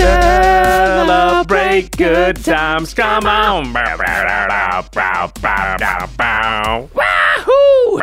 [0.00, 2.94] Celebrate good times.
[2.94, 3.72] Come on.
[6.94, 7.98] Wahoo!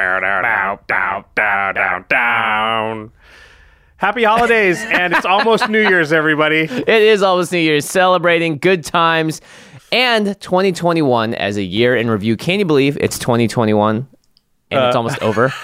[3.98, 6.62] Happy holidays, and it's almost New Year's, everybody.
[6.70, 9.42] It is almost New Year's, celebrating good times
[9.92, 12.36] and 2021 as a year in review.
[12.36, 14.08] Can you believe it's 2021
[14.72, 15.54] and it's uh, almost over?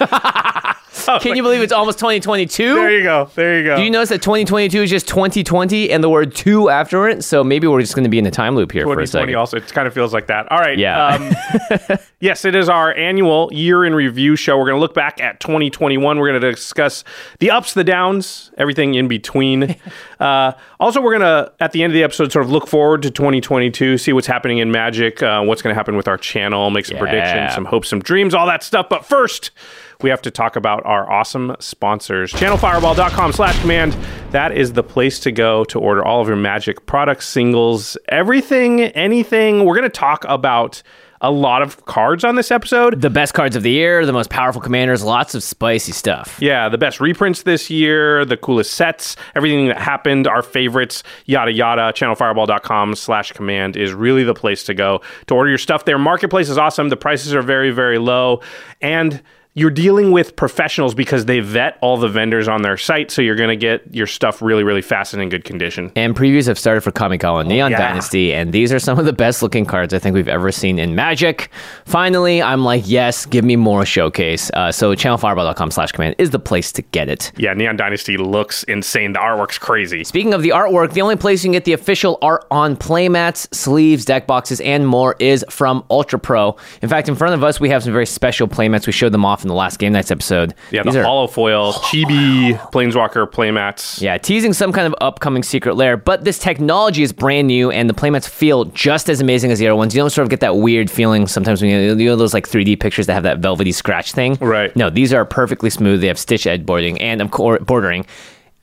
[1.20, 2.74] Can you believe it's almost 2022?
[2.74, 3.30] There you go.
[3.34, 3.76] There you go.
[3.76, 7.24] Do you notice that 2022 is just 2020 and the word two after it?
[7.24, 9.26] So maybe we're just going to be in a time loop here for a 2020
[9.32, 9.34] second.
[9.38, 11.06] also it kind of feels like that all right Yeah.
[11.06, 15.20] um, yes it is our annual year in review show we're going to look back
[15.20, 17.04] at 2021 we're going to discuss
[17.40, 19.76] the ups the downs everything in between
[20.20, 23.02] uh, also we're going to at the end of the episode sort of look forward
[23.02, 26.70] to 2022 see what's happening in magic uh, what's going to happen with our channel
[26.70, 27.02] make some Yeah.
[27.02, 29.50] predictions some hopes some dreams all that stuff but first
[30.02, 33.92] we have to talk about our awesome sponsors channelfireball.com slash command
[34.30, 38.80] that is the place to go to order all of your magic products singles everything
[38.82, 40.82] anything we're going to talk about
[41.24, 44.28] a lot of cards on this episode The best cards of the year, the most
[44.28, 46.36] powerful commanders, lots of spicy stuff.
[46.40, 51.52] yeah, the best reprints this year, the coolest sets, everything that happened, our favorites, yada
[51.52, 51.92] yada.
[51.92, 55.96] Channelfireball.com slash command is really the place to go to order your stuff there.
[55.96, 56.88] Marketplace is awesome.
[56.88, 58.40] The prices are very, very low.
[58.80, 59.22] And
[59.54, 63.36] you're dealing with professionals because they vet all the vendors on their site, so you're
[63.36, 65.92] going to get your stuff really, really fast and in good condition.
[65.94, 67.78] And previews have started for Kamigawa Neon yeah.
[67.78, 70.78] Dynasty, and these are some of the best looking cards I think we've ever seen
[70.78, 71.50] in Magic.
[71.84, 74.50] Finally, I'm like, yes, give me more showcase.
[74.54, 77.30] Uh, so channelfireball.com slash command is the place to get it.
[77.36, 79.12] Yeah, Neon Dynasty looks insane.
[79.12, 80.02] The artwork's crazy.
[80.04, 83.54] Speaking of the artwork, the only place you can get the official art on playmats,
[83.54, 86.56] sleeves, deck boxes, and more is from Ultra Pro.
[86.80, 88.86] In fact, in front of us, we have some very special playmats.
[88.86, 90.54] We showed them off in the last Game Nights episode.
[90.70, 94.00] Yeah, These the are- hollow foil, chibi, planeswalker playmats.
[94.00, 97.88] Yeah, teasing some kind of upcoming secret lair, but this technology is brand new and
[97.88, 99.94] the playmats feel just as amazing as the other ones.
[99.94, 102.48] You don't sort of get that weird feeling sometimes when you, you know those like
[102.48, 104.36] 3D pictures that have that velvety scratch thing.
[104.40, 104.74] Right.
[104.76, 106.00] No, these are perfectly smooth.
[106.00, 108.06] They have stitch edge boarding and of course bordering.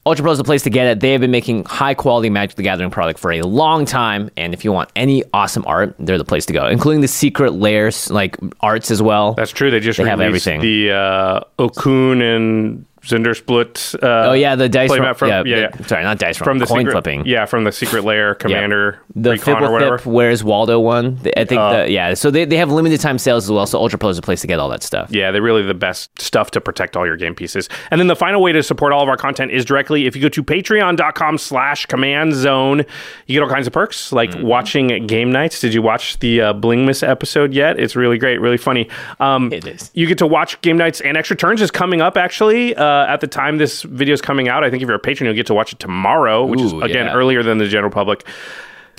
[0.09, 1.01] Ultra Pro is the place to get it.
[1.01, 4.55] They have been making high quality Magic the Gathering product for a long time, and
[4.55, 8.09] if you want any awesome art, they're the place to go, including the secret lairs
[8.09, 9.33] like arts as well.
[9.35, 9.69] That's true.
[9.69, 10.61] They just They have everything.
[10.61, 13.95] the uh, Okaun and Zndrsplt.
[14.03, 16.65] Uh, oh yeah, the dice roll- from yeah, yeah, the- sorry, not dice from the
[16.65, 17.25] coin secret, flipping.
[17.25, 19.97] Yeah, from the secret lair commander the recon or whatever.
[20.05, 21.19] Where's Waldo one.
[21.35, 21.83] I think Oh.
[21.83, 22.13] the, yeah.
[22.13, 23.65] So they, they have limited time sales as well.
[23.65, 25.09] So Ultra Pro is a place to get all that stuff.
[25.11, 27.67] Yeah, they're really the best stuff to protect all your game pieces.
[27.91, 30.21] And then the final way to support all of our content is directly if you
[30.21, 32.85] go to patreon.com slash command zone.
[33.27, 34.43] You get all kinds of perks like Mm-hmm.
[34.45, 35.59] watching game nights.
[35.59, 37.79] Did you watch the uh, Blingmas episode yet?
[37.79, 38.87] It's really great, really funny.
[39.19, 39.89] Um, It is.
[39.95, 43.21] You get to watch game nights and extra turns is coming up actually uh, at
[43.21, 44.63] the time this video is coming out.
[44.63, 47.05] I think if you're a patron, you'll get to watch it tomorrow, which is again
[47.07, 47.13] yeah.
[47.13, 48.25] earlier than the general public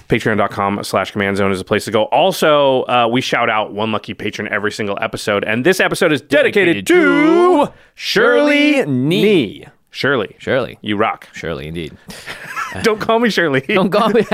[0.08, 3.93] patreon.com slash command zone is a place to go also uh, we shout out one
[3.93, 9.23] lucky patron every single episode and this episode is dedicated, Dedicated to shirley Shirley nee
[9.23, 9.67] Nee.
[9.93, 11.97] shirley you rock Shirley, indeed.
[12.82, 14.23] don't call me shirley Don't call me.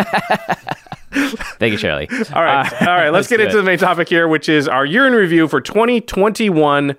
[1.59, 2.09] Thank you, Shirley.
[2.33, 3.57] all right all right let's, get into it.
[3.57, 6.97] the main topic here which is our year in review for 2021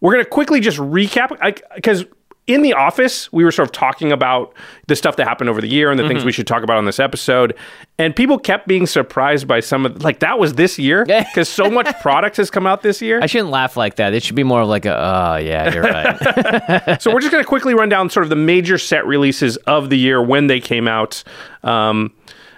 [0.00, 2.04] we're going to quickly just recap because
[2.48, 4.54] in the office, we were sort of talking about
[4.86, 6.86] the stuff that happened over the year and the things we should talk about on
[6.86, 7.54] this episode.
[7.98, 11.70] And people kept being surprised by some of, like, that was this year because so
[11.70, 13.20] much product has come out this year.
[13.22, 14.14] I shouldn't laugh like that.
[14.14, 17.02] It should be more of like a, oh, yeah, you're right.
[17.02, 19.90] so we're just going to quickly run down sort of the major set releases of
[19.90, 21.22] the year when they came out.
[21.62, 22.14] Um,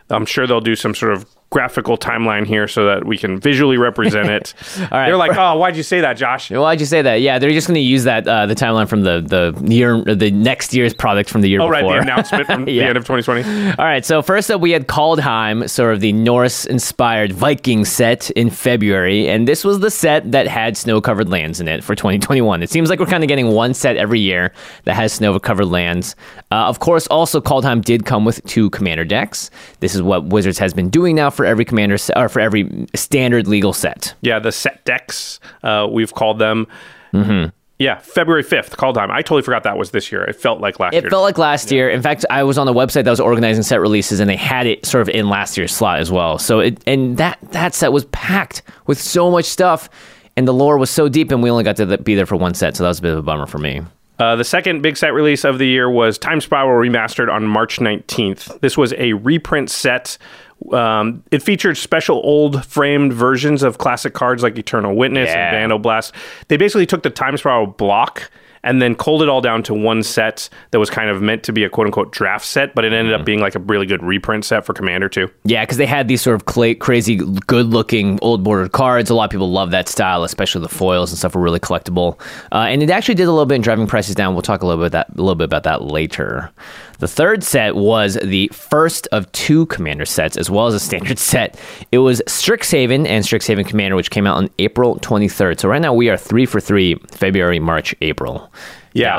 [0.08, 3.76] I'm sure they'll do some sort of graphical timeline here so that we can visually
[3.76, 4.54] represent it.
[4.92, 5.06] right.
[5.06, 6.50] They're like, oh, why'd you say that, Josh?
[6.50, 7.20] Why'd you say that?
[7.20, 10.30] Yeah, they're just going to use that uh, the timeline from the the year, the
[10.30, 11.96] next year's product from the year Oh, right, before.
[11.96, 13.70] the announcement from the end of 2020.
[13.78, 18.30] All right, so first up, we had Kaldheim, sort of the Norse inspired Viking set
[18.30, 19.28] in February.
[19.28, 22.62] And this was the set that had snow covered lands in it for 2021.
[22.62, 24.52] It seems like we're kind of getting one set every year
[24.84, 26.14] that has snow covered lands.
[26.52, 29.50] Uh, of course, also, Kaldheim did come with two commander decks.
[29.80, 33.48] This is what Wizards has been doing now for every commander or for every standard
[33.48, 34.12] legal set.
[34.20, 36.66] Yeah, the set decks, uh, we've called them.
[37.14, 37.48] Mm-hmm.
[37.78, 39.08] Yeah, February 5th, Kaldheim.
[39.10, 40.22] I totally forgot that was this year.
[40.22, 41.06] It felt like last It year.
[41.06, 41.88] It felt like last year.
[41.88, 44.66] In fact, I was on the website that was organizing set releases, and they had
[44.66, 46.36] it sort of in last year's slot as well.
[46.36, 49.88] So it and that that set was packed with so much stuff,
[50.36, 52.52] and the lore was so deep, and we only got to be there for one
[52.52, 52.76] set.
[52.76, 53.80] So that was a bit of a bummer for me.
[54.18, 57.78] Uh, the second big set release of the year was Time Spiral Remastered on March
[57.78, 58.60] 19th.
[58.60, 60.18] This was a reprint set.
[60.72, 65.54] Um, it featured special old framed versions of classic cards like Eternal Witness Yeah.
[65.54, 66.12] and Vandalblast.
[66.48, 68.30] They basically took the Time Spiral block
[68.62, 71.50] and then culled it all down to one set that was kind of meant to
[71.50, 74.02] be a quote unquote draft set, but it ended up being like a really good
[74.02, 75.30] reprint set for Commander too.
[75.44, 79.08] Yeah, because they had these sort of cla crazy, good-looking old bordered cards.
[79.08, 82.20] A lot of people love that style, especially the foils and stuff were really collectible.
[82.52, 84.34] Uh, and it actually did a little bit in driving prices down.
[84.34, 86.50] We'll talk a little bit that a little bit about that later.
[87.00, 91.18] The third set was the first of two commander sets, as well as a standard
[91.32, 91.58] set.
[91.90, 95.58] It was Strixhaven and Strixhaven Commander, which came out on April 23rd.
[95.60, 98.52] So right now we are three for three: February, March, April.
[98.92, 99.16] Yeah.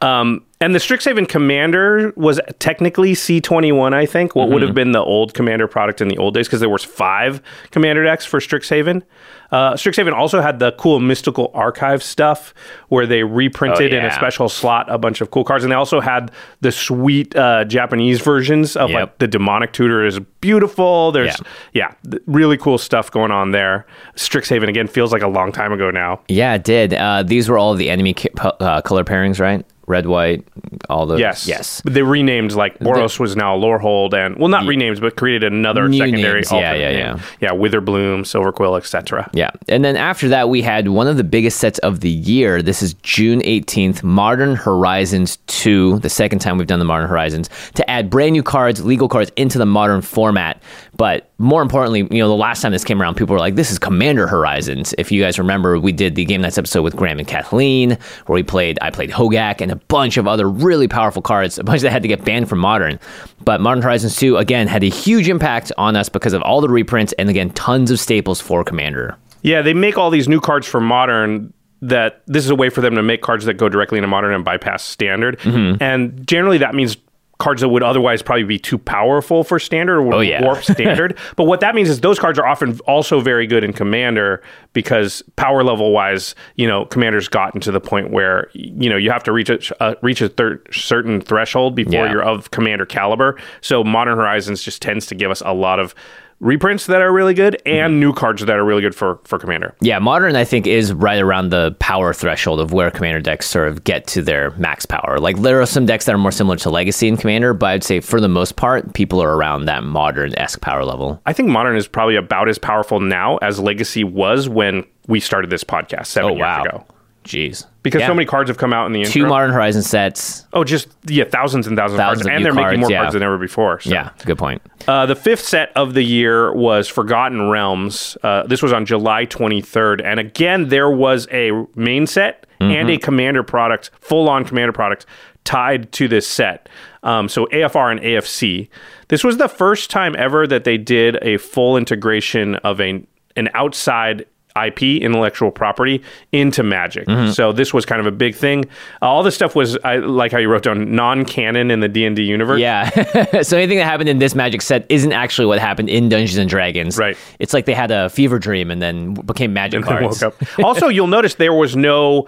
[0.00, 5.02] Um, and the Strixhaven Commander was technically C21, I think, what would have been the
[5.02, 9.02] old Commander product in the old days, because there was five Commander decks for Strixhaven.
[9.50, 12.54] Uh, Strixhaven also had the cool Mystical Archive stuff,
[12.88, 16.00] where they reprinted in a special slot a bunch of cool cards, and they also
[16.00, 16.30] had
[16.62, 19.00] the sweet uh, Japanese versions of Yep.
[19.00, 21.12] like the Demonic Tutor is beautiful.
[21.12, 21.36] There's
[21.74, 21.92] Yeah.
[22.08, 23.84] yeah, really cool stuff going on there.
[24.16, 26.20] Strixhaven again feels like a long time ago now.
[26.28, 26.94] Yeah, it did.
[26.94, 29.66] Uh, these were all the enemy ki- uh, color pairings, right?
[29.86, 30.46] Red, white,
[30.88, 31.20] all those.
[31.20, 31.46] Yes.
[31.46, 31.80] yes.
[31.82, 35.88] But they renamed like Boros was now Lorehold and well not renamed but created another
[35.88, 36.52] New secondary names.
[36.52, 37.22] Yeah, yeah, name.
[37.40, 39.28] Yeah, Witherbloom, Silverquill, etc.
[39.32, 39.50] Yeah.
[39.68, 42.62] And then after that, we had one of the biggest sets of the year.
[42.62, 47.50] This is June 18th, Modern Horizons 2, the second time we've done the Modern Horizons,
[47.74, 50.62] to add brand new cards, legal cards, into the modern format.
[51.02, 53.72] But more importantly, you know, the last time this came around, people were like, this
[53.72, 54.94] is Commander Horizons.
[54.98, 58.34] If you guys remember, we did the Game Nights episode with Graham and Kathleen, where
[58.36, 61.82] we played, I played Hogaak and a bunch of other really powerful cards, a bunch
[61.82, 63.00] that had to get banned from Modern.
[63.40, 66.68] But Modern Horizons 2, again, had a huge impact on us because of all the
[66.68, 69.16] reprints and, again, tons of staples for Commander.
[69.42, 72.80] Yeah, they make all these new cards for modern that this is a way for
[72.80, 75.40] them to make cards that go directly into modern and bypass standard.
[75.40, 75.82] Mm-hmm.
[75.82, 76.96] And generally that means
[77.42, 80.42] cards that would otherwise probably be too powerful for standard or Oh, yeah.
[80.42, 81.18] warp standard.
[81.36, 84.42] but what that means is those cards are often also very good in commander
[84.72, 89.10] because power level wise, you know, commander's gotten to the point where you know you
[89.10, 92.12] have to reach a uh, reach a thir- certain threshold before Yeah.
[92.12, 93.36] you're of commander caliber.
[93.60, 95.94] So modern horizons just tends to give us a lot of
[96.42, 97.68] reprints that are really good Mm-hmm.
[97.78, 99.74] and new cards that are really good for for commander.
[99.80, 103.68] Yeah, modern I think is right around the power threshold of where commander decks sort
[103.68, 105.18] of get to their max power.
[105.20, 107.84] Like there are some decks that are more similar to legacy in commander, but I'd
[107.84, 111.22] say for the most part, people are around that modern esque power level.
[111.26, 115.50] I think modern is probably about as powerful now as legacy was when we started
[115.50, 116.62] this podcast seven Oh years wow.
[116.64, 116.84] ago.
[117.24, 117.66] Jeez.
[117.82, 118.08] Because Yeah.
[118.08, 120.46] so many cards have come out in the two modern horizon sets.
[120.52, 123.00] oh, just yeah, thousands and thousands, Thousands of of cards, and they're making more yeah.
[123.00, 123.80] cards than ever before.
[123.80, 123.90] So.
[123.90, 124.62] Yeah, good point.
[124.86, 128.16] Uh, the fifth set of the year was Forgotten Realms.
[128.22, 130.00] Uh, this was on July 23rd.
[130.04, 135.04] And again, there was a main set and a commander product, full on commander product,
[135.42, 136.68] tied to this set.
[137.02, 138.68] Um, so AFR and AFC.
[139.08, 143.48] This was the first time ever that they did a full integration of a, an
[143.54, 144.26] outside
[144.60, 147.06] IP, intellectual property, into Magic.
[147.06, 147.32] Mm-hmm.
[147.32, 148.64] So this was kind of a big thing.
[149.00, 152.60] all this stuff was, I like how you wrote down, non-canon in the D&D universe.
[152.60, 152.88] Yeah.
[153.42, 156.48] so anything that happened in this magic set isn't actually what happened in Dungeons and
[156.48, 156.98] Dragons.
[156.98, 157.16] Right.
[157.38, 160.22] It's like they had a fever dream and then became magic and cards.
[160.62, 162.26] also, you'll notice there was no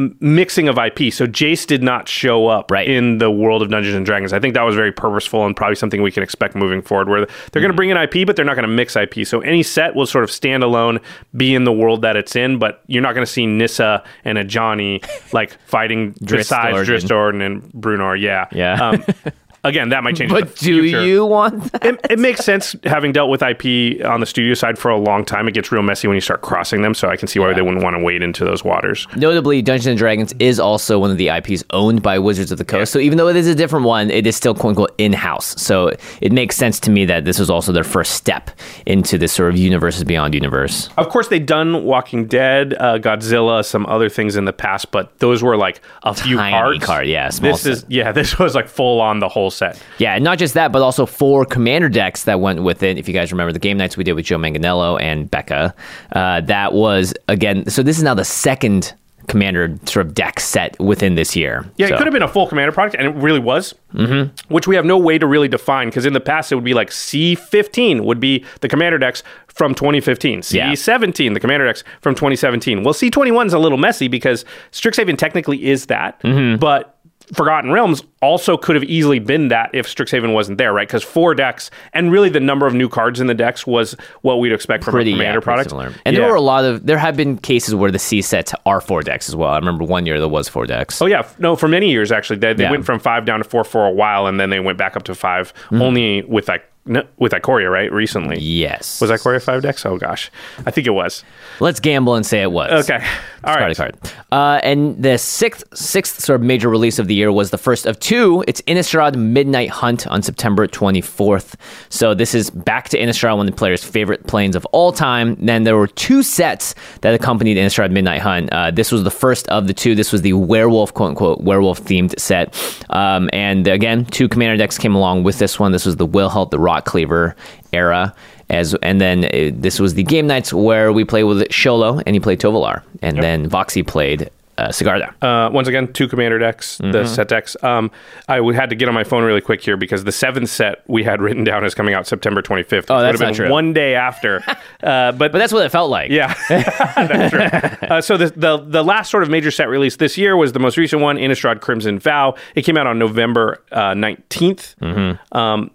[0.00, 1.12] m- mixing of IP.
[1.12, 2.88] So Jace did not show up Right.
[2.88, 4.32] in the world of Dungeons and Dragons.
[4.32, 7.08] I think that was very purposeful and probably something we can expect moving forward.
[7.08, 7.58] Where they're Mm-hmm.
[7.60, 9.24] going to bring in IP, but they're not going to mix IP.
[9.26, 11.00] So any set will sort of stand alone,
[11.36, 14.38] be in the world that it's in, but you're not going to see Nissa and
[14.38, 15.00] a Johnny
[15.32, 17.40] like fighting besides Drizzt Do'Urden.
[17.40, 18.20] Dristordan and Bruenor.
[18.20, 18.90] Yeah, Yeah.
[18.90, 19.04] Um,
[19.64, 20.30] again, that might change.
[20.30, 21.84] But do future you want that?
[21.84, 25.24] it, it makes sense having dealt with IP on the studio side for a long
[25.24, 25.48] time.
[25.48, 27.62] It gets real messy when you start crossing them, so I can see why they
[27.62, 29.06] wouldn't want to wade into those waters.
[29.16, 32.64] Notably, Dungeons and Dragons is also one of the IPs owned by Wizards of the
[32.64, 32.92] Coast.
[32.92, 35.60] So even though it is a different one, it is still quote unquote in house.
[35.60, 38.50] So it makes sense to me that this was also their first step
[38.86, 40.88] into this sort of universes beyond universe.
[40.96, 45.18] Of course, they've done Walking Dead, uh, Godzilla, some other things in the past, but
[45.18, 46.84] those were like a few Tiny cards.
[46.84, 49.80] card, yeah, small This is yeah, this was like full on the whole set.
[49.98, 52.98] Yeah, and not just that, but also four commander decks that went with it.
[52.98, 55.74] If you guys remember the game nights we did with Joe Manganiello and Becca,
[56.12, 57.68] uh, that was again.
[57.68, 58.94] So this is now the second
[59.26, 61.64] commander sort of deck set within this year.
[61.76, 63.74] Yeah, So- it could have been a full commander product, and it really was.
[63.94, 64.52] Mm-hmm.
[64.52, 66.74] Which we have no way to really define because in the past it would be
[66.74, 72.82] like C15 would be the commander decks from 2015, C17 the commander decks from 2017.
[72.82, 76.58] Well, C21 is a little messy because Strixhaven technically is that, Mm-hmm.
[76.60, 76.89] but
[77.34, 80.86] Forgotten Realms also could have easily been that if Strixhaven wasn't there, right?
[80.86, 84.40] Because four decks and really the number of new cards in the decks was what
[84.40, 85.70] we'd expect from pretty a commander yeah, product.
[85.70, 85.92] similar.
[86.04, 86.22] And Yeah.
[86.22, 89.02] there were a lot of there have been cases where the C sets are four
[89.02, 89.50] decks as well.
[89.50, 91.00] I remember one year there was four decks.
[91.00, 92.70] Oh yeah, no, for many years actually, they, they Yeah.
[92.72, 95.04] went from five down to four for a while, and then they went back up
[95.04, 95.82] to 5 Mm-hmm.
[95.82, 97.90] only with like no, with Ikoria, right?
[97.92, 99.00] Recently, Yes.
[99.00, 99.86] was Ikoria five decks?
[99.86, 100.30] Oh gosh,
[100.66, 101.24] I think it was.
[101.60, 102.84] Let's gamble and say it was.
[102.90, 103.02] Okay,
[103.44, 103.76] all right.
[103.76, 103.96] card.
[104.32, 107.86] Uh, and the sixth sixth sort of major release of the year was the first
[107.86, 108.44] of two.
[108.48, 111.54] It's Innistrad Midnight Hunt on September 24th.
[111.88, 115.36] So this is back to Innistrad, one of the players' favorite planes of all time.
[115.36, 118.52] Then there were two sets that accompanied Innistrad Midnight Hunt.
[118.52, 119.94] Uh, this was the first of the two.
[119.94, 122.54] This was the werewolf, quote unquote, werewolf themed set.
[122.90, 125.70] Um, and again, two commander decks came along with this one.
[125.72, 127.34] This was the Wilhelt, the Rock Cleaver
[127.72, 128.14] era.
[128.48, 132.16] As and then uh, this was the game nights where we played with Sholo and
[132.16, 135.14] he played Tovolar, and then Voxy played uh, Sigarda.
[135.22, 136.90] Uh, once again, two commander decks, Mm-hmm.
[136.90, 137.56] the set decks.
[137.62, 137.92] Um,
[138.28, 140.82] I would had to get on my phone really quick here because the seventh set
[140.88, 142.70] we had written down is coming out September 25th.
[142.72, 143.50] which Oh, would that's not true.
[143.50, 144.42] One day after,
[144.82, 146.10] uh, but but that's what it felt like.
[146.10, 147.88] Yeah, that's true.
[147.88, 150.58] Uh, so the, the the last sort of major set release this year was the
[150.58, 152.34] most recent one, Innistrad Crimson Vow.
[152.56, 154.74] It came out on November uh, 19th.
[154.76, 155.38] Mm-hmm.
[155.38, 155.70] Um,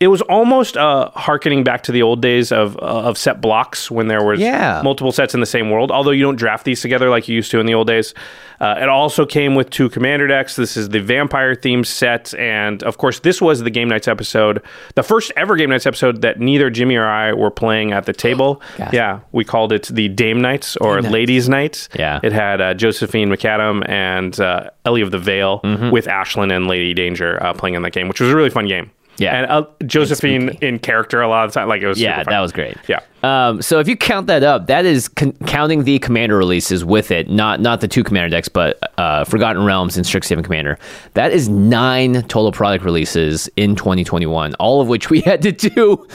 [0.00, 3.90] it was almost uh, harkening back to the old days of uh, of set blocks
[3.90, 4.80] when there was Yeah.
[4.82, 5.90] multiple sets in the same world.
[5.90, 8.14] Although you don't draft these together like you used to in the old days.
[8.60, 10.54] Uh, it also came with two commander decks.
[10.56, 14.60] This is the vampire themed set, and of course, this was the Game Nights episode,
[14.96, 18.12] the first ever Game Nights episode that neither Jimmy or I were playing at the
[18.12, 18.60] table.
[18.92, 21.88] Yeah, we called it the Dame Nights or Ladies Nights.
[21.98, 22.20] Yeah.
[22.22, 25.90] it had uh, Josephine McAdam and uh, Ellie of the Veil Mm-hmm.
[25.90, 28.66] with Ashlyn and Lady Danger uh, playing in that game, which was a really fun
[28.66, 28.90] game.
[29.20, 29.36] Yeah.
[29.42, 32.00] and uh, Josephine in character a lot of the time, like it was.
[32.00, 32.76] Yeah, that was great.
[32.88, 33.00] Yeah.
[33.22, 37.10] Um, so if you count that up, that is con- counting the commander releases with
[37.10, 40.78] it, not not the two commander decks, but uh, Forgotten Realms and Strixhaven Commander.
[41.14, 46.06] That is nine total product releases in 2021, all of which we had to do.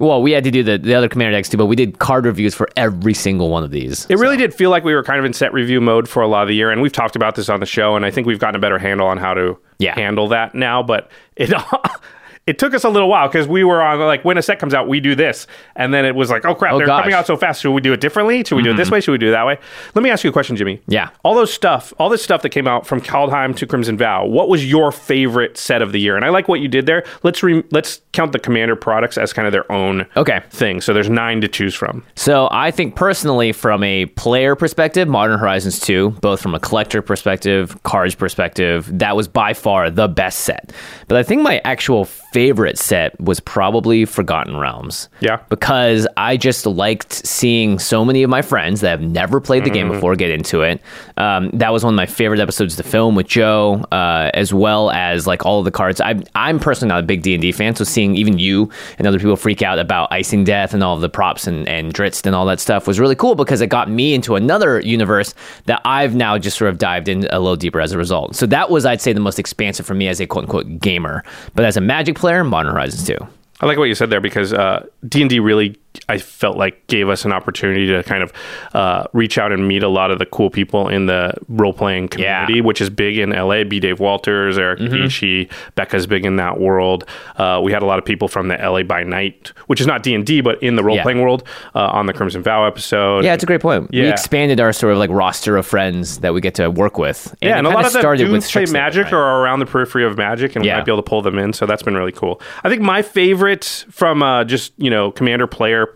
[0.00, 2.24] Well, we had to do the, the other commander decks too, but we did card
[2.26, 4.06] reviews for every single one of these.
[4.10, 6.26] It really did feel like we were kind of in set review mode for a
[6.26, 8.26] lot of the year, and we've talked about this on the show, and I think
[8.26, 9.94] we've gotten a better handle on how to Yeah.
[9.94, 10.82] handle that now.
[10.82, 11.52] But it
[12.46, 14.74] it took us a little while because we were on like when a set comes
[14.74, 15.46] out, we do this,
[15.76, 17.02] and then it was like, oh crap, Oh, they're gosh.
[17.02, 17.62] coming out so fast.
[17.62, 18.44] Should we do it differently?
[18.44, 18.94] Should we do it this mm-hmm.
[18.94, 19.00] way?
[19.00, 19.58] Should we do it that way?
[19.94, 20.80] Let me ask you a question, Jimmy.
[20.86, 21.10] Yeah.
[21.24, 24.26] all those stuff, all this stuff that came out from Kaldheim to Crimson Vow.
[24.26, 26.16] What was your favorite set of the year?
[26.16, 27.04] And I like what you did there.
[27.22, 30.42] Let's re- let's count the Commander products as kind of their own Okay.
[30.50, 30.80] thing.
[30.80, 32.04] So there's nine to choose from.
[32.14, 37.00] So I think personally, from a player perspective, Modern Horizons 2, both from a collector
[37.02, 40.72] perspective, cards perspective, that was by far the best set.
[41.08, 45.08] But I think my actual favorite set was probably Forgotten Realms.
[45.20, 45.38] Yeah.
[45.50, 49.70] Because I just liked seeing so many of my friends that have never played the
[49.70, 50.82] game before get into it.
[51.16, 54.90] Um, that was one of my favorite episodes to film with Joe, uh, as well
[54.90, 56.00] as like all of the cards.
[56.00, 59.06] I'm I'm personally not a big D and D fan, so seeing even you and
[59.06, 62.34] other people freak out about Icingdeath and all of the props and and Drizzt and
[62.34, 65.34] all that stuff was really cool because it got me into another universe
[65.66, 68.34] that I've now just sort of dived in a little deeper as a result.
[68.34, 71.22] So that was, I'd say, the most expansive for me as a quote unquote gamer.
[71.54, 73.18] But as a Magic player, Modern Horizons 2.
[73.60, 75.76] I like what you said there because uh, D&D really
[76.08, 78.32] I felt like gave us an opportunity to kind of
[78.74, 82.08] uh, reach out and meet a lot of the cool people in the role playing
[82.08, 82.60] community, Yeah.
[82.62, 83.62] which is big in LA.
[83.62, 83.78] B.
[83.78, 84.94] Dave Walters, Eric Mm-hmm.
[85.04, 87.04] Ishii, Becca's big in that world.
[87.36, 90.02] Uh, we had a lot of people from the LA by Night, which is not
[90.02, 91.46] D and D, but in the role playing world,
[91.76, 93.24] uh, on the Crimson Vow episode.
[93.24, 93.90] Yeah, it's a great point.
[93.92, 97.32] We expanded our sort of like roster of friends that we get to work with.
[97.40, 100.18] yeah, and a lot of started with play Magic or are around the periphery of
[100.18, 101.52] Magic, and we might be able to pull them in.
[101.52, 102.40] So that's been really cool.
[102.64, 105.94] I think my favorite from uh, just you know commander player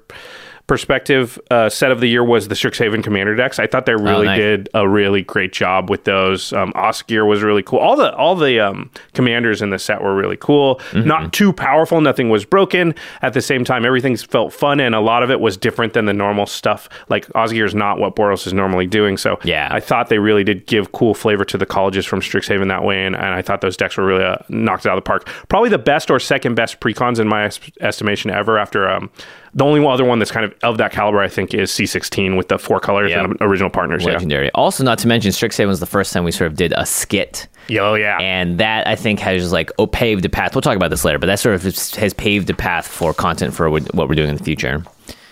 [0.69, 3.59] perspective uh, set of the year was the Strixhaven Commander decks.
[3.59, 4.39] I thought they really nice.
[4.39, 6.53] did a really great job with those.
[6.53, 7.81] Um, Osgir was really cool.
[7.81, 10.77] All the all the um, commanders in the set were really cool.
[10.93, 11.09] Mm-hmm.
[11.09, 12.01] Not too powerful.
[12.01, 12.95] Nothing was broken.
[13.23, 16.05] At the same time, everything felt fun, and a lot of it was different than
[16.05, 16.89] the normal stuff.
[17.09, 19.17] Like Osgir is not what Boros is normally doing.
[19.17, 19.69] So Yeah.
[19.73, 23.05] I thought they really did give cool flavor to the colleges from Strixhaven that way,
[23.07, 25.27] and, and I thought those decks were really uh, knocked out of the park.
[25.49, 28.59] Probably the best or second best precons in my es- estimation ever.
[28.59, 29.11] After um,
[29.55, 32.49] the only other one that's kind of of that caliber, I think, is C16 with
[32.49, 33.25] the four colors Yeah.
[33.25, 34.05] and original partners.
[34.05, 34.13] Yeah.
[34.13, 34.51] legendary.
[34.53, 37.49] Also, not to mention, Strixhaven was the first time we sort of did a skit.
[37.79, 38.19] Oh yeah.
[38.21, 40.55] And that I think has like oh, paved the path.
[40.55, 43.55] We'll talk about this later, but that sort of has paved the path for content
[43.55, 44.83] for what what we're doing in the future.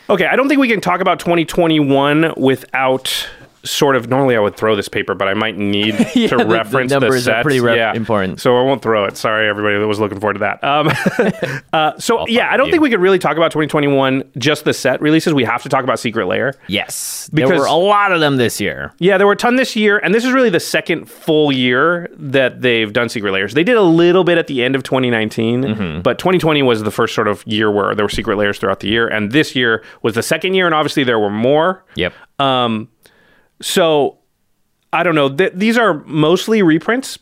[0.09, 3.29] Okay, I don't think we can talk about 2021 without
[3.67, 4.09] sort of.
[4.09, 6.93] Normally, I would throw this paper, but I might need Yeah, to the- the reference
[6.93, 7.43] the, numbers are sets.
[7.43, 7.93] pretty re- yeah.
[7.95, 8.41] important.
[8.41, 9.17] So I won't throw it.
[9.17, 10.63] Sorry, everybody that was looking forward to that.
[10.65, 10.91] Um,
[11.73, 12.73] uh, so I'll yeah, I don't you.
[12.73, 15.35] think we could really talk about 2021 just the set releases.
[15.35, 16.55] We have to talk about Secret Lair.
[16.69, 18.93] Yes, because, there were a lot of them this year.
[18.99, 22.09] Yeah, there were a ton this year, and this is really the second full year
[22.17, 23.55] that they've done Secret Lairs.
[23.55, 26.01] They did a little bit at the end of 2019, Mm-hmm.
[26.03, 28.89] but 2020 was the first sort of year where there were Secret Lairs throughout the
[28.89, 31.85] year, and this year was the second year, and obviously there were more.
[31.97, 32.13] Yep.
[33.61, 34.19] So
[34.93, 35.29] I don't know.
[35.29, 37.19] Th- these are mostly reprints.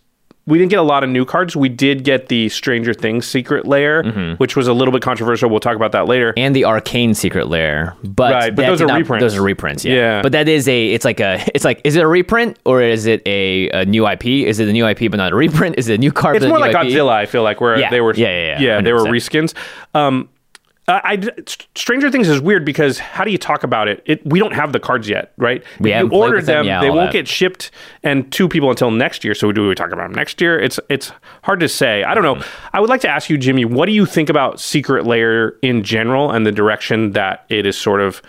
[0.47, 1.57] We didn't get a lot of new cards.
[1.57, 4.03] We did get the Stranger Things Secret Lair,
[4.37, 5.49] which was a little bit controversial.
[5.49, 6.33] We'll talk about that later.
[6.33, 6.39] Mm-hmm.
[6.39, 9.23] and the arcane secret lair, but, Right, but those are not- reprints.
[9.23, 9.95] those are reprints yeah.
[9.95, 10.23] Yeah.
[10.23, 13.07] but that is a it's like a it's like is it a reprint or is
[13.07, 15.89] it a, a new ip is it a new ip but not a reprint is
[15.89, 16.89] it a new card It's more like IP?
[16.93, 17.13] Godzilla.
[17.13, 17.89] I feel like where Yeah.
[17.89, 18.81] they were, Yeah, yeah, yeah.
[18.83, 19.09] they were 100%.
[19.13, 19.55] reskins.
[19.99, 20.29] Um,
[20.87, 21.43] I, I-
[21.75, 24.03] Stranger Things is weird because how do you talk about it?
[24.05, 25.65] It we don't have the cards yet, right?
[25.81, 27.13] We you ordered them, them, yeah, they won't that.
[27.13, 27.71] get shipped
[28.03, 29.35] and two people until next year.
[29.35, 30.59] So we do we talk about them next year?
[30.59, 31.11] It's it's
[31.43, 32.05] hard to say.
[32.05, 32.35] I don't know.
[32.37, 32.77] Mm-hmm.
[32.77, 35.83] I would like to ask you, Jimmy, what do you think about Secret Lair in
[35.85, 38.21] general and the direction that it is sort of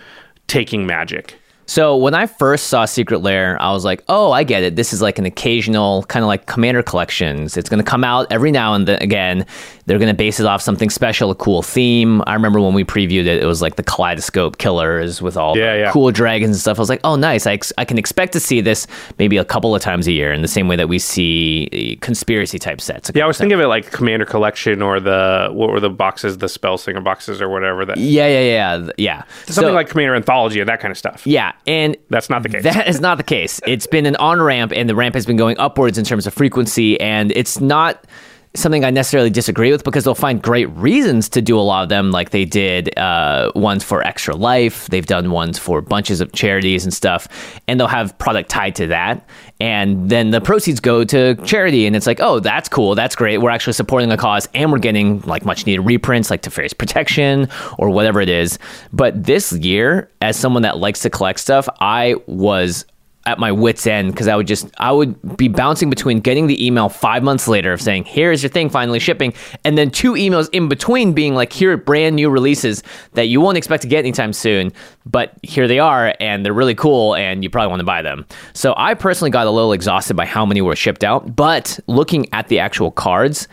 [0.46, 1.38] taking Magic?
[1.68, 4.76] So when I first saw Secret Lair, I was like, "Oh, I get it.
[4.76, 7.56] This is like an occasional kind of like Commander collections.
[7.56, 9.44] It's going to come out every now and then again.
[9.86, 12.22] They're going to base it off something special, a cool theme.
[12.26, 15.74] I remember when we previewed it, it was like the Kaleidoscope Killers with all Yeah,
[15.74, 15.90] the yeah.
[15.92, 16.78] cool dragons and stuff.
[16.78, 17.46] I was like, "Oh, nice.
[17.46, 18.86] I, ex- I can expect to see this
[19.18, 22.04] maybe a couple of times a year in the same way that we see uh,
[22.04, 25.70] conspiracy type sets." Yeah, I was thinking of it like Commander Collection or the what
[25.70, 29.22] were the boxes, the Spell Singer boxes or whatever that yeah, yeah, yeah, yeah.
[29.46, 31.26] something So- like Commander Anthology or that kind of stuff.
[31.26, 32.62] yeah, and That's not the case.
[32.62, 33.60] That is not the case.
[33.66, 36.34] It's been an on ramp, and the ramp has been going upwards in terms of
[36.34, 38.06] frequency, and it's not
[38.54, 41.88] something I necessarily disagree with because they'll find great reasons to do a lot of
[41.88, 44.86] them, like they did uh, ones for Extra Life.
[44.88, 47.28] They've done ones for bunches of charities and stuff,
[47.68, 51.96] and they'll have product tied to that, and then the proceeds go to charity, and
[51.96, 53.38] it's like, oh, that's cool, that's great.
[53.38, 57.48] We're actually supporting a cause, and we're getting like much needed reprints, like Teferi's Protection
[57.78, 58.58] or whatever it is.
[58.92, 62.84] But this year, as someone that likes to collect stuff, I was
[63.26, 66.64] at my wits end because I would just I would be bouncing between getting the
[66.64, 69.34] email five months later of saying here's your thing finally shipping
[69.64, 73.40] and then two emails in between being like here are brand new releases that you
[73.40, 74.72] won't expect to get anytime soon
[75.04, 78.24] but here they are and they're really cool and you probably want to buy them.
[78.52, 82.32] So I personally got a little exhausted by how many were shipped out but looking
[82.32, 83.48] at the actual cards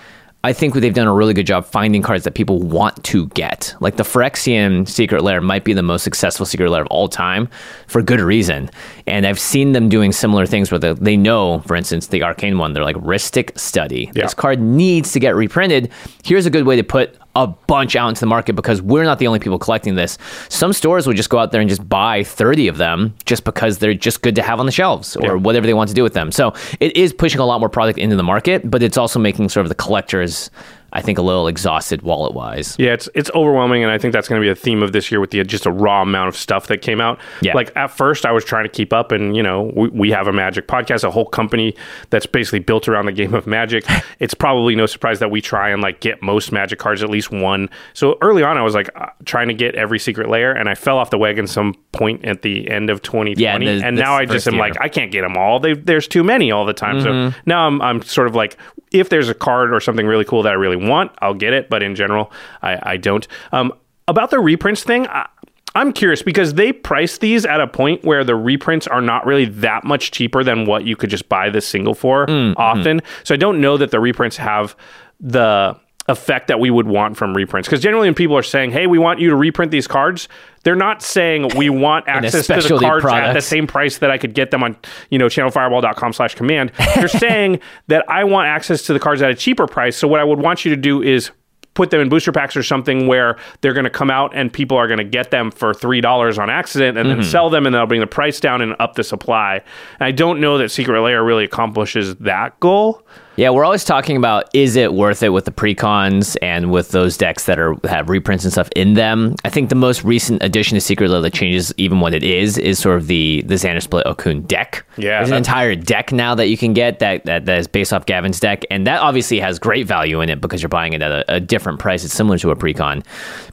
[0.45, 3.73] I think they've done a really good job finding cards that people want to get.
[3.79, 7.47] Like the Phyrexian Secret Lair might be the most successful Secret Lair of all time
[7.88, 8.69] for good reason.
[9.08, 12.58] And I've seen them doing similar things where they, they know, for instance, the Arcane
[12.58, 14.12] one, they're like Rhystic Study.
[14.13, 14.23] Yeah.
[14.23, 15.89] This card needs to get reprinted.
[16.25, 19.17] Here's a good way to put a bunch out into the market because we're not
[19.19, 20.17] the only people collecting this.
[20.49, 23.79] Some stores would just go out there and just buy 30 of them just because
[23.79, 25.33] they're just good to have on the shelves or Yeah.
[25.33, 26.31] whatever they want to do with them.
[26.31, 29.49] So it is pushing a lot more product into the market, but it's also making
[29.49, 30.51] sort of the collectors,
[30.93, 32.75] I think, a little exhausted wallet wise.
[32.77, 35.12] Yeah, it's it's overwhelming, and I think that's going to be a theme of this
[35.12, 37.19] year with the just a raw amount of stuff that came out.
[37.41, 37.53] Yeah.
[37.56, 40.27] Like at first, I was trying to keep up, and you know, we, we have
[40.27, 41.75] a Magic podcast, a whole company
[42.12, 43.84] that's basically built around the game of Magic.
[44.19, 47.32] it's probably no surprise that we try and like get most Magic cards, at least
[47.32, 47.69] one.
[47.93, 50.75] So early on, I was like uh, trying to get every secret lair, and I
[50.75, 54.13] fell off the wagon some point at the end of 2020, Yeah, the- and now
[54.15, 54.62] I just am year.
[54.62, 55.60] like, I can't get them all.
[55.60, 56.97] They, there's too many all the time.
[56.97, 57.32] Mm-hmm.
[57.34, 58.58] So now I'm I'm sort of like,
[58.91, 61.69] if there's a card or something really cool that I really want, I'll get it.
[61.69, 63.27] But in general, I, I don't.
[63.51, 63.73] Um,
[64.07, 65.27] about the reprints thing, I,
[65.75, 69.45] I'm curious because they price these at a point where the reprints are not really
[69.45, 73.01] that much cheaper than what you could just buy the single for often.
[73.23, 74.75] So I don't know that the reprints have
[75.19, 75.75] the
[76.07, 77.67] effect that we would want from reprints.
[77.67, 80.27] Because generally when people are saying hey we want you to reprint these cards
[80.63, 84.17] they're not saying we want access to the cards at the same price that i
[84.17, 84.75] could get them on
[85.09, 86.71] you know channelfireball.com slash command.
[86.95, 89.95] They're saying that i want access to the cards at a cheaper price.
[89.95, 91.31] So what i would want you to do is
[91.73, 94.77] put them in booster packs or something where they're going to come out and people
[94.77, 97.73] are going to get them for three dollars on accident and then sell them and
[97.73, 99.55] that'll bring the price down and up the supply.
[99.99, 103.05] And I don't know that Secret Lair really accomplishes that goal.
[103.35, 107.17] Yeah, we're always talking about is it worth it with the precons and with those
[107.17, 109.35] decks that are have reprints and stuff in them.
[109.43, 112.59] I think the most recent addition to Secret Lair that changes even what it is
[112.59, 114.85] is sort of the the Zndrsplt Okaun deck.
[114.97, 117.91] Yeah, there's an entire deck now that you can get that, that that is based
[117.91, 121.01] off Gavin's deck, and that obviously has great value in it because you're buying it
[121.01, 122.03] at a, a different price.
[122.03, 123.03] It's similar to a precon,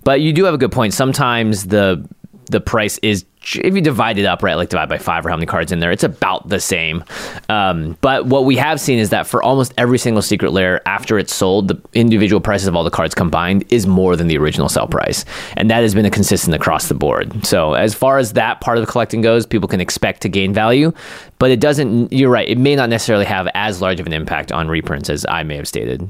[0.04, 0.92] but you do have a good point.
[0.92, 2.06] Sometimes the
[2.50, 5.36] the price is if you divide it up right like divide by five or how
[5.36, 7.04] many cards in there it's about the same.
[7.48, 11.18] Um, but what we have seen is that for almost every single secret lair after
[11.18, 14.68] it's sold the individual prices of all the cards combined is more than the original
[14.68, 15.24] sell price.
[15.56, 17.46] And that has been a consistent across the board.
[17.46, 20.52] So as far as that part of the collecting goes people can expect to gain
[20.52, 20.92] value
[21.38, 24.52] but it doesn't you're right it may not necessarily have as large of an impact
[24.52, 26.08] on reprints as i may have stated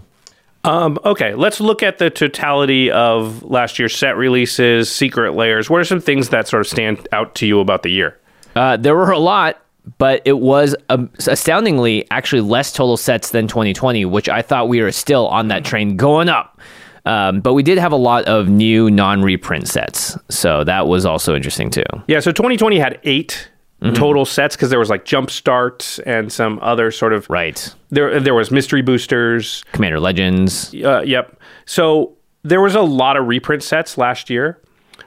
[0.64, 5.70] Um, okay, let's look at the totality of last year's set releases, Secret Lairs.
[5.70, 8.18] What are some things that sort of stand out to you about the year?
[8.54, 9.62] Uh, there were a lot,
[9.98, 14.82] but it was um, astoundingly actually less total sets than 2020, which I thought we
[14.82, 16.60] were still on that train going up.
[17.06, 20.18] Um, but we did have a lot of new non reprint sets.
[20.28, 21.84] So that was also interesting too.
[22.06, 23.48] Yeah, so 2020 had 8
[23.80, 23.94] Mm-hmm.
[23.94, 27.74] total sets because there was like jump Jumpstart and some other sort of Right.
[27.88, 28.20] there.
[28.20, 29.64] There was mystery boosters.
[29.72, 30.74] Commander Legends.
[30.74, 31.40] Uh, yep.
[31.64, 32.12] So
[32.42, 34.58] there was a lot of reprint sets last year.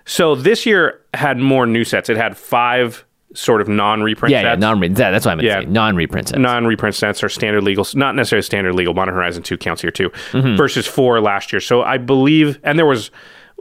[0.05, 2.09] So this year had more new sets.
[2.09, 3.05] It had five
[3.35, 4.61] sort of non-reprint Yeah, yeah, sets.
[4.61, 5.55] non that, that's what I meant Yeah.
[5.57, 5.69] to say.
[5.69, 6.39] Non reprint sets.
[6.39, 8.93] non-reprint sets are standard legal, not necessarily standard legal.
[8.93, 10.55] Modern Horizon two counts here too, Mm-hmm.
[10.55, 11.59] versus four last year.
[11.59, 13.09] So I believe, and there was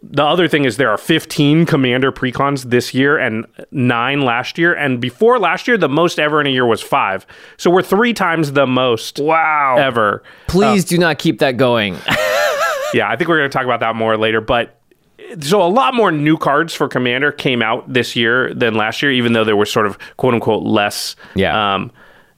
[0.03, 4.75] the other thing is there are 15 Commander precons this year and nine last year,
[4.75, 7.25] and before last year the most ever in a year was five.
[7.57, 9.21] So we're three times the most.
[9.21, 10.23] Wow, ever.
[10.49, 11.97] Please do not keep that going.
[12.95, 14.79] Yeah, I think we're going to talk about that more later, but.
[15.41, 19.11] So a lot more new cards for Commander came out this year than last year,
[19.11, 21.75] even though there were sort of quote unquote less, Yeah.
[21.77, 21.91] um,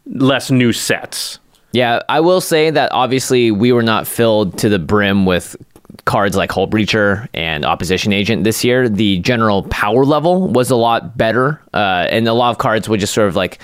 [0.07, 1.41] less new sets.
[1.73, 5.57] Yeah, I will say that obviously we were not filled to the brim with
[6.05, 8.89] cards like Hullbreacher and Opposition Agent this year.
[8.89, 13.01] The general power level was a lot better, uh, and a lot of cards would
[13.01, 13.59] just sort of like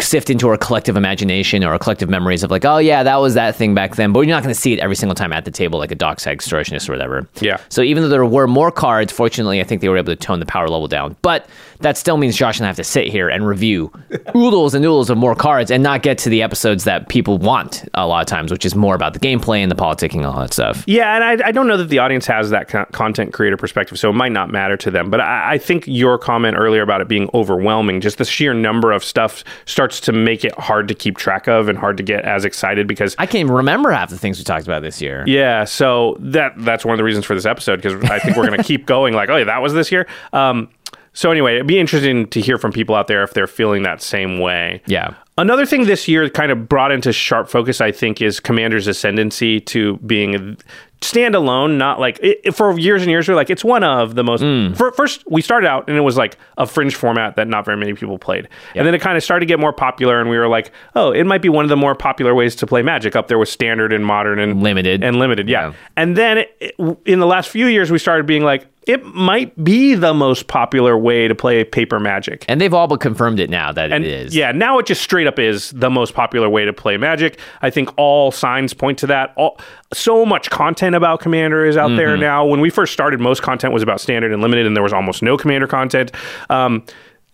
[0.00, 3.34] sift into our collective imagination or our collective memories of like, oh yeah, that was
[3.34, 4.12] that thing back then.
[4.12, 5.94] But you're not going to see it every single time at the table like a
[5.94, 7.28] Dockside Extortionist or whatever.
[7.40, 7.58] Yeah.
[7.68, 10.40] So even though there were more cards, fortunately, I think they were able to tone
[10.40, 11.16] the power level down.
[11.22, 11.48] But
[11.80, 13.92] that still means Josh and I have to sit here and review
[14.36, 17.88] oodles and oodles of more cards and not get to the episodes that people want
[17.94, 20.40] a lot of times, which is more about the gameplay and the politicking and all
[20.40, 20.84] that stuff.
[20.86, 24.10] Yeah, and I, I don't know that the audience has that content creator perspective, so
[24.10, 25.10] it might not matter to them.
[25.10, 28.92] But I, I think your comment earlier about it being overwhelming, just the sheer number
[28.92, 32.24] of stuff starts to make it hard to keep track of and hard to get
[32.24, 33.14] as excited because.
[33.18, 35.24] I can't even remember half the things we talked about this year.
[35.26, 38.46] yeah, so that that's one of the reasons for this episode because I think we're
[38.46, 39.14] going to keep going.
[39.14, 40.06] Like, oh, yeah, that was this year.
[40.32, 40.68] Um,
[41.16, 44.02] so anyway, it'd be interesting to hear from people out there if they're feeling that
[44.02, 44.82] same way.
[44.86, 45.14] Yeah.
[45.38, 49.60] Another thing this year kind of brought into sharp focus, I think, is Commander's ascendancy
[49.60, 50.56] to being
[51.04, 51.76] standalone.
[51.76, 54.42] Not like it, for years and years, we're like it's one of the most.
[54.42, 54.76] Mm.
[54.76, 57.76] For, first, we started out and it was like a fringe format that not very
[57.76, 60.38] many people played, and then it kind of started to get more popular, and we
[60.38, 63.14] were like, oh, it might be one of the more popular ways to play Magic.
[63.16, 65.04] Up there with standard and modern and Limited.
[65.04, 65.68] and limited, yeah.
[65.68, 65.72] Yeah.
[65.96, 69.62] And then it, it- in the last few years, we started being like, it might
[69.64, 72.44] be the most popular way to play paper Magic.
[72.48, 74.34] And they've all but confirmed it now that And it is.
[74.36, 77.38] yeah, now it just straight up is the most popular way to play Magic.
[77.62, 79.32] I think all signs point to that.
[79.36, 79.58] All,
[79.92, 81.96] so much content about Commander is out Mm-hmm.
[81.96, 82.44] there now.
[82.46, 85.22] When we first started, most content was about Standard and Limited, and there was almost
[85.22, 86.10] no Commander content.
[86.50, 86.84] Um,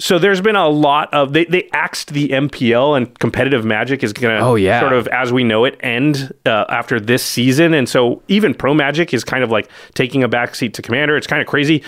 [0.01, 4.13] so there's been a lot of they they axed the MPL and competitive Magic is
[4.13, 4.81] gonna Oh, yeah.
[4.81, 8.75] sort of as we know it end uh, after this season, and so even Pro
[8.75, 11.17] Magic is kind of like taking a backseat to Commander.
[11.17, 11.83] It's kind of crazy.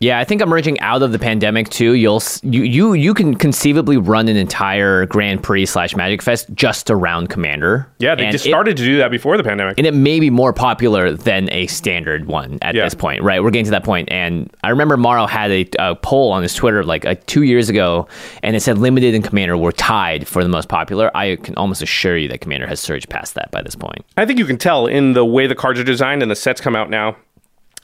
[0.00, 3.96] Yeah, I think emerging out of the pandemic too, you'll you you you can conceivably
[3.96, 7.86] run an entire Grand Prix slash Magic Fest just around Commander.
[7.98, 9.78] Yeah, they And just it- started to do that before the pandemic.
[9.78, 12.84] and it may be more popular than a standard one at Yeah.
[12.84, 13.42] this point, right?
[13.42, 16.54] We're getting to that point, and I remember MaRo had a, a poll on his
[16.54, 18.06] Twitter like uh, two years ago,
[18.42, 21.10] and it said Limited and Commander were tied for the most popular.
[21.16, 24.04] I can almost assure you that Commander has surged past that by this point.
[24.16, 26.60] I think you can tell in the way the cards are designed and the sets
[26.60, 27.16] come out now.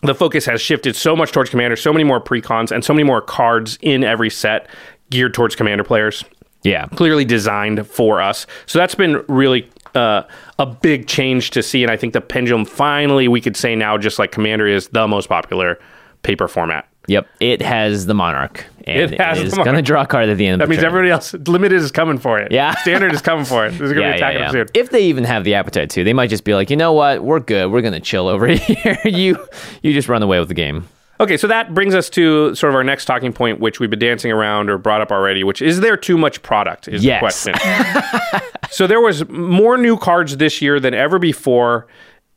[0.03, 3.05] The focus has shifted so much towards commander, so many more precons, and so many
[3.05, 4.69] more cards in every set
[5.11, 6.25] geared towards commander players.
[6.63, 6.87] Yeah.
[6.87, 8.47] Clearly designed for us.
[8.67, 10.23] So that's been really uh,
[10.59, 11.83] a big change to see.
[11.83, 15.09] And I think the pendulum finally, we could say now, just like commander is the
[15.09, 15.79] most popular
[16.23, 16.90] paper format.
[17.07, 17.27] Yep.
[17.41, 18.65] It has the Monarch.
[18.87, 20.59] And It has it the is going to draw a card at the end of
[20.61, 20.87] That the means turn.
[20.89, 22.53] everybody else, limited is coming for it.
[22.53, 22.75] Yeah.
[22.77, 23.71] Standard is coming for it.
[23.71, 24.67] There's going to be attacking them soon.
[24.75, 27.23] If they even have the appetite to, they might just be like, you know what,
[27.25, 27.71] we're good.
[27.73, 28.99] We're gonna chill over here.
[29.05, 29.37] you,
[29.83, 30.89] you just run away with the game.
[31.19, 33.99] Okay, so that brings us to sort of our next talking point, which we've been
[33.99, 36.89] dancing around or brought up already, which is there too much product?
[36.89, 37.45] Is Yes.
[37.45, 38.41] the question.
[38.71, 41.87] so there was more new cards this year than ever before,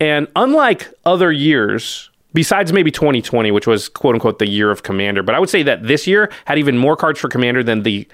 [0.02, 5.24] and unlike other years, besides maybe 2020, which was quote unquote the year of Commander,
[5.24, 8.08] but I would say that this year had even more cards for Commander than the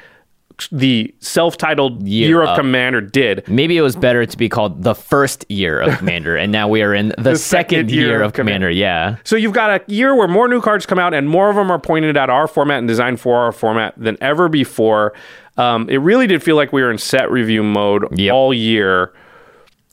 [0.72, 2.58] the self-titled Year year, of of.
[2.58, 3.48] Commander did.
[3.48, 6.82] Maybe it was better to be called the first year of Commander, and now we
[6.82, 8.70] are in the, second, year, of Commander.
[8.70, 9.16] Yeah.
[9.24, 11.72] So you've got a year where more new cards come out, and more of them
[11.72, 15.14] are pointed at our format and designed for our format than ever before.
[15.56, 18.34] Um, it really did feel like we were in set review mode Yep.
[18.34, 19.14] all year.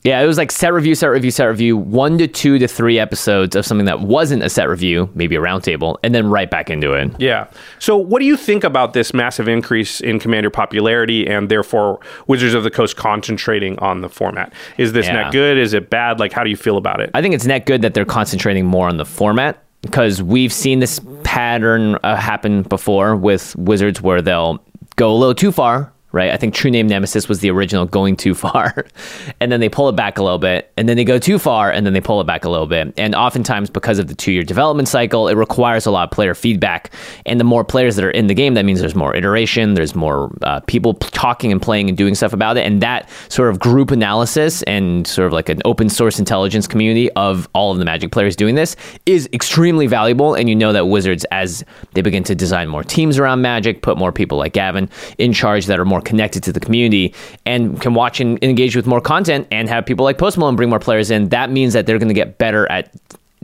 [0.07, 2.97] Yeah, it was like set review, set review, set review, one to two to three
[2.97, 6.69] episodes of something that wasn't a set review, maybe a roundtable, and then right back
[6.69, 7.11] into it.
[7.19, 7.47] Yeah.
[7.79, 12.53] So what do you think about this massive increase in Commander popularity and therefore Wizards
[12.53, 14.53] of the Coast concentrating on the format?
[14.77, 15.23] Is this Yeah.
[15.23, 15.57] net good?
[15.57, 16.21] Is it bad?
[16.21, 17.09] Like, how do you feel about it?
[17.13, 20.79] I think it's net good that they're concentrating more on the format because we've seen
[20.79, 24.63] this pattern uh, happen before with Wizards where they'll
[24.95, 25.91] go a little too far.
[26.13, 28.85] Right, I think True Name Nemesis was the original going too far,
[29.41, 31.69] and then they pull it back a little bit, and then they go too far,
[31.69, 32.93] and then they pull it back a little bit.
[32.95, 36.93] And oftentimes, because of the two-year development cycle, it requires a lot of player feedback.
[37.25, 39.95] And the more players that are in the game, that means there's more iteration, there's
[39.95, 43.59] more uh, people talking and playing and doing stuff about it, and that sort of
[43.59, 47.85] group analysis and sort of like an open source intelligence community of all of the
[47.85, 50.35] Magic players doing this is extremely valuable.
[50.35, 51.65] And you know that Wizards, as
[51.95, 55.65] they begin to design more teams around Magic, put more people like Gavin in charge
[55.65, 57.13] that are more connected to the community
[57.45, 60.69] and can watch and engage with more content and have people like Post Malone bring
[60.69, 62.91] more players in, that means that they're going to get better at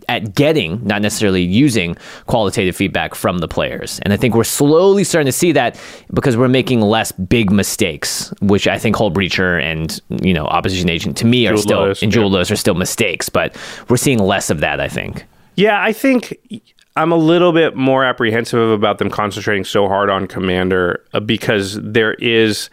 [0.10, 1.96] at getting, not necessarily using
[2.28, 4.00] qualitative feedback from the players.
[4.04, 5.80] And I think we're slowly starting to see that
[6.14, 11.18] because we're making less big mistakes, which I think Hullbreacher and, you know, Opposition Agent
[11.18, 12.16] to me are Jewel still, Lotus, and yeah.
[12.16, 13.56] Jewel Lotus are still mistakes, but
[13.88, 15.26] we're seeing less of that, I think.
[15.56, 16.38] Yeah, I think
[16.96, 21.80] I'm a little bit more apprehensive about them concentrating so hard on Commander uh, because
[21.82, 22.70] there is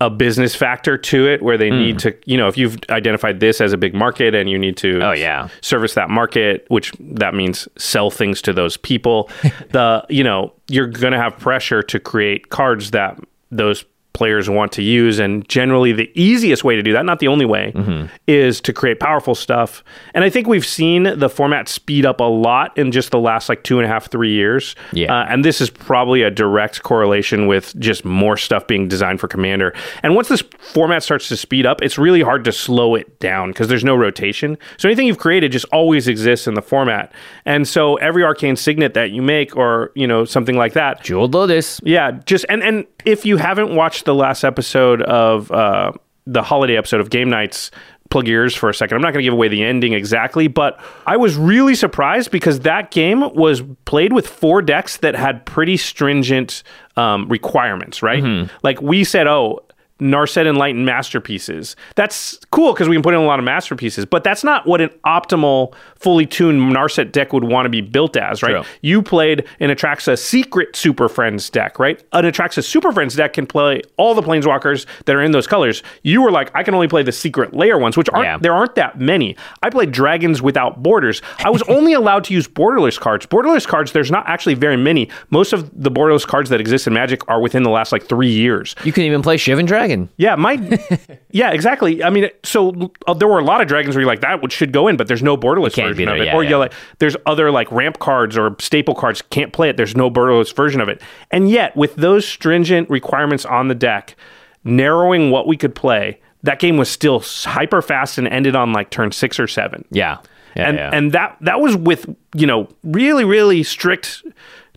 [0.00, 1.76] a business factor to it where they Hmm.
[1.78, 4.76] need to, you know, if you've identified this as a big market and you need
[4.78, 5.48] to Oh, yeah.
[5.60, 9.30] service that market, which that means sell things to those people,
[9.70, 13.18] the, you know, you're going to have pressure to create cards that
[13.52, 17.28] those players want to use and generally the easiest way to do that not the
[17.28, 18.06] only way Mm-hmm.
[18.28, 19.82] is to create powerful stuff
[20.14, 23.48] and i think we've seen the format speed up a lot in just the last
[23.48, 25.12] like two and a half three years Yeah.
[25.12, 29.26] Uh, and this is probably a direct correlation with just more stuff being designed for
[29.28, 29.74] commander
[30.04, 33.50] and once this format starts to speed up it's really hard to slow it down
[33.50, 37.12] because there's no rotation so anything you've created just always exists in the format
[37.44, 41.26] and so every arcane signet that you make or you know something like that Jewel
[41.28, 41.80] Lotus.
[41.82, 45.92] yeah, just and and if you haven't watched the last episode of uh,
[46.26, 47.70] the holiday episode of Game Nights,
[48.10, 48.96] plug your ears for a second.
[48.96, 52.60] I'm not going to give away the ending exactly, but I was really surprised because
[52.60, 56.62] that game was played with four decks that had pretty stringent
[56.96, 58.02] um, requirements.
[58.02, 58.22] Right,
[58.62, 59.63] like we said, oh.
[60.00, 61.76] Narset Enlightened masterpieces.
[61.94, 64.80] That's cool because we can put in a lot of masterpieces, but that's not what
[64.80, 68.50] an optimal, fully tuned Narset deck would want to be built as, right?
[68.62, 68.64] True.
[68.82, 72.02] You played an Atraxa Secret Super Friends deck, right?
[72.12, 75.82] An Atraxa Super Friends deck can play all the Planeswalkers that are in those colors.
[76.02, 78.38] You were like, I can only play the Secret Lair ones, which aren't Yeah.
[78.38, 79.36] there aren't that many.
[79.62, 81.22] I played Dragons Without Borders.
[81.38, 83.26] I was only allowed to use borderless cards.
[83.26, 85.08] Borderless cards, there's not actually very many.
[85.30, 88.30] Most of the borderless cards that exist in Magic are within the last like three
[88.30, 88.74] years.
[88.84, 89.83] You can even play Shivan Dragon.
[90.16, 90.54] Yeah, my
[91.30, 92.02] yeah, exactly.
[92.02, 94.72] I mean, so uh, there were a lot of dragons where you're like that should
[94.72, 96.26] go in, but there's no borderless version of it.
[96.26, 96.50] yeah, or yeah.
[96.50, 99.76] you're like, there's other like ramp cards or staple cards can't play it.
[99.76, 101.02] There's no borderless version of it.
[101.30, 104.16] And yet, with those stringent requirements on the deck,
[104.64, 108.90] narrowing what we could play, that game was still hyper fast and ended on like
[108.90, 110.18] turn six or seven Yeah.
[110.56, 110.90] Yeah, and yeah.
[110.92, 114.22] and that that was with you know really really strict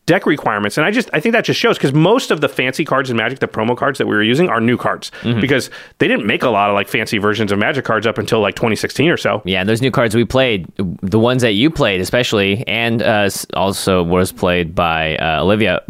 [0.08, 2.84] deck requirements and i just i think that just shows because most of the fancy
[2.84, 5.39] cards in magic the promo cards that we were using are new cards Mm-hmm.
[5.41, 8.39] because they didn't make a lot of like fancy versions of magic cards up until
[8.39, 12.02] like 2016 or so Yeah, those new cards we played, the ones that you played
[12.02, 15.82] especially, and uh, also was played by uh, Olivia,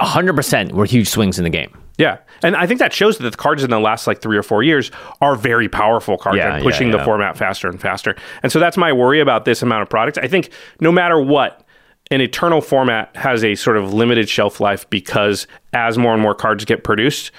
[0.00, 1.76] 100% were huge swings in the game.
[1.98, 2.18] Yeah.
[2.42, 4.62] And I think that shows that the cards in the last like three or four
[4.62, 8.14] years are very powerful cards Yeah, and pushing yeah, the format faster and faster.
[8.42, 10.18] And so that's my worry about this amount of products.
[10.18, 11.62] I think no matter what,
[12.10, 16.34] an eternal format has a sort of limited shelf life because as more and more
[16.34, 17.32] cards get produced,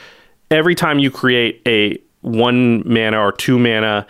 [0.52, 4.06] every time you create a one mana or two mana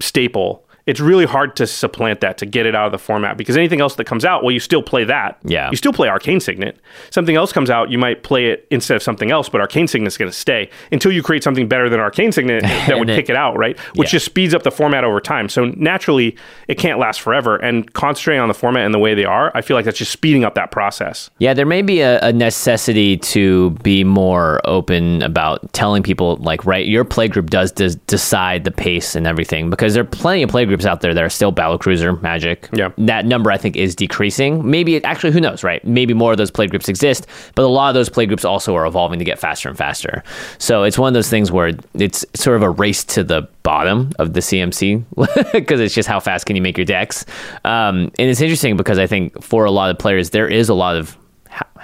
[0.00, 3.56] staple, it's really hard to supplant that to get it out of the format because
[3.56, 5.38] anything else that comes out, well, you still play that.
[5.44, 5.70] Yeah.
[5.70, 6.78] You still play Arcane Signet.
[7.10, 10.16] Something else comes out, you might play it instead of something else, but Arcane Signet's
[10.16, 13.30] going to stay until you create something better than Arcane Signet that would then- kick
[13.30, 13.78] it out, right?
[13.94, 14.12] Which Yeah.
[14.18, 15.48] just speeds up the format over time.
[15.48, 16.36] So naturally,
[16.68, 17.56] it can't last forever.
[17.56, 20.10] And concentrating on the format and the way they are, I feel like that's just
[20.12, 21.30] speeding up that process.
[21.38, 26.64] Yeah, there may be a, a necessity to be more open about telling people, like,
[26.66, 30.50] right, your playgroup does, does decide the pace and everything because there are plenty of
[30.50, 32.68] playgroups out there that are still Battle Cruiser, Magic.
[32.72, 32.90] Yeah.
[32.98, 34.68] That number, I think, is decreasing.
[34.68, 35.84] Maybe, it, actually, who knows, right?
[35.84, 38.74] Maybe more of those play groups exist, but a lot of those play groups also
[38.74, 40.22] are evolving to get faster and faster.
[40.58, 44.12] So it's one of those things where it's sort of a race to the bottom
[44.18, 45.04] of the CMC
[45.52, 47.24] because it's just how fast can you make your decks.
[47.64, 50.74] Um, and it's interesting because I think for a lot of players, there is a
[50.74, 51.16] lot of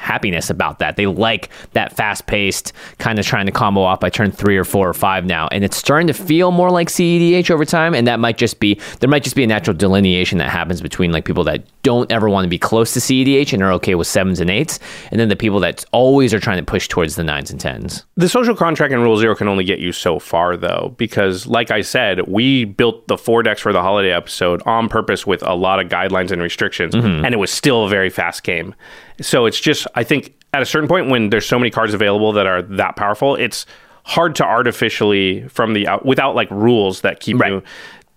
[0.09, 0.97] happiness about that.
[0.97, 4.65] They like that fast paced kind of trying to combo off by turn three or
[4.65, 5.49] four or five now.
[5.49, 7.95] And it's starting to feel more like CEDH over time.
[7.95, 11.13] And that might just be, there might just be a natural delineation that happens between
[11.13, 14.07] like people that don't ever want to be close to CEDH and are okay with
[14.07, 14.81] sevens and eights.
[15.11, 18.05] And then the people that always are trying to push towards the nines and tens.
[18.17, 21.71] The social contract in Rule Zero can only get you so far, though, because, like
[21.71, 25.55] I said, we built the four decks for the holiday episode on purpose with a
[25.55, 27.25] lot of guidelines and restrictions, mm-hmm.
[27.25, 28.75] and it was still a very fast game.
[29.21, 32.33] So it's just, I think, at a certain point when there's so many cards available
[32.33, 33.67] that are that powerful, it's
[34.05, 37.53] hard to artificially from the out without like rules that keep Right.
[37.53, 37.63] you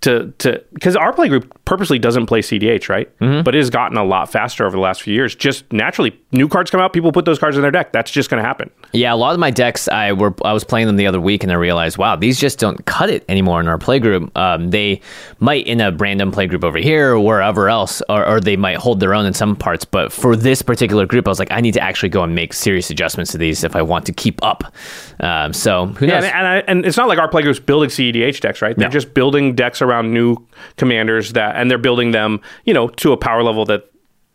[0.01, 3.09] to to because our play group purposely doesn't play CDH, right?
[3.19, 5.33] But it has gotten a lot faster over the last few years.
[5.33, 7.93] Just naturally, new cards come out, people put those cards in their deck.
[7.93, 8.69] That's just going to happen.
[8.91, 11.43] Yeah, a lot of my decks, I were I was playing them the other week,
[11.43, 14.35] and I realized, wow, these just don't cut it anymore in our playgroup.
[14.35, 14.99] Um, they
[15.39, 18.99] might in a random playgroup over here or wherever else, or, or they might hold
[18.99, 19.85] their own in some parts.
[19.85, 22.51] But for this particular group, I was like, I need to actually go and make
[22.53, 24.73] serious adjustments to these if I want to keep up.
[25.21, 26.23] Um, so who Yeah, knows?
[26.25, 28.75] and, and, I, and it's not like our playgroup's building CEDH decks, right?
[28.75, 28.91] They're No.
[28.91, 30.35] just building decks around new
[30.75, 33.87] commanders that, and they're building them, you know, to a power level that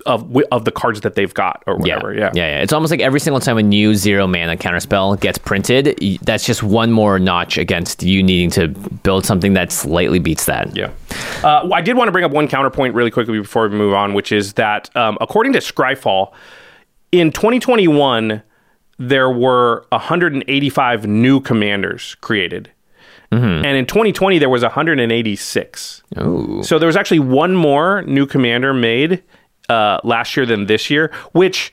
[0.06, 2.14] of of the cards that they've got or whatever.
[2.14, 2.62] Yeah, yeah, yeah.
[2.62, 6.62] It's almost like every single time a new zero mana counterspell gets printed, that's just
[6.62, 10.74] one more notch against you needing to build something that slightly beats that.
[10.76, 10.92] Yeah.
[11.42, 14.14] Uh, I did want to bring up one counterpoint really quickly before we move on,
[14.14, 16.32] which is that um, according to Scryfall,
[17.10, 18.42] in 2021,
[18.98, 22.70] there were 185 new commanders created.
[23.32, 26.02] And in 2020, there was 186.
[26.20, 26.62] Ooh.
[26.62, 29.22] So there was actually one more new commander made
[29.68, 31.72] uh, last year than this year, which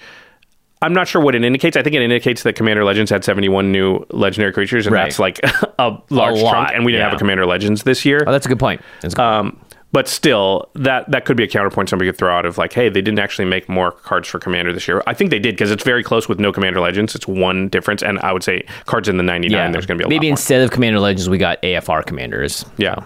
[0.82, 1.78] I'm not sure what it indicates.
[1.78, 5.04] I think it indicates that Commander Legends had 71 new legendary creatures, and Right.
[5.04, 5.40] that's like
[5.80, 6.70] a large lot, chunk.
[6.76, 7.10] And we didn't yeah.
[7.10, 8.22] have a Commander Legends this year.
[8.28, 8.82] Oh, that's a good point.
[9.02, 9.62] That's good Um,
[9.94, 12.90] but still, that that could be a counterpoint somebody could throw out of like, hey,
[12.90, 15.04] they didn't actually make more cards for Commander this year.
[15.06, 17.14] I think they did because it's very close with no Commander Legends.
[17.16, 19.72] It's one difference, and I would say cards in the 99.
[19.72, 20.34] There's going to be a maybe lot more.
[20.34, 22.66] instead of Commander Legends, we got AFR commanders.
[22.78, 23.06] Yeah.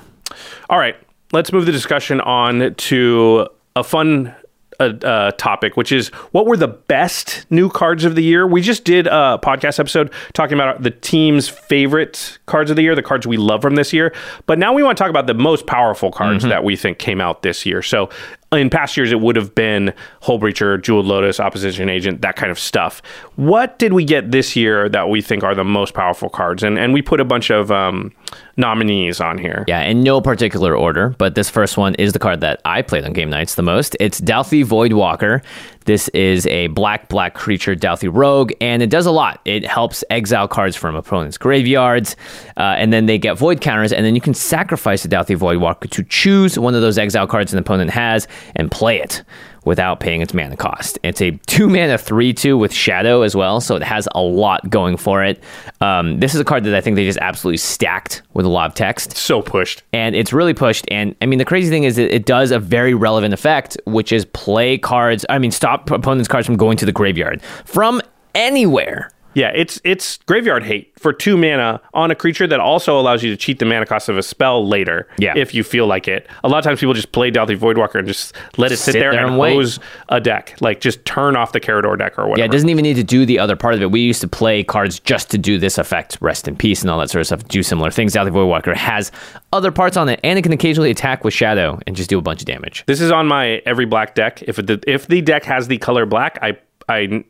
[0.69, 0.95] All right.
[1.34, 4.34] Let's move the discussion on to a fun
[4.79, 8.45] uh, uh, topic, which is what were the best new cards of the year?
[8.45, 12.95] We just did a podcast episode talking about the team's favorite cards of the year,
[12.95, 14.13] the cards we love from this year.
[14.45, 17.19] But now we want to talk about the most powerful cards that we think came
[17.21, 17.81] out this year.
[17.81, 18.09] So
[18.51, 22.57] in past years, it would have been Hullbreacher, Jeweled Lotus, Opposition Agent, that kind of
[22.57, 23.01] stuff.
[23.36, 26.63] What did we get this year that we think are the most powerful cards?
[26.63, 28.13] And and we put a bunch of um,
[28.55, 29.65] nominees on here.
[29.67, 33.03] Yeah, in no particular order, but this first one is the card that I played
[33.03, 33.97] on game nights the most.
[33.99, 35.43] It's Dauthi Voidwalker.
[35.88, 39.39] This is a black black creature Dauthi rogue, and it does a lot.
[39.45, 42.17] It helps exile cards from opponents' graveyards,
[42.58, 45.89] uh, and then they get void counters, and then you can sacrifice a Dauthi Voidwalker
[45.89, 49.23] to choose one of those exile cards an opponent has and play it
[49.67, 50.97] without paying its mana cost.
[51.03, 54.67] It's a two mana three two with shadow as well, so it has a lot
[54.69, 55.43] going for it.
[55.82, 58.69] Um, this is a card that I think they just absolutely stacked with a lot
[58.69, 59.84] of text So pushed.
[59.93, 60.86] and it's really pushed.
[60.89, 64.12] And I mean, the crazy thing is that it does a very relevant effect, which
[64.12, 65.25] is play cards.
[65.30, 68.01] I mean, stop opponents' cards from going to the graveyard from
[68.34, 69.12] anywhere.
[69.38, 73.30] Yeah, it's it's graveyard hate for two mana on a creature that also allows you
[73.30, 75.08] to cheat the mana cost of a spell later.
[75.19, 75.34] Yeah.
[75.38, 76.28] if you feel like it.
[76.43, 79.00] A lot of times people just play Dauthi Voidwalker and just let it sit, Sit
[79.00, 80.56] there, there and, and hose a deck.
[80.60, 82.39] Like just turn off the Karador deck or whatever.
[82.39, 83.91] Yeah, it doesn't even need to do the other part of it.
[83.91, 86.97] We used to play cards just to do this effect, rest in peace, and all
[86.97, 87.47] that sort of stuff.
[87.47, 88.15] Do similar things.
[88.15, 89.12] Dauthi Voidwalker has
[89.54, 92.23] other parts on it, and it can occasionally attack with shadow and just do a
[92.23, 92.86] bunch of damage.
[92.88, 94.41] This is on my every black deck.
[94.41, 96.58] If it, if the deck has the color black, I
[96.89, 97.23] I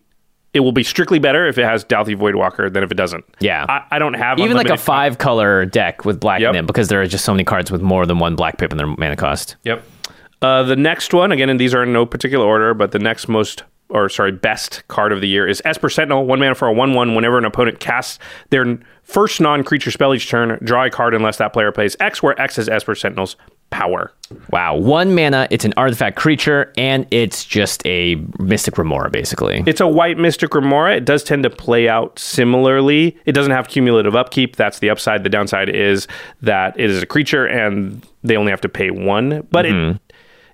[0.54, 3.26] it will be strictly better if it has Dauthi Voidwalker than if it doesn't.
[3.40, 3.66] Yeah.
[3.70, 6.50] I, I don't have Even like a five color deck with black Yep.
[6.50, 8.72] in it because there are just so many cards with more than one black pip
[8.72, 9.56] in their mana cost.
[9.64, 9.84] Yep.
[10.42, 13.28] Uh, the next one, again, and these are in no particular order, but the next
[13.28, 16.26] most, or sorry, best card of the year is Esper Sentinel.
[16.26, 17.16] One mana for a 1 1.
[17.16, 18.20] Whenever an opponent casts
[18.50, 22.22] their first non creature spell each turn, draw a card unless that player plays X,
[22.24, 23.36] where X is Esper Sentinel's
[23.70, 24.12] power.
[24.52, 24.76] Wow.
[24.76, 29.64] One mana, it's an artifact creature, and it's just a Mystic Remora, basically.
[29.66, 30.96] It's a white Mystic Remora.
[30.96, 33.18] It does tend to play out similarly.
[33.26, 34.56] It doesn't have cumulative upkeep.
[34.56, 35.24] That's the upside.
[35.24, 36.08] The downside is
[36.42, 39.48] that it is a creature and they only have to pay one.
[39.52, 39.98] But it mm-hmm.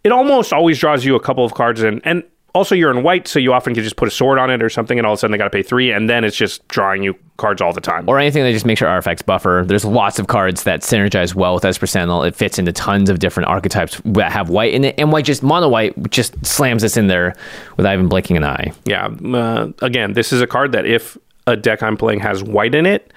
[0.04, 3.28] it almost always draws you a couple of cards and and also you're in white,
[3.28, 5.18] so you often can just put a sword on it or something, and all of
[5.18, 7.74] a sudden they got to pay three, and then it's just drawing you cards all
[7.74, 8.08] the time.
[8.08, 9.64] or anything that just makes your artifacts buffer.
[9.66, 12.24] There's lots of cards that synergize well with Esper Sentinel.
[12.24, 15.42] It fits into tons of different archetypes that have white in it, and white just
[15.42, 17.36] mono white just slams us in there
[17.78, 18.72] without even blinking an eye.
[18.86, 19.08] yeah.
[19.08, 22.86] Uh, again, this is a card that if a deck I'm playing has white in
[22.86, 23.12] it,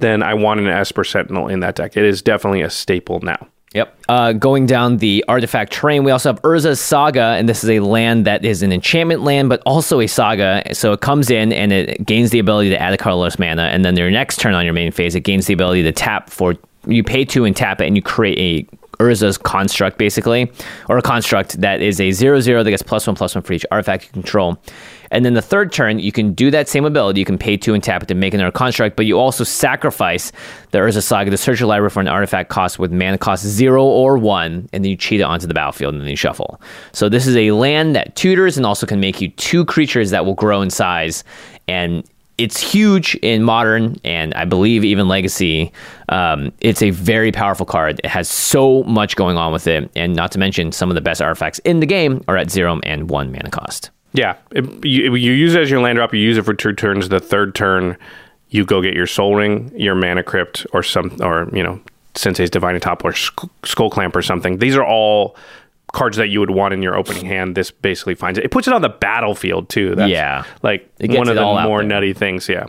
[0.00, 1.96] then I want an Esper Sentinel in that deck.
[1.96, 3.46] It is definitely a staple now.
[3.72, 3.96] Yep.
[4.08, 7.78] Uh, going down the artifact train, we also have Urza's Saga, and this is a
[7.78, 10.62] land that is an enchantment land, but also a saga.
[10.72, 13.84] So it comes in and it gains the ability to add a colorless mana, and
[13.84, 16.56] then your next turn on your main phase, it gains the ability to tap for
[16.86, 20.50] you pay two and tap it, and you create a Urza's construct, basically,
[20.88, 23.52] or a construct that is a zero zero that gets plus one plus one for
[23.52, 24.58] each artifact you control.
[25.10, 27.20] And then the third turn, you can do that same ability.
[27.20, 30.30] You can pay two and tap it to make another construct, but you also sacrifice
[30.70, 33.84] the Urza Saga to search your library for an artifact cost with mana cost zero
[33.84, 36.60] or one, and then you cheat it onto the battlefield and then you shuffle.
[36.92, 40.24] So this is a land that tutors and also can make you two creatures that
[40.24, 41.24] will grow in size.
[41.66, 42.04] And
[42.38, 45.72] it's huge in modern and I believe even legacy.
[46.08, 48.00] Um, it's a very powerful card.
[48.02, 51.00] It has so much going on with it, and not to mention some of the
[51.00, 53.90] best artifacts in the game are at zero and one mana cost.
[54.12, 56.12] Yeah, it, you, you use it as your land drop.
[56.12, 57.08] You use it for two turns.
[57.08, 57.96] The third turn,
[58.48, 61.80] you go get your Sol Ring, your Mana Crypt, or some, or you know,
[62.16, 64.58] Sensei's Divining Top or Sk- Skull Clamp or something.
[64.58, 65.36] These are all
[65.92, 67.54] cards that you would want in your opening hand.
[67.56, 68.44] This basically finds it.
[68.44, 69.94] It puts it on the battlefield too.
[69.94, 70.44] That's Yeah.
[70.62, 72.48] like one of the more nutty things.
[72.48, 72.66] Yeah,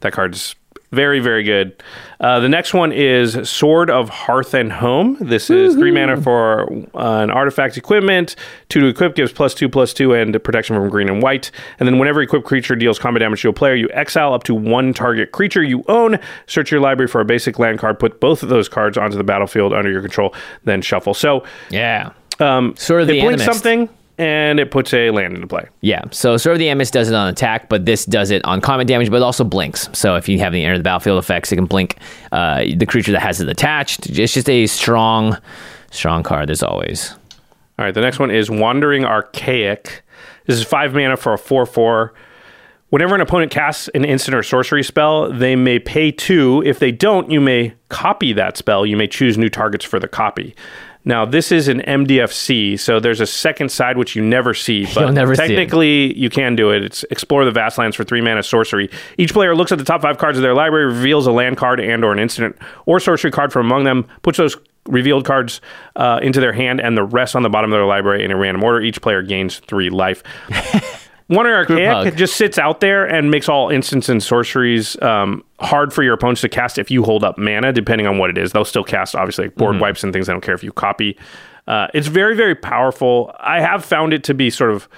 [0.00, 0.54] that card's
[0.92, 1.82] very very good.
[2.20, 5.16] Uh, the next one is Sword of Hearth and Home.
[5.20, 8.36] This is three mana for uh, an artifact equipment.
[8.68, 11.50] Two to equip gives plus two plus two and protection from green and white.
[11.80, 14.54] And then whenever equipped creature deals combat damage to a player, you exile up to
[14.54, 16.18] one target creature you own.
[16.46, 17.98] Search your library for a basic land card.
[17.98, 20.34] Put both of those cards onto the battlefield under your control.
[20.64, 21.14] Then shuffle.
[21.14, 22.10] So Yeah.
[22.38, 23.46] um, Sort of it the blinks Animist.
[23.52, 23.88] something
[24.18, 25.68] and it puts a land into play.
[25.80, 28.60] Yeah, so Sword of the Animist does it on attack, but this does it on
[28.60, 29.88] combat damage, but it also blinks.
[29.92, 31.98] So if you have the enter the battlefield effects, it can blink
[32.30, 34.08] uh, the creature that has it attached.
[34.08, 35.38] It's just a strong,
[35.90, 37.12] strong card as always.
[37.78, 40.02] All right, the next one is Wandering Archaic.
[40.46, 42.12] This is five mana for a 4 4.
[42.90, 46.62] Whenever an opponent casts an instant or sorcery spell, they may pay two.
[46.66, 48.84] If they don't, you may copy that spell.
[48.84, 50.54] You may choose new targets for the copy.
[51.04, 55.00] Now, this is an MDFC, so there's a second side which you never see, but
[55.00, 56.84] You'll never see technically you can do it.
[56.84, 58.90] It's explore the vast lands for three mana sorcery.
[59.18, 61.80] Each player looks at the top five cards of their library, reveals a land card
[61.80, 65.60] and or an instant or sorcery card from among them, puts those revealed cards
[65.96, 68.36] uh, into their hand, and the rest on the bottom of their library in a
[68.36, 68.80] random order.
[68.80, 70.22] Each player gains three life.
[71.28, 76.02] Wonder Archaic just sits out there and makes all instants and sorceries um, hard for
[76.02, 78.52] your opponents to cast if you hold up mana, depending on what it is.
[78.52, 79.58] They'll still cast, obviously, like Mm-hmm.
[79.58, 80.28] board wipes and things.
[80.28, 81.16] I don't care if you copy.
[81.66, 83.34] Uh, it's very, very powerful.
[83.38, 84.88] I have found it to be sort of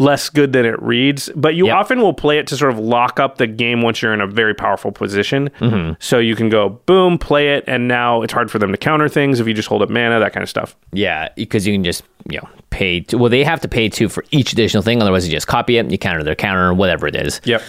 [0.00, 1.76] less good than it reads, but you Yep.
[1.76, 4.26] often will play it to sort of lock up the game once you're in a
[4.26, 5.50] very powerful position.
[5.60, 5.92] Mm-hmm.
[6.00, 9.08] So you can go boom, play it, and now it's hard for them to counter
[9.10, 10.74] things if you just hold up mana, that kind of stuff.
[10.92, 13.00] Yeah, because you can just you know pay.
[13.00, 15.02] Two, well, they have to pay two for each additional thing.
[15.02, 17.40] Otherwise, you just copy it, and you counter their counter, whatever it is.
[17.44, 17.62] Yep.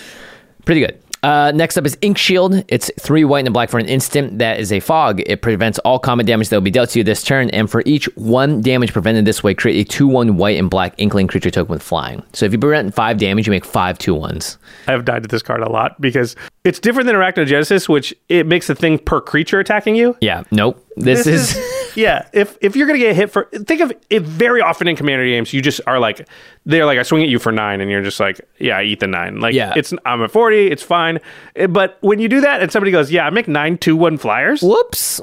[0.66, 0.98] Pretty good.
[1.24, 2.64] Uh, next up is Ink Shield.
[2.68, 4.40] It's three white and a black for an instant.
[4.40, 5.22] That is a fog.
[5.26, 7.50] It prevents all combat damage that will be dealt to you this turn.
[7.52, 10.96] And for each one damage prevented this way, create a 2 1 white and black
[10.98, 12.24] Inkling creature token with flying.
[12.34, 14.58] So if you prevent five damage, you make five two ones.
[14.88, 18.70] I've died to this card a lot because it's different than Arachnogenesis, which it makes
[18.70, 20.18] a thing per creature attacking you.
[20.22, 20.84] Yeah, nope.
[20.98, 21.56] This, is.
[21.96, 22.28] Yeah.
[22.34, 25.54] If if you're gonna get hit for, think of it very often in commander games.
[25.54, 26.28] You just are like,
[26.66, 29.00] they're like, I swing at you for nine, and you're just like, yeah, I eat
[29.00, 29.40] the nine.
[29.40, 29.74] Like, Yeah.
[29.76, 31.20] it's I'm at forty, it's fine.
[31.56, 34.18] Eh, But when you do that, and somebody goes, yeah, I make nine two one
[34.18, 35.22] flyers, Whoops.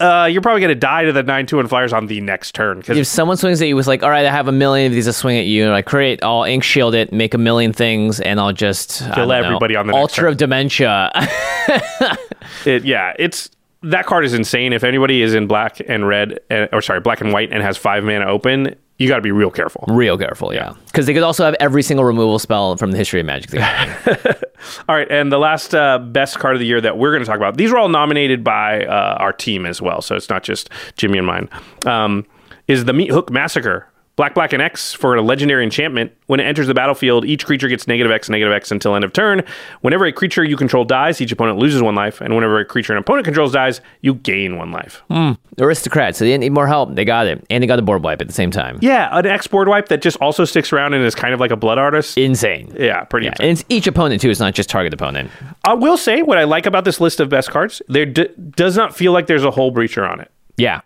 [0.00, 2.78] uh, you're probably gonna die to the nine two one flyers on the next turn
[2.78, 4.94] because If someone swings at you with like, all right, I have a million of
[4.94, 7.72] these to swing at you, and I create, I'll ink shield it, make a million
[7.72, 10.28] things, and I'll just Kill don't know, everybody on the turn.
[10.28, 11.10] of dementia.
[12.64, 13.50] it, yeah, it's
[13.82, 14.72] that card is insane.
[14.72, 16.40] If anybody is in black and red,
[16.72, 19.50] or sorry, black and white, and has five mana open, you got to be real
[19.50, 19.84] careful.
[19.88, 20.74] Real careful, yeah.
[20.86, 23.50] Because they could also have every single removal spell from the history of Magic.
[23.50, 24.48] the
[24.88, 27.26] All right, and the last uh, best card of the year that we're going to
[27.26, 27.56] talk about.
[27.56, 31.16] These were all nominated by uh, our team as well, so it's not just Jimmy
[31.16, 31.48] and mine.
[31.86, 32.26] Um,
[32.68, 33.89] is the Meat Hook Massacre?
[34.20, 36.12] Black, black, and X for a legendary enchantment.
[36.26, 39.14] When it enters the battlefield, each creature gets negative X, negative X until end of
[39.14, 39.42] turn.
[39.80, 42.20] Whenever a creature you control dies, each opponent loses one life.
[42.20, 45.02] And whenever a creature an opponent controls dies, you gain one life.
[45.10, 45.32] Hmm.
[45.58, 46.94] Aristocrats, so they didn't need more help.
[46.94, 47.42] They got it.
[47.48, 48.78] And they got a board wipe at the same time.
[48.82, 51.50] Yeah, an X board wipe that just also sticks around and is kind of like
[51.50, 52.18] a blood artist.
[52.18, 52.74] Insane.
[52.78, 53.48] yeah, pretty Yeah, insane.
[53.48, 54.28] and it's each opponent too.
[54.28, 55.30] It's not just target opponent.
[55.64, 57.80] I will say what I like about this list of best cards.
[57.88, 60.30] There d- does not feel like there's a Hullbreacher on it.
[60.58, 60.82] Yeah,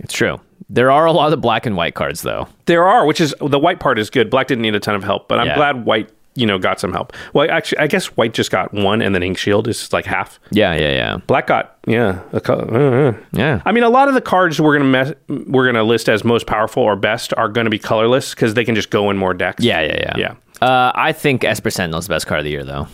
[0.00, 0.40] it's true.
[0.70, 2.48] There are a lot of black and white cards though.
[2.66, 4.28] There are, which is the white part is good.
[4.30, 5.54] Black didn't need a ton of help, but I'm Yeah.
[5.56, 7.14] glad white, you know, got some help.
[7.32, 10.38] Well, actually, I guess white just got one, and then Ink Shield is like half.
[10.50, 13.12] Yeah, yeah, yeah, Black got yeah, a uh, uh.
[13.32, 13.62] yeah.
[13.64, 16.46] I mean, a lot of the cards we're gonna mess, we're gonna list as most
[16.46, 19.32] powerful or best are going to be colorless because they can just go in more
[19.34, 19.64] decks.
[19.64, 20.16] Yeah, yeah, yeah.
[20.60, 20.66] Yeah.
[20.66, 22.88] Uh, I think Esper Sentinel is the best card of the year, though,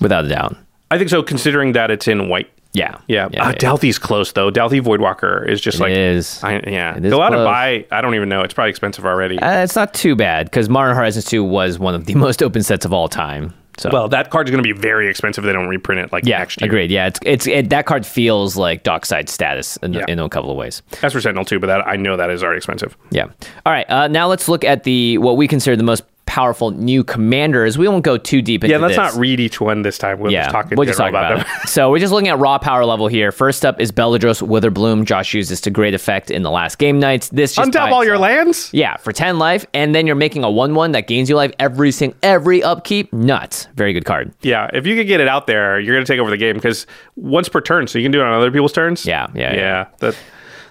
[0.00, 0.54] without a doubt.
[0.92, 1.22] I think so.
[1.22, 2.50] Considering that it's in white.
[2.72, 3.54] Yeah, Yeah, yeah, uh, yeah.
[3.56, 4.50] Dauthi's close though.
[4.50, 6.42] Dauthi Voidwalker is just It like is.
[6.44, 7.46] I, yeah, It is go out and close.
[7.46, 7.86] buy.
[7.90, 8.42] I don't even know.
[8.42, 9.38] It's probably expensive already.
[9.40, 12.62] Uh, it's not too bad because Modern Horizons 2 was one of the most open
[12.62, 13.54] sets of all time.
[13.78, 16.26] So well, that card's going to be very expensive if they don't reprint it like
[16.26, 16.66] yeah, next year.
[16.66, 16.90] agreed.
[16.90, 20.04] Yeah, it's it's it, that card feels like Dockside status in, Yeah.
[20.06, 20.82] in a couple of ways.
[21.00, 22.94] That's for Sentinel too, but that I know that is already expensive.
[23.10, 23.24] Yeah.
[23.64, 23.88] All right.
[23.88, 27.76] Uh, now let's look at the what we consider the most powerful new commanders.
[27.76, 28.80] We won't go too deep into this.
[28.80, 29.14] Yeah, let's this.
[29.14, 30.20] not read each one this time.
[30.20, 31.46] We'll yeah, just talk in we'll just talk about, them.
[31.64, 31.68] it.
[31.68, 33.32] so we're just looking at raw power level here.
[33.32, 35.06] First up is Beledros Witherbloom.
[35.06, 37.30] Josh used this to great effect in the last game nights.
[37.30, 38.70] This just Untap all your lands.
[38.72, 41.52] Yeah, for 10 life, and then you're making a 1 1 that gains you life
[41.58, 43.12] every sing- every upkeep.
[43.12, 43.66] Nuts.
[43.74, 44.32] Very good card.
[44.42, 46.54] Yeah, if you could get it out there, you're going to take over the game
[46.54, 49.04] because once per turn, so you can do it on other people's turns.
[49.04, 49.86] Yeah, yeah, yeah.
[49.98, 50.16] That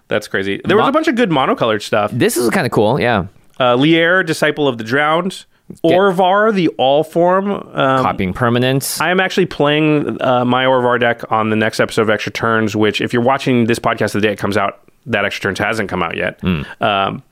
[0.07, 0.62] that's crazy.
[0.64, 2.12] There was a bunch of good monocolored stuff.
[2.12, 2.97] This is kind of cool.
[2.97, 3.28] Yeah.
[3.60, 5.45] Uh, Lier, Disciple of the Drowned,
[5.84, 7.51] Orvar, the All Form.
[7.51, 8.99] Um, Copying permanents.
[9.01, 12.76] I am actually playing uh, my Orvar deck on the next episode of Extra Turns,
[12.76, 15.89] which, if you're watching this podcast the day it comes out, that Extra Turns hasn't
[15.89, 16.39] come out yet.
[16.41, 16.62] Hmm.
[16.82, 17.24] Um,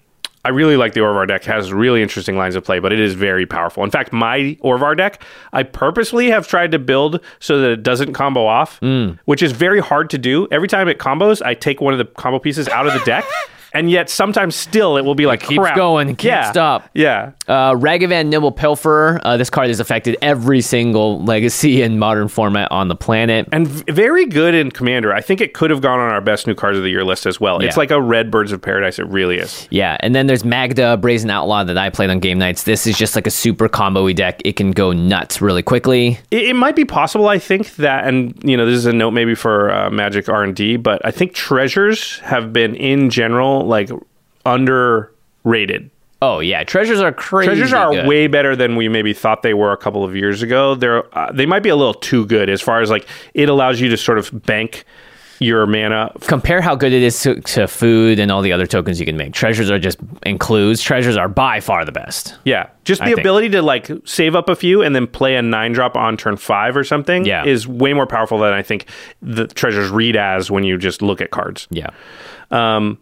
[0.46, 1.42] I really like the Orvar deck.
[1.42, 3.84] It has really interesting lines of play, but it is very powerful.
[3.84, 5.22] In fact, my Orvar deck,
[5.52, 9.14] I purposely have tried to build so that it doesn't combo off, Hmm.
[9.26, 10.48] which is very hard to do.
[10.52, 13.26] Every time it combos, I take one of the combo pieces out of the deck.
[13.74, 15.76] And yet, sometimes still, it will be like keeps crap.
[15.76, 16.52] going, it can't yeah.
[16.52, 16.90] stop.
[16.94, 19.20] Yeah, Uh, Ragavan Nimble Pilferer.
[19.24, 23.48] Uh, this card has affected every single legacy and modern format on the planet.
[23.52, 25.14] and v- very good in Commander.
[25.14, 27.26] I think it could have gone on our best new cards of the year list
[27.26, 27.60] as well.
[27.60, 29.00] It's like a red Birds of Paradise.
[29.00, 29.68] It really is.
[29.70, 32.64] Yeah, and then there's Magda, Brazen Outlaw that I played on game nights.
[32.64, 34.42] This is just like a super combo deck.
[34.46, 36.20] It can go nuts really quickly.
[36.32, 37.28] It, it might be possible.
[37.28, 40.44] I think that, and you know, this is a note maybe for uh, Magic R
[40.44, 43.90] and D, but I think treasures have been in general like
[44.46, 45.90] underrated.
[46.22, 47.48] Oh yeah, treasures are crazy.
[47.48, 48.08] Treasures are good.
[48.08, 50.74] way better than we maybe thought they were a couple of years ago.
[50.76, 53.80] They're uh, they might be a little too good as far as like it allows
[53.80, 54.84] you to sort of bank
[55.40, 59.00] your mana compare how good it is to, to food and all the other tokens
[59.00, 59.32] you can make.
[59.34, 60.82] Treasures are just includes.
[60.82, 62.36] Treasures are by far the best.
[62.44, 63.20] Yeah, just the I think.
[63.20, 66.38] ability to like save up a few and then play a nine drop on turn
[66.38, 67.46] five or something Yeah.
[67.46, 68.88] is way more powerful than I think
[69.22, 71.68] the treasures read as when you just look at cards.
[71.70, 71.92] Yeah.
[72.50, 72.98] Um,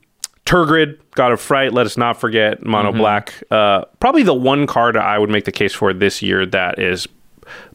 [0.46, 3.00] Tergrid, God of Fright, let us not forget Mono Mm-hmm.
[3.00, 3.44] Black.
[3.50, 7.08] Uh, probably the one card I would make the case for this year that is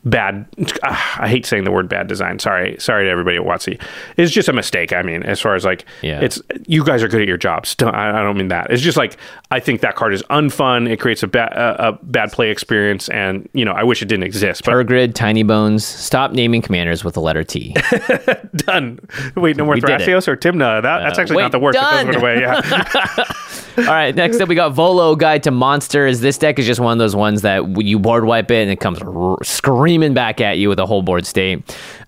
[0.05, 0.47] bad.
[0.83, 2.39] ah, I hate saying the word bad design.
[2.39, 3.81] Sorry, sorry to everybody at WotC.
[4.17, 4.93] It's just a mistake.
[4.93, 6.21] I mean, as far as like, Yeah.
[6.21, 7.75] it's you guys are good at your jobs.
[7.75, 8.71] Don't, I, I don't mean that.
[8.71, 9.17] It's just like
[9.51, 10.89] I think that card is unfun.
[10.91, 14.07] It creates a bad a, a bad play experience, and you know I wish it
[14.07, 14.65] didn't exist.
[14.65, 15.85] But Tergrid, Tiny Bones.
[15.85, 17.75] Stop naming commanders with the letter T.
[18.57, 18.99] done.
[19.37, 19.81] Wait, no more We.
[19.83, 20.83] Thrasios or Tymna.
[20.83, 21.75] That, that's actually wait, not the word.
[21.75, 22.15] That done.
[22.17, 22.41] away.
[22.41, 23.25] Yeah.
[23.79, 26.21] All right, next up we got Volo Guide to Monsters.
[26.21, 28.81] This deck is just one of those ones that you board wipe it and it
[28.81, 31.59] comes r- screaming back at you with a whole board state.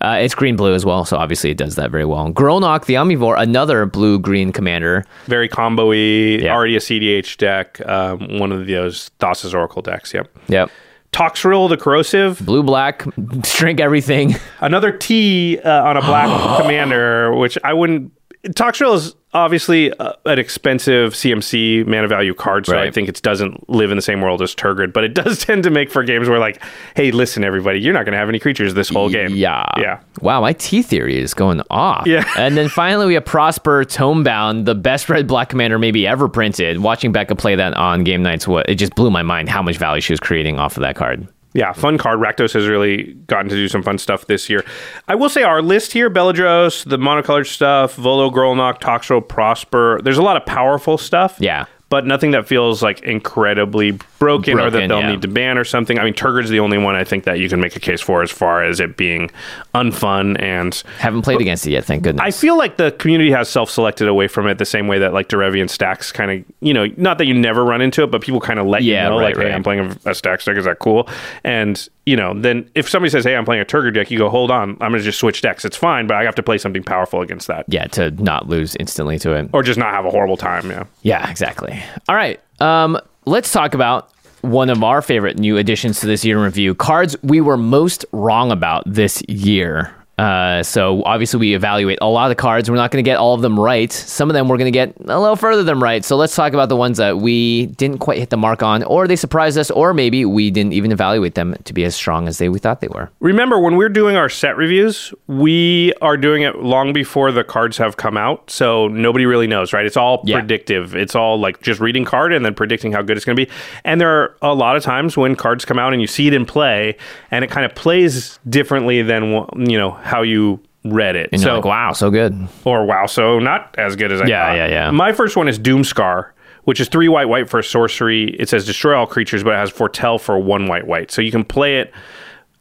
[0.00, 2.30] Uh, it's green blue as well, so obviously it does that very well.
[2.32, 5.04] Grolnok the Omnivore, another blue green commander.
[5.26, 5.96] very combo-y,
[6.42, 6.54] Yeah.
[6.54, 10.14] already a CDH deck, um, one of those Thassa's Oracle decks.
[10.14, 10.28] Yep.
[10.48, 10.70] Yep.
[11.12, 13.04] Toxrill the Corrosive, Blue black,
[13.44, 14.34] shrink everything.
[14.60, 18.12] another T uh, on a black commander, which I wouldn't.
[18.48, 23.68] Toxrill is obviously uh, an expensive CMC mana value card, so I think it doesn't
[23.68, 26.28] live in the same world as Tergrid, but it does tend to make for games
[26.28, 26.62] where, like,
[26.96, 29.34] hey, listen, everybody, you're not going to have any creatures this whole game.
[29.34, 29.64] Yeah.
[29.78, 30.00] Yeah.
[30.20, 32.06] Wow, my T theory is going off.
[32.06, 32.24] Yeah.
[32.36, 36.78] and then finally we have Prosper Tomebound, the best red black commander maybe ever printed.
[36.78, 39.76] Watching Becca play that on game nights, what it just blew my mind how much
[39.78, 41.26] value she was creating off of that card.
[41.54, 42.18] Yeah, fun card.
[42.18, 44.64] Rakdos has really gotten to do some fun stuff this year.
[45.08, 50.00] I will say our list here, Beledros, the monocolored stuff, Volo, Grolnok, Toxrill, Prosper.
[50.02, 51.36] There's a lot of powerful stuff.
[51.38, 51.66] Yeah.
[51.90, 55.10] But nothing that feels like incredibly broken, or that they'll yeah.
[55.10, 55.98] need to ban or something.
[55.98, 58.22] I mean, Tergrid's the only one I think that you can make a case for
[58.22, 59.30] as far as it being
[59.74, 62.22] unfun and Haven't played against it yet, thank goodness.
[62.24, 65.28] I feel like the community has self-selected away from it the same way that like
[65.28, 68.40] Derevian stacks kind of, you know, not that you never run into it, but people
[68.40, 69.52] kind of let Yeah, you know, right, like, hey.
[69.52, 70.56] I'm playing a, a stack stack.
[70.56, 71.08] Is that cool?
[71.42, 74.28] And you know, then if somebody says, hey, I'm playing a Turgid deck, you go,
[74.28, 75.64] hold on, I'm going to just switch decks.
[75.64, 78.74] It's fine, but I have to play something powerful against that, yeah, to not lose
[78.76, 79.50] instantly to it.
[79.52, 80.68] or just not have a horrible time.
[80.70, 80.84] Yeah.
[81.02, 81.80] Yeah, exactly.
[82.08, 82.40] All right.
[82.60, 84.10] Um, let's talk about
[84.40, 88.04] one of our favorite new additions to this year in review cards we were most
[88.12, 89.94] wrong about this year.
[90.18, 92.70] Uh, so obviously we evaluate a lot of the cards.
[92.70, 93.90] We're not going to get all of them right.
[93.90, 96.04] Some of them we're going to get a little further than right.
[96.04, 99.08] So let's talk about the ones that we didn't quite hit the mark on, or
[99.08, 102.38] they surprised us, or maybe we didn't even evaluate them to be as strong as
[102.38, 103.10] they we thought they were.
[103.20, 107.78] Remember, when we're doing our set reviews, we are doing it long before the cards
[107.78, 108.50] have come out.
[108.50, 109.86] So nobody really knows, right?
[109.86, 110.38] It's all Yeah.
[110.40, 110.94] predictive.
[110.94, 113.50] It's all like just reading card and then predicting how good it's going to be.
[113.84, 116.34] And there are a lot of times when cards come out and you see it
[116.34, 116.96] in play
[117.30, 121.28] and it kind of plays differently than, you know, how you read it.
[121.32, 122.34] And so, you're like, wow, so good.
[122.64, 124.56] or wow, so not as good as I Yeah, thought.
[124.56, 124.72] yeah, yeah.
[124.86, 124.90] Yeah.
[124.90, 126.30] My first one is Doomskar,
[126.64, 128.34] which is three white white for a sorcery.
[128.38, 131.10] It says destroy all creatures, but it has foretell for one white white.
[131.10, 131.92] So you can play it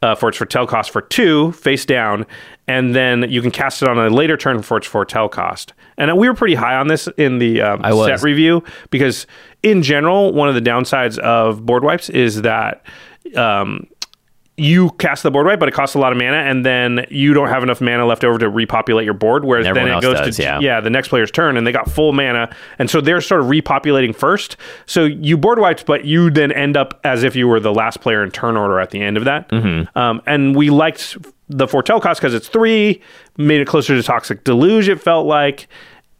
[0.02, 2.26] uh, for its foretell cost for two face down,
[2.68, 5.72] and then you can cast it on a later turn for its foretell cost.
[5.98, 9.26] And we were pretty high on this in the um, set review because,
[9.62, 12.84] in general, one of the downsides of board wipes is that.
[13.36, 13.86] Um,
[14.56, 17.32] you cast the board wipe, but it costs a lot of mana, and then you
[17.32, 19.44] don't have enough mana left over to repopulate your board.
[19.44, 20.58] Whereas then it goes does, to yeah.
[20.60, 23.46] yeah, the next player's turn, and they got full mana, and so they're sort of
[23.46, 24.58] repopulating first.
[24.84, 28.00] So you board wiped, but you then end up as if you were the last
[28.02, 29.48] player in turn order at the end of that.
[29.48, 29.98] Mm-hmm.
[29.98, 31.16] Um, and we liked
[31.48, 33.00] the foretell cost because it's three,
[33.38, 34.88] made it closer to Toxic Deluge.
[34.88, 35.66] It felt like.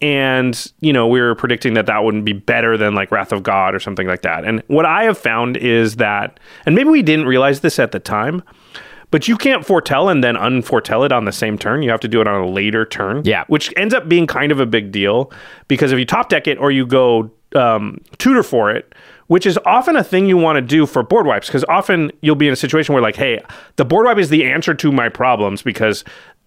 [0.03, 3.41] And you know we were predicting that that wouldn't be better than like Wrath of
[3.41, 4.43] God or something like that.
[4.43, 8.01] And what I have found is that, and maybe we didn't realize this at the
[8.01, 8.43] time,
[9.11, 11.83] but you can't foretell and then unforetell it on the same turn.
[11.83, 13.21] You have to do it on a later turn.
[13.23, 13.45] Yeah.
[13.47, 15.31] Which ends up being kind of a big deal
[15.69, 18.93] because if you top deck it or you go um, tutor for it,
[19.27, 22.35] which is often a thing you want to do for board wipes because often you'll
[22.35, 23.39] be in a situation where like, hey,
[23.77, 26.03] the board wipe is the answer to my problems because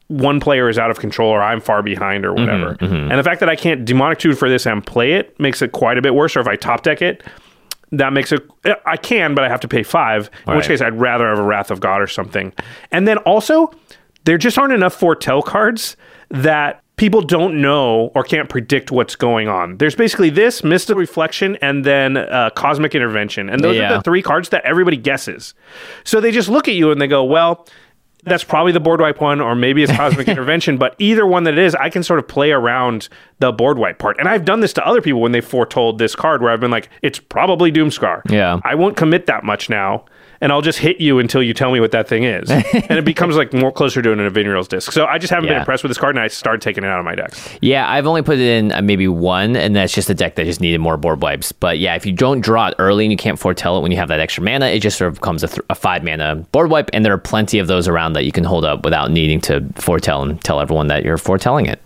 [0.09, 2.77] one player is out of control or I'm far behind or whatever.
[3.11, 5.73] And the fact that I can't demonic tutor for this and play it makes it
[5.73, 6.37] quite a bit worse.
[6.37, 7.23] Or if I top deck it,
[7.93, 8.43] that makes it
[8.85, 10.31] I can, but I have to pay five.
[10.47, 12.53] In which case, I'd rather have a Wrath of God or something.
[12.93, 13.73] And then also,
[14.25, 15.97] there just aren't enough foretell cards
[16.31, 19.77] that people don't know or can't predict what's going on.
[19.77, 24.23] There's basically this mystical reflection and then uh, cosmic intervention, and those are the three
[24.23, 25.55] cards that everybody guesses.
[26.05, 27.67] So they just look at you and they go, "Well."
[28.27, 30.77] That's probably the board wipe one, or maybe it's cosmic intervention.
[30.77, 33.09] But either one that it is, I can sort of play around
[33.39, 34.19] the board wipe part.
[34.19, 36.71] And I've done this to other people when they foretold this card, where I've been
[36.71, 38.61] like, "It's probably Doomskar." Yeah.
[38.65, 40.05] I won't commit that much now,
[40.47, 43.05] and I'll just hit you until you tell me what that thing is, and it
[43.05, 44.93] becomes like more closer to an Nevinyrral's Disk.
[44.93, 47.01] So I just haven't been impressed with this card, and I started taking it out
[47.01, 47.49] of my decks.
[47.61, 50.45] Yeah, I've only put it in uh, maybe one, and that's just a deck that
[50.45, 51.51] just needed more board wipes.
[51.51, 53.99] But yeah, if you don't draw it early and you can't foretell it when you
[53.99, 56.71] have that extra mana, it just sort of becomes a, th- a five mana board
[56.71, 59.41] wipe, and there are plenty of those around that you can hold up without needing
[59.41, 61.83] to foretell and tell everyone that you're foretelling it.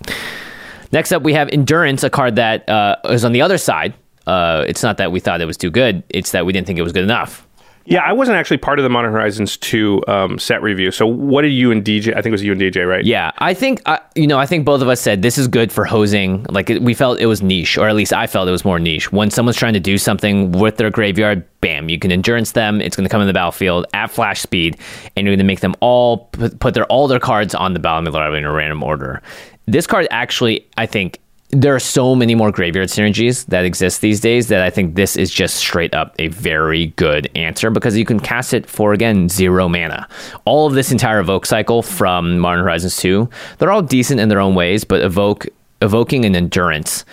[0.93, 3.95] Next up, we have Endurance, a card that uh, is on the other side.
[4.27, 6.79] Uh, it's not that we thought it was too good; it's that we didn't think
[6.79, 7.47] it was good enough.
[7.91, 10.93] Yeah, I wasn't actually part of the Modern Horizons 2 um, set review.
[10.93, 12.13] So what did you and DJ?
[12.13, 13.05] I think it was you and DJ, right?
[13.05, 13.83] Yeah, I think
[14.15, 14.39] you know.
[14.39, 16.45] I think both of us said this is good for hosing.
[16.45, 19.11] Like we felt it was niche, or at least I felt it was more niche.
[19.11, 22.81] When someone's trying to do something with their graveyard, bam, you can endurance them.
[22.81, 24.79] It's going to come in the battlefield at flash speed,
[25.17, 27.81] and you're going to make them all put, put their all their cards on the
[27.81, 29.21] battlefield in a random order.
[29.67, 31.19] This card actually, I think.
[31.53, 35.17] There are so many more graveyard synergies that exist these days that I think this
[35.17, 39.29] is just straight up a very good answer because you can cast it for again
[39.29, 40.07] zero mana.
[40.45, 43.29] All of this entire evoke cycle from Modern Horizons 2,
[43.59, 45.49] they're all decent in their own ways, but evoke
[45.83, 47.05] evoking an endurance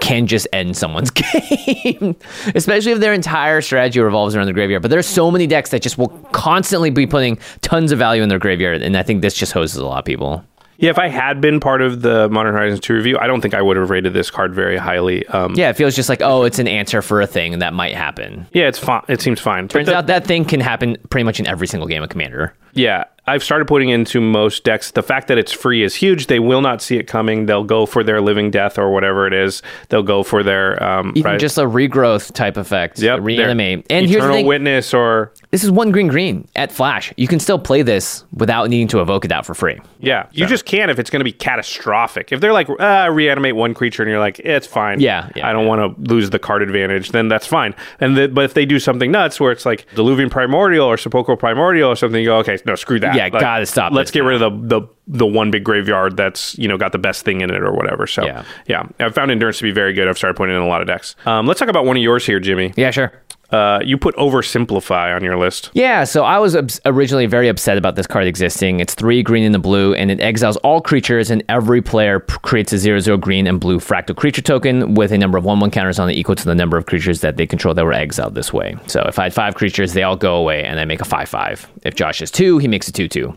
[0.00, 2.16] can just end someone's game,
[2.54, 4.82] especially if their entire strategy revolves around the graveyard.
[4.82, 8.28] But there's so many decks that just will constantly be putting tons of value in
[8.28, 10.44] their graveyard, and I think this just hoses a lot of people.
[10.80, 13.54] Yeah, if I had been part of the Modern Horizons 2 review, I don't think
[13.54, 15.26] I would have rated this card very highly.
[15.28, 17.94] Um, Yeah, it feels just like oh, it's an answer for a thing that might
[17.94, 18.46] happen.
[18.52, 19.02] yeah, it's fine.
[19.08, 19.68] It seems fine.
[19.68, 22.54] Turns the- out that thing can happen pretty much in every single game of Commander.
[22.74, 24.90] Yeah, I've started putting into most decks.
[24.90, 26.26] The fact that it's free is huge.
[26.26, 27.46] They will not see it coming.
[27.46, 29.62] They'll go for their living death or whatever it is.
[29.88, 32.98] They'll go for their um, Even right- just a regrowth type effect.
[32.98, 33.86] Yep, reanimate.
[33.90, 34.46] And here's the eternal thing.
[34.46, 37.12] witness or This is one green green at Flash.
[37.16, 39.78] You can still play this without needing to evoke it out for free.
[40.00, 42.32] yeah, you just can if it's going to be catastrophic.
[42.32, 44.98] If they're like uh, reanimate one creature and you're like it's fine.
[45.00, 47.10] Yeah, yeah, I don't want to lose the card advantage.
[47.12, 47.74] Then that's fine.
[48.00, 51.36] And the, but if they do something nuts where it's like Diluvian Primordial or Sepulchral
[51.36, 53.14] Primordial or something, you go okay, no, screw that.
[53.14, 56.68] Yeah, gotta stop Let's get rid of the the the one big graveyard that's you
[56.68, 58.06] know got the best thing in it or whatever.
[58.06, 58.44] So Yeah.
[58.66, 60.08] yeah, I've found endurance to be very good.
[60.08, 61.16] I've started putting it in a lot of decks.
[61.26, 62.72] Um, let's talk about one of yours here, Jimmy.
[62.76, 63.12] Yeah, sure.
[63.52, 65.70] Uh, you put oversimplify on your list.
[65.72, 68.78] Yeah, so I was obs- originally very upset about this card existing.
[68.78, 72.36] It's three green and the blue, and it exiles all creatures, and every player p-
[72.42, 75.58] creates a zero zero green and blue fractal creature token with a number of one
[75.58, 77.92] one counters on it equal to the number of creatures that they control that were
[77.92, 78.76] exiled this way.
[78.86, 81.28] So if I had five creatures, they all go away, and I make a five
[81.28, 81.66] five.
[81.82, 83.36] If Josh has two, he makes a two two.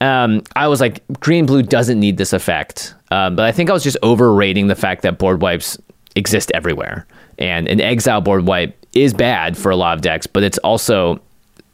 [0.00, 3.72] Um, I was like, green blue doesn't need this effect, um, but I think I
[3.72, 5.78] was just overrating the fact that board wipes
[6.16, 7.06] exist everywhere,
[7.38, 11.20] and an exile board wipe is bad for a lot of decks, but it's also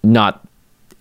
[0.03, 0.47] not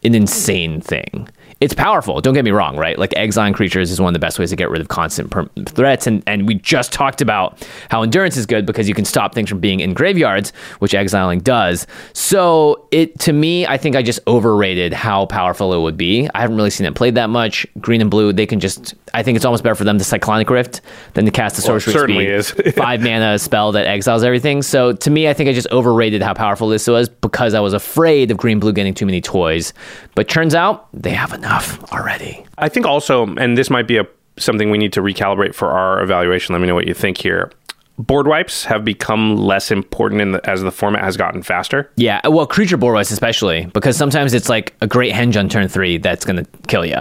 [0.04, 1.28] an insane thing.
[1.62, 2.22] It's powerful.
[2.22, 2.98] Don't get me wrong, right?
[2.98, 5.50] Like exiling creatures is one of the best ways to get rid of constant per-
[5.68, 9.36] threats, and and we just talked about how endurance is good because you can stop
[9.36, 11.86] things from being in graveyards, which exiling does.
[12.14, 16.30] So it to me, I think I just overrated how powerful it would be.
[16.34, 17.68] I haven't really seen it played that much.
[17.82, 18.96] Green and blue, they can just.
[19.14, 20.80] I think it's almost better for them to cyclonic rift
[21.16, 22.74] than to cast the Well, it sorcery certainly speed is.
[22.78, 24.62] five mana spell that exiles everything.
[24.62, 27.74] So to me, I think I just overrated how powerful this was because I was
[27.74, 29.74] afraid of green blue getting too many toys.
[30.16, 31.49] But turns out they have enough
[31.92, 32.46] already.
[32.58, 36.02] I think also, and this might be a something we need to recalibrate for our
[36.02, 36.54] evaluation.
[36.54, 37.52] Let me know what you think here.
[37.98, 41.92] Board wipes have become less important in the, as the format has gotten faster.
[41.98, 45.68] Yeah, well, creature board wipes especially because sometimes it's like a great henge on turn
[45.68, 47.00] three that's gonna kill you.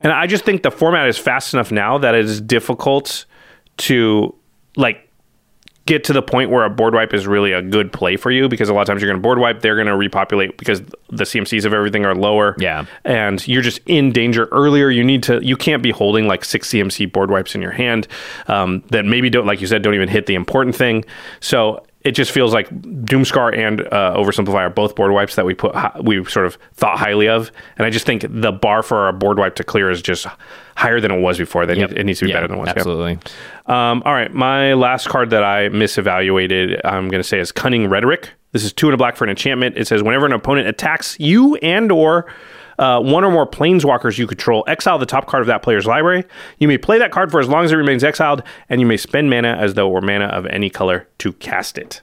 [0.00, 3.24] And I just think the format is fast enough now that it is difficult
[3.78, 4.34] to
[4.76, 5.08] like
[5.86, 8.48] get to the point where a board wipe is really a good play for you
[8.48, 10.80] because a lot of times you're going to board wipe, they're going to repopulate because
[10.80, 12.54] the CMCs of everything are lower.
[12.58, 12.86] Yeah.
[13.04, 14.90] And you're just in danger earlier.
[14.90, 18.06] You need to, you can't be holding like six CMC board wipes in your hand
[18.46, 21.04] um, that maybe don't, like you said, don't even hit the important thing.
[21.40, 25.54] So it just feels like Doomskar and uh, Oversimplify are both board wipes that we
[25.54, 29.12] put we sort of thought highly of, and I just think the bar for a
[29.12, 30.26] board wipe to clear is just
[30.76, 31.66] higher than it was before.
[31.66, 32.68] That it needs to be better than it was.
[32.68, 33.18] Absolutely.
[33.66, 37.88] Um, all right, my last card that I misevaluated, I'm going to say is Cunning
[37.88, 38.30] Rhetoric.
[38.50, 39.76] This is two and a black for an enchantment.
[39.78, 42.32] It says whenever an opponent attacks you and or
[42.78, 46.24] uh, one or more planeswalkers you control, exile the top card of that player's library.
[46.58, 48.96] You may play that card for as long as it remains exiled, and you may
[48.96, 52.02] spend mana as though it were mana of any color to cast it.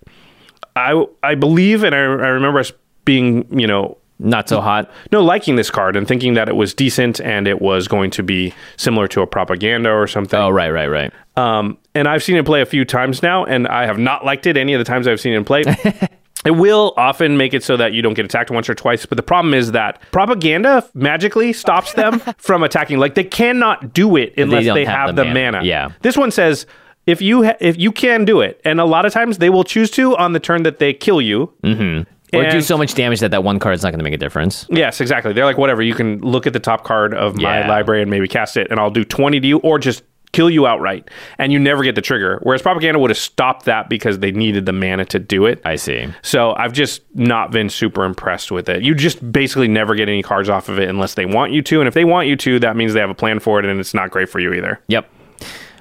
[0.75, 2.71] I I believe, and I, I remember us
[3.05, 4.91] being, you know, Not so hot.
[5.11, 8.23] no, liking this card and thinking that it was decent and it was going to
[8.23, 10.39] be similar to a propaganda or something.
[10.39, 11.11] Oh, right, right, right.
[11.35, 14.45] Um, and I've seen it play a few times now, and I have not liked
[14.45, 15.63] it any of the times I've seen it play.
[16.45, 19.17] it will often make it so that you don't get attacked once or twice, but
[19.17, 22.97] the problem is that propaganda magically stops them from attacking.
[22.97, 25.51] Like they cannot do it unless don't they, have have, the the, mana.
[25.57, 25.65] mana.
[25.65, 25.89] Yeah.
[26.01, 26.65] This one says
[27.05, 29.63] if you ha- if you can do it, and a lot of times they will
[29.63, 31.51] choose to on the turn that they kill you.
[31.63, 32.03] Mm-hmm.
[32.31, 34.67] Or do so much damage that that one card's not going to make a difference.
[34.69, 35.33] Yes, exactly.
[35.33, 35.81] They're like, whatever.
[35.81, 37.67] You can look at the top card of my Yeah.
[37.67, 40.67] library and maybe cast it, and I'll do 20 to you, or just kill you
[40.67, 41.09] outright.
[41.37, 42.39] And you never get the trigger.
[42.43, 45.61] Whereas Propaganda would have stopped that because they needed the mana to do it.
[45.65, 46.07] I see.
[46.21, 48.83] So I've just not been super impressed with it.
[48.83, 51.79] You just basically never get any cards off of it unless they want you to.
[51.79, 53.79] And if they want you to, that means they have a plan for it, and
[53.79, 54.79] it's not great for you either.
[54.87, 55.09] Yep.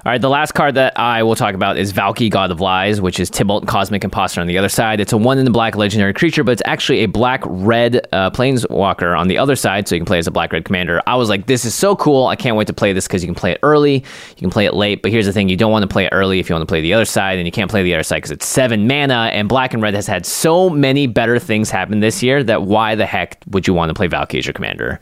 [0.08, 2.98] All right, the last card that I will talk about is Valki, God of Lies,
[2.98, 5.00] which is Tibalt Cosmic Imposter on the other side.
[5.00, 8.30] It's a one in the black legendary creature, but it's actually a black red uh,
[8.30, 11.02] planeswalker on the other side, so you can play as a black red commander.
[11.06, 12.26] I was like, this is so cool.
[12.26, 14.64] I can't wait to play this because you can play it early, you can play
[14.64, 16.54] it late, but here's the thing you don't want to play it early if you
[16.54, 18.46] want to play the other side, and you can't play the other side because it's
[18.46, 22.42] seven mana, and black and red has had so many better things happen this year
[22.42, 25.00] that why the heck would you want to play Valki as your commander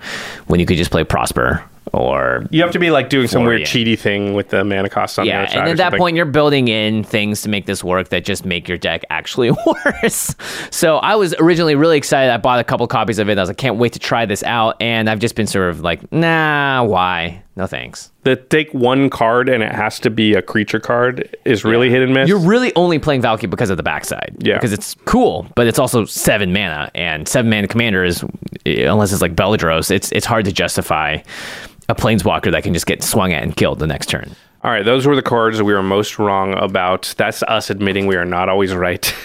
[0.49, 1.63] when you could just play Prosper?
[1.93, 3.97] Or You have to be like doing some weird Florian.
[3.97, 5.59] cheaty thing with the mana cost on the yeah, other side.
[5.61, 5.99] and at that something.
[5.99, 9.51] point, you're building in things to make this work that just make your deck actually
[9.67, 10.35] worse.
[10.71, 12.33] So I was originally really excited.
[12.33, 13.39] I bought a couple copies of it.
[13.39, 14.77] I was like, can't wait to try this out.
[14.81, 17.43] And I've just been sort of like, nah, why?
[17.59, 18.13] No thanks.
[18.25, 22.03] the take one card and it has to be a creature card is really hit
[22.03, 22.29] and miss.
[22.29, 24.37] You're really only playing Valki because of the backside.
[24.41, 24.57] Yeah.
[24.57, 26.91] Because it's cool, but it's also seven mana.
[26.95, 28.23] And seven mana commander is,
[28.67, 31.19] unless it's like Beledros, it's, it's hard to justify
[31.89, 34.35] a planeswalker that can just get swung at and killed the next turn.
[34.65, 37.15] All right, those were the cards we were most wrong about.
[37.17, 39.15] That's us admitting we are not always right.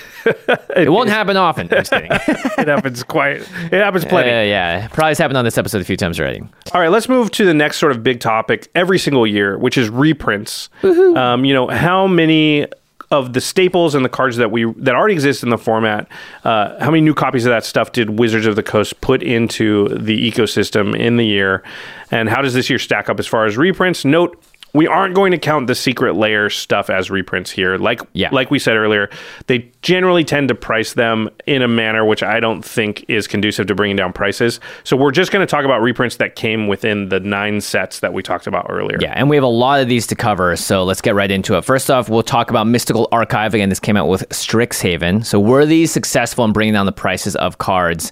[0.76, 1.68] It won't happen often.
[1.72, 2.12] I'm just kidding.
[2.12, 3.38] it happens quite.
[3.38, 4.30] It happens plenty.
[4.30, 6.42] Uh, yeah, probably has happened on this episode a few times already.
[6.74, 9.78] All right, let's move to the next sort of big topic every single year, which
[9.78, 10.70] is reprints.
[10.84, 12.68] Um, you know, how many
[13.12, 16.08] of the staples and the cards that we that already exist in the format,
[16.44, 19.90] uh, how many new copies of that stuff did Wizards of the Coast put into
[19.90, 21.64] the ecosystem in the year,
[22.10, 24.06] and how does this year stack up as far as reprints?
[24.06, 24.42] Note.
[24.74, 27.78] We aren't going to count the secret lair stuff as reprints here.
[27.78, 28.30] Like Yeah.
[28.32, 29.10] like we said earlier,
[29.48, 33.68] they generally tend to price them in a manner which I don't think is conducive
[33.68, 34.60] to bringing down prices.
[34.84, 38.14] So we're just going to talk about reprints that came within the nine sets that
[38.14, 38.98] we talked about earlier.
[39.02, 41.58] Yeah, and we have a lot of these to cover, so let's get right into
[41.58, 41.66] it.
[41.66, 43.54] First off, we'll talk about Mystical Archive.
[43.54, 45.26] Again, this came out with Strixhaven.
[45.26, 48.12] So, were these successful in bringing down the prices of cards?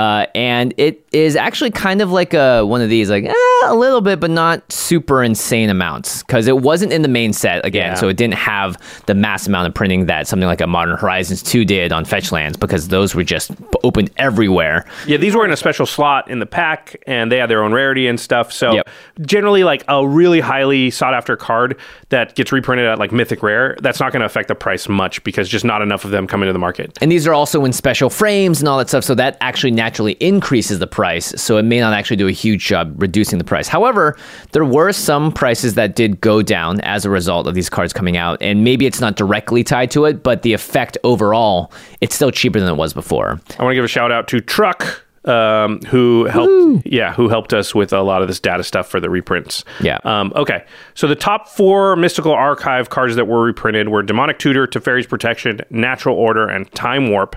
[0.00, 3.34] Uh, and it is actually kind of like a one of these, like eh,
[3.64, 7.66] a little bit, but not super insane amounts, because it wasn't in the main set
[7.66, 7.94] again, Yeah.
[7.96, 11.42] so it didn't have the mass amount of printing that something like a Modern Horizons
[11.42, 13.50] 2 did on Fetchlands, because those were just
[13.84, 14.86] opened everywhere.
[15.06, 17.72] Yeah, these were in a special slot in the pack, and they had their own
[17.74, 18.52] rarity and stuff.
[18.54, 18.88] So Yep.
[19.20, 21.76] generally, like a really highly sought after card
[22.08, 25.22] that gets reprinted at like Mythic Rare, that's not going to affect the price much
[25.24, 26.96] because just not enough of them come into the market.
[27.02, 29.04] And these are also in special frames and all that stuff.
[29.04, 31.34] So that actually naturally increases the price.
[31.40, 33.68] So it may not actually do a huge job reducing the price.
[33.68, 34.16] However,
[34.52, 38.16] there were some prices that did go down as a result of these cards coming
[38.16, 38.40] out.
[38.40, 42.60] And maybe it's not directly tied to it, but the effect overall, it's still cheaper
[42.60, 43.40] than it was before.
[43.58, 45.04] I want to give a shout out to Truck.
[45.26, 46.86] Um, who helped?
[46.86, 49.66] Yeah, who helped us with a lot of this data stuff for the reprints?
[49.80, 49.98] Yeah.
[50.04, 50.64] Um, okay,
[50.94, 55.60] so the top four mystical archive cards that were reprinted were Demonic Tutor, Teferi's Protection,
[55.68, 57.36] Natural Order, and Time Warp.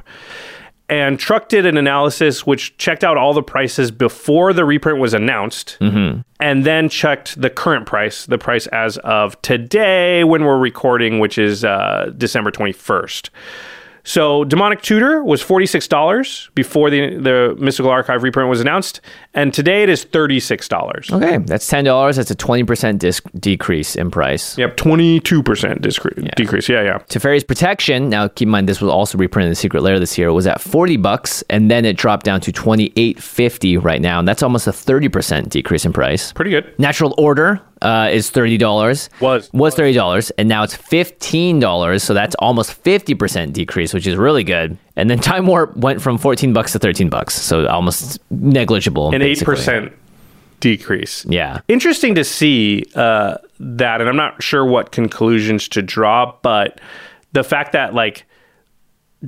[0.90, 5.14] And Truck did an analysis which checked out all the prices before the reprint was
[5.14, 5.78] announced,
[6.40, 11.38] and then checked the current price, the price as of today when we're recording, which
[11.38, 13.30] is uh, December twenty first.
[14.06, 19.00] So Demonic Tutor was $46 before the the Mystical Archive reprint was announced,
[19.34, 21.12] and today it is $36.
[21.14, 22.16] Okay, that's $10.
[22.16, 24.58] That's a 20% disc- decrease in price.
[24.58, 26.68] Yep, 22% discre- decrease.
[26.68, 26.98] Yeah, yeah.
[27.10, 30.18] Teferi's Protection, now keep in mind this was also reprinted in the Secret Lair this
[30.18, 34.20] year, was at 40 bucks and then it dropped down to 28.50 right now.
[34.20, 36.34] And that's almost a 30% decrease in price.
[36.34, 36.74] Pretty good.
[36.80, 39.10] Natural Order uh, is $30.
[39.22, 39.52] Was.
[39.54, 44.78] was $30 and now it's $15, so that's almost 50% decrease, which is really good.
[44.96, 49.14] And then Time Warp went from 14 bucks to 13 bucks, so almost negligible.
[49.14, 49.92] An 8%
[50.60, 51.26] decrease.
[51.28, 51.60] Yeah.
[51.68, 56.80] Interesting to see uh, that, and I'm not sure what conclusions to draw, but
[57.34, 58.26] the fact that, like,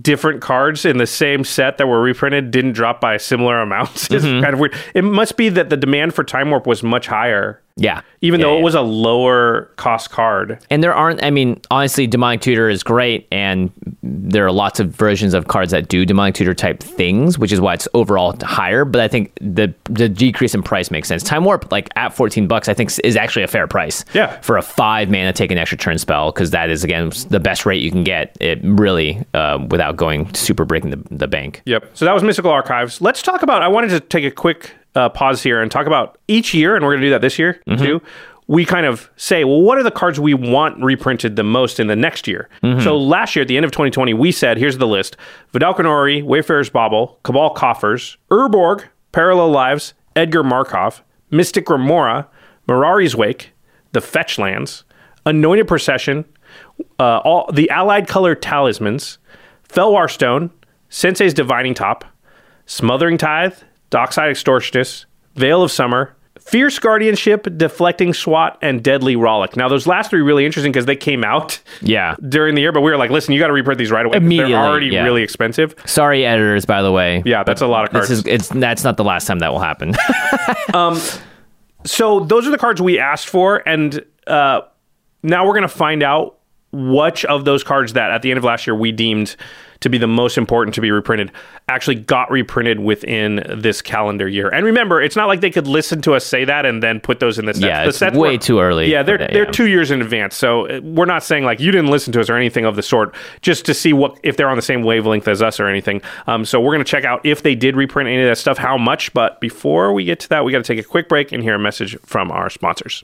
[0.02, 4.24] different cards in the same set that were reprinted didn't drop by similar amounts is
[4.24, 4.42] Mm-hmm.
[4.44, 4.74] kind of weird.
[4.94, 8.02] It must be that the demand for Time Warp was much higher, Yeah.
[8.22, 8.60] even Yeah, though yeah.
[8.60, 10.60] it was a lower cost card.
[10.70, 13.70] And there aren't, I mean, honestly, Demonic Tutor is great, and
[14.02, 17.60] there are lots of versions of cards that do Demonic Tutor type things, which is
[17.60, 18.86] why it's overall higher.
[18.86, 21.22] But I think the the decrease in price makes sense.
[21.22, 24.06] Time Warp, like at 14 bucks, I think is actually a fair price.
[24.14, 24.40] Yeah.
[24.40, 27.66] For a five mana take an extra turn spell, because that is, again, the best
[27.66, 31.62] rate you can get, it really, uh, without going super breaking the, the bank.
[31.66, 31.92] Yep.
[31.94, 33.02] So that was Mystical Archives.
[33.02, 33.62] Let's talk about.
[33.62, 36.84] I wanted to take a quick uh, pause here and talk about each year, and
[36.86, 38.02] we're going to do that this year too.
[38.48, 41.88] We kind of say, well, what are the cards we want reprinted the most in
[41.88, 42.48] the next year?
[42.84, 45.18] So last year, at the end of 2020, we said, here's the list:
[45.54, 52.28] Vedalken Orrery, Wayfarer's Bauble, Cabal Coffers, Urborg, Parallel Lives, Edgar Markov, Mystic Remora,
[52.68, 53.52] Mirari's Wake,
[53.94, 54.84] the Fetchlands,
[55.26, 56.24] Anointed Procession,
[57.00, 59.18] uh, all the allied color talismans,
[59.68, 60.52] Fellwar Stone,
[60.90, 62.06] Sensei's Divining Top,
[62.68, 63.56] Smothering Tithe,
[63.90, 65.06] Dockside Extortionist,
[65.36, 69.56] Veil of Summer, Fierce Guardianship, Deflecting Swat, and Deadly Rollick.
[69.56, 72.16] Now, those last three really interesting because they came out Yeah.
[72.28, 74.18] during the year, but we were like, listen, you got to reprint these right away.
[74.18, 75.04] Immediately, They're already yeah.
[75.04, 75.74] really expensive.
[75.86, 77.24] Sorry, editors, by the way.
[77.26, 78.10] Yeah, that's a lot of cards.
[78.10, 79.96] This is it's that's not the last time that will happen.
[80.74, 81.00] um,
[81.84, 84.62] so those are the cards we asked for, and uh,
[85.24, 86.38] now we're going to find out
[86.72, 89.36] which of those cards that at the end of last year we deemed
[89.86, 91.32] to be the most important to be reprinted
[91.70, 94.50] actually got reprinted within this calendar year.
[94.50, 97.20] And remember, it's not like they could listen to us say that and then put
[97.20, 97.64] those in the sets.
[97.66, 100.02] Yeah, the it's sets way were- too early Yeah, they're that, they're two years in
[100.02, 100.36] advance.
[100.36, 102.82] So uh, we're not saying like you didn't listen to us or anything of the
[102.82, 106.02] sort, just to see what if they're on the same wavelength as us or anything.
[106.26, 108.78] Um, so we're gonna check out if they did reprint any of that stuff, how
[108.78, 109.14] much.
[109.14, 111.54] But before we get to that, we got to take a quick break and hear
[111.54, 113.04] a message from our sponsors.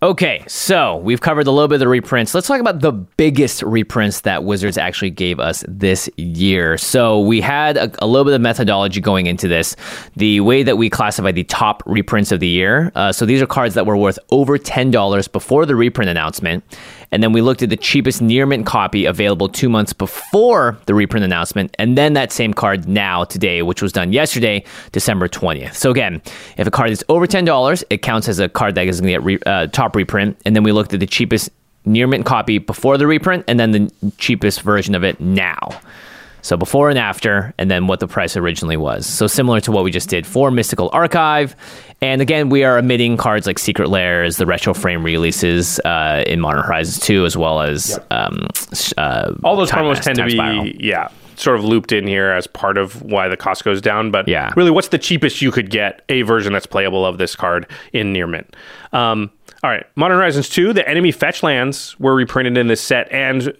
[0.00, 2.32] Okay, so we've covered a little bit of the reprints.
[2.32, 6.78] Let's talk about the biggest reprints that Wizards actually gave us this year.
[6.78, 9.74] So we had a, a little bit of methodology going into this.
[10.14, 12.92] The way that we classified the top reprints of the year.
[12.94, 16.62] Uh, so these are cards that were worth over ten dollars before the reprint announcement,
[17.10, 20.94] and then we looked at the cheapest near mint copy available two months before the
[20.94, 25.76] reprint announcement, and then that same card now today, which was done yesterday, December twentieth.
[25.76, 26.22] So again,
[26.56, 29.08] if a card is over ten dollars, it counts as a card that is going
[29.08, 31.50] to get re, uh, top reprint, and then we looked at the cheapest
[31.84, 35.80] near mint copy before the reprint, and then the cheapest version of it now.
[36.42, 39.06] So before and after, and then what the price originally was.
[39.06, 41.54] So similar to what we just did for Mystical Archive.
[42.00, 46.40] And again, we are omitting cards like Secret Lairs, the retro frame releases uh, in
[46.40, 48.06] Modern Horizons 2, as well as Yep.
[48.12, 48.46] um,
[48.96, 50.66] uh, All those promos tend to be, Spiral.
[50.68, 54.12] yeah, sort of looped in here as part of why the cost goes down.
[54.12, 54.52] But Yeah.
[54.56, 58.12] really, what's the cheapest you could get a version that's playable of this card in
[58.12, 58.54] Near Mint?
[58.92, 59.30] Um,
[59.64, 63.52] all right, Modern Horizons 2, the enemy fetch lands were reprinted in this set, and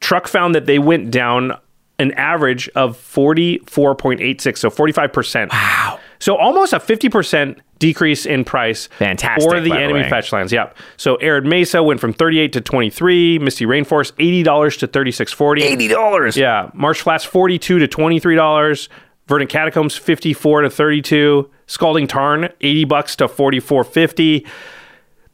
[0.00, 1.52] Truck found that they went down
[2.00, 5.50] an average of 44.86, so 45%.
[5.52, 6.00] Wow.
[6.18, 10.10] So almost a 50% decrease in price Fantastic, for the the enemy way.
[10.10, 10.52] fetch lands.
[10.52, 10.76] Yep.
[10.98, 14.12] So Arid Mesa went from 38 to 23, Misty Rainforest
[14.44, 15.90] $80 to 36.40.
[15.90, 16.36] $80.
[16.36, 18.88] Yeah, Marsh Flats 42 to $23,
[19.28, 24.46] Verdant Catacombs 54 to 32, Scalding Tarn 80 bucks to 44.50.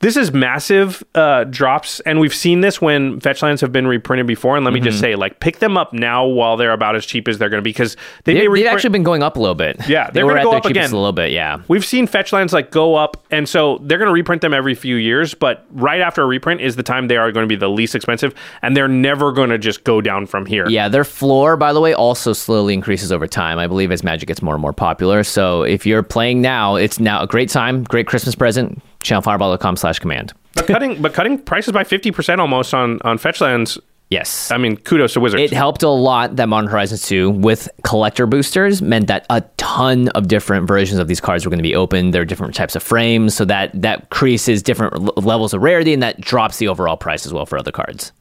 [0.00, 4.54] This is massive uh, drops, and we've seen this when fetchlands have been reprinted before.
[4.56, 4.88] And let me Mm-hmm.
[4.90, 7.60] just say, like, pick them up now while they're about as cheap as they're going
[7.60, 9.80] to be because they They, may have reprint- actually been going up a little bit.
[9.88, 10.90] Yeah, they they're were gonna go up again.
[10.90, 11.32] a little bit.
[11.32, 11.62] Yeah.
[11.68, 14.96] We've seen fetchlands like go up, and so they're going to reprint them every few
[14.96, 15.32] years.
[15.32, 17.94] But right after a reprint is the time they are going to be the least
[17.94, 20.68] expensive, and they're never going to just go down from here.
[20.68, 23.58] Yeah, their floor, by the way, also slowly increases over time.
[23.58, 25.24] I believe as Magic gets more and more popular.
[25.24, 28.82] So if you're playing now, it's now a great time, great Christmas present.
[29.06, 30.32] Channelfireball.com slash command.
[30.54, 33.78] but cutting but cutting prices by fifty percent almost on on fetchlands.
[34.08, 34.52] Yes.
[34.52, 35.42] I mean, kudos to Wizards.
[35.42, 40.06] It helped a lot that Modern Horizons 2 with collector boosters meant that a ton
[40.10, 42.14] of different versions of these cards were going to be opened.
[42.14, 46.04] There are different types of frames, so that that increases different levels of rarity and
[46.04, 48.12] that drops the overall price as well for other cards.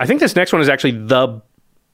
[0.00, 1.40] I think this next one is actually the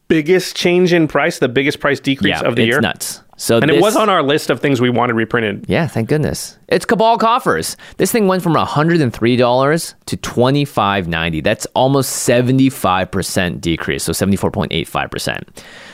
[0.09, 2.81] biggest change in price, the biggest price decrease Yeah, of the it's year.
[2.81, 3.23] nuts.
[3.39, 5.65] So And it was on our list of things we wanted reprinted.
[5.69, 6.59] Yeah, thank goodness.
[6.67, 7.77] It's Cabal Coffers.
[7.97, 11.45] This thing went from $103 to $25.90.
[11.45, 15.43] That's almost 75% decrease, so 74.85%.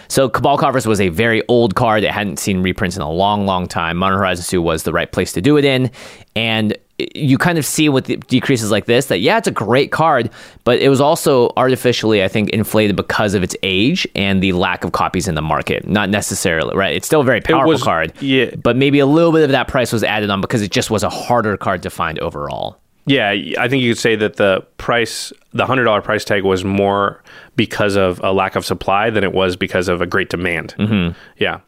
[0.09, 2.03] So Cabal Coffers was a very old card.
[2.03, 3.99] It hadn't seen reprints in a long, long time.
[3.99, 5.91] Modern Horizons 2 was the right place to do it in.
[6.35, 9.91] And you kind of see with the decreases like this that, yeah, it's a great
[9.91, 10.31] card,
[10.63, 14.85] but it was also artificially, I think, inflated because of its age and the lack
[14.85, 15.89] of copies in the market.
[15.89, 16.95] Not necessarily, right?
[16.95, 18.51] It's still a very powerful was- card yeah.
[18.63, 21.03] but maybe a little bit of that price was added on because it just was
[21.03, 22.79] a harder card to find overall.
[23.07, 26.65] Yeah, I think you could say that the price, the hundred dollar price tag, was
[26.65, 27.23] more
[27.55, 30.75] because of a lack of supply than it was because of a great demand.
[30.79, 31.19] Mm-hmm.
[31.37, 31.61] Yeah.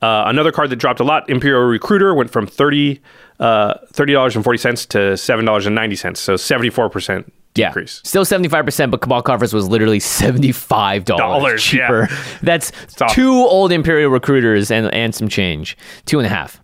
[0.00, 3.00] Uh, another card that dropped a lot, Imperial Recruiter, went from thirty
[3.40, 6.88] uh, thirty dollars and forty cents to seven dollars and ninety cents, so seventy four
[6.88, 8.00] percent Yeah, decrease.
[8.04, 12.06] still seventy five percent, but Cabal Coffers was literally seventy five Dollars, dollars cheaper.
[12.10, 12.24] yeah.
[12.42, 12.70] That's
[13.10, 15.76] two old Imperial recruiters and and some change,
[16.06, 16.62] two and a half.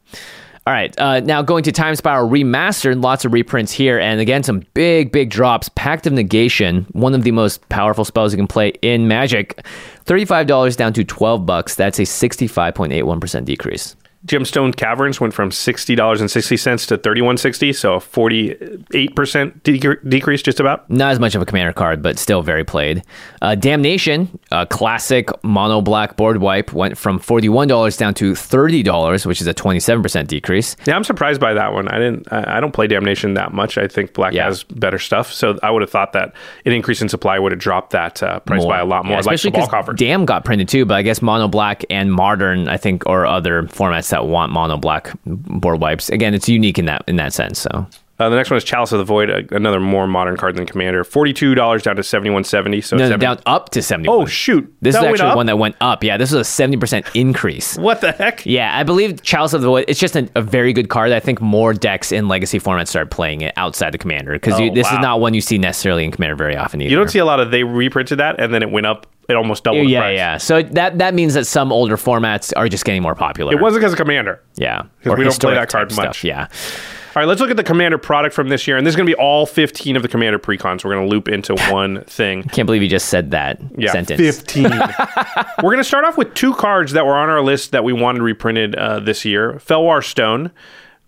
[0.66, 4.42] All right, uh, now going to Time Spiral Remastered, lots of reprints here, and again
[4.42, 5.68] some big big drops.
[5.74, 9.62] Pact of Negation, one of the most powerful spells you can play in Magic,
[10.04, 11.74] thirty five dollars down to twelve bucks.
[11.74, 13.94] That's a sixty five point eight one percent decrease.
[14.26, 18.00] Gemstone Caverns went from sixty dollars and sixty cents to thirty one sixty, so a
[18.00, 18.56] forty
[18.94, 20.88] eight percent decrease, just about.
[20.88, 23.02] Not as much of a commander card, but still very played.
[23.42, 29.40] Uh, Damnation, a classic mono black board wipe, went from $41 down to $30, which
[29.40, 30.76] is a 27% decrease.
[30.86, 31.88] Yeah, I'm surprised by that one.
[31.88, 32.32] I didn't.
[32.32, 33.76] I don't play Damnation that much.
[33.76, 34.44] I think Black Yeah.
[34.46, 36.32] has better stuff, so I would have thought that
[36.64, 39.14] an increase in supply would have dropped that uh, price by a lot more.
[39.14, 39.92] Yeah, especially because cover.
[39.92, 43.64] Dam got printed too, but I guess mono black and modern, I think, or other
[43.64, 46.08] formats that want mono black board wipes.
[46.08, 47.58] Again, it's unique in that in that sense.
[47.58, 47.86] So
[48.20, 50.66] Uh, the next one is Chalice of the Void, a, another more modern card than
[50.66, 51.02] Commander.
[51.02, 52.80] Forty-two dollars down to seventy-one seventy.
[52.80, 54.08] So no, no, 70 down up to 70.
[54.08, 54.72] Oh shoot!
[54.80, 56.04] This That is actually one that went up.
[56.04, 57.76] Yeah, this was a 70% increase.
[57.84, 58.46] What the heck?
[58.46, 59.86] Yeah, I believe Chalice of the Void.
[59.88, 61.10] It's just a, a very good card.
[61.10, 64.72] I think more decks in Legacy format start playing it outside the Commander because Oh,
[64.72, 64.94] this wow.
[64.98, 66.90] is not one you see necessarily in Commander very often either.
[66.90, 69.08] You don't see a lot of they reprinted that and then it went up.
[69.28, 69.86] It almost doubled.
[69.86, 70.16] the Yeah, price.
[70.16, 70.36] yeah.
[70.38, 73.52] So that that means that some older formats are just getting more popular.
[73.52, 74.40] It wasn't because of Commander.
[74.56, 76.18] yeah, 'Cause we don't play that card much.
[76.18, 76.24] Stuff.
[76.24, 76.46] Yeah,
[77.16, 79.06] All right, let's look at the Commander product from this year, and this is going
[79.06, 80.84] to be all 15 of the Commander precons.
[80.84, 82.42] We're going to loop into one thing.
[82.42, 84.20] can't believe you just said that Yeah, sentence.
[84.20, 84.64] 15.
[84.68, 87.92] We're going to start off with two cards that were on our list that we
[87.92, 89.54] wanted reprinted uh, this year.
[89.64, 90.50] Fellwar Stone,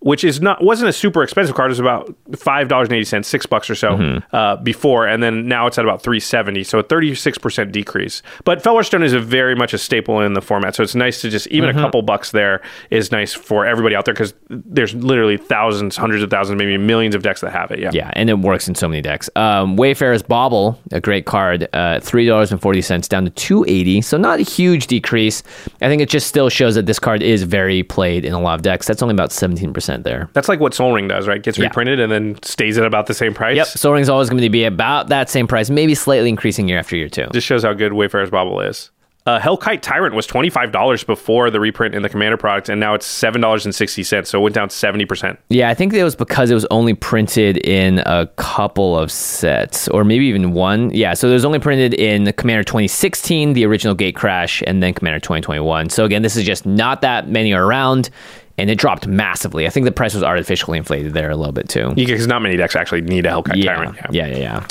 [0.06, 1.68] which is not wasn't a super expensive card.
[1.68, 4.36] It was about five dollars and eighty cents, six bucks or so Mm-hmm.
[4.36, 7.72] uh, before, and then now it's at about three seventy, so a thirty six percent
[7.72, 8.22] decrease.
[8.44, 11.20] But Fellwar Stone is a very much a staple in the format, so it's nice
[11.22, 11.78] to just even Mm-hmm.
[11.78, 16.22] a couple bucks there is nice for everybody out there because there's literally thousands, hundreds
[16.22, 17.80] of thousands, maybe millions of decks that have it.
[17.80, 19.28] Yeah, Yeah, and it works in so many decks.
[19.34, 23.64] Um, Wayfarer's Bauble, a great card, uh, three dollars and forty cents down to two
[23.66, 24.00] eighty.
[24.02, 25.42] So not a huge decrease.
[25.82, 28.54] I think it just still shows that this card is very played in a lot
[28.54, 28.86] of decks.
[28.86, 30.28] That's only about seventeen percent there.
[30.32, 31.42] That's like what Sol Ring does, right?
[31.42, 31.64] Gets Yeah.
[31.66, 33.56] reprinted and then stays at about the same price.
[33.56, 36.78] Yep, Sol Ring's always going to be about that same price, maybe slightly increasing year
[36.78, 37.26] after year too.
[37.32, 38.90] Just shows how good Wayfarer's Bauble is.
[39.26, 42.78] Uh, Hellkite Tyrant was twenty five dollars before the reprint in the Commander product, and
[42.78, 44.30] now it's seven dollars and sixty cents.
[44.30, 45.40] So it went down seventy percent.
[45.48, 49.88] Yeah, I think it was because it was only printed in a couple of sets,
[49.88, 50.90] or maybe even one.
[50.94, 55.18] Yeah, so it was only printed in Commander 2016, the original Gatecrash, and then Commander
[55.18, 55.88] 2021.
[55.90, 58.10] So again, this is just not that many around,
[58.58, 59.66] and it dropped massively.
[59.66, 61.92] I think the price was artificially inflated there a little bit too.
[61.94, 63.96] Because not many decks actually need a Hellkite Yeah, Tyrant.
[64.12, 64.66] yeah, yeah, yeah.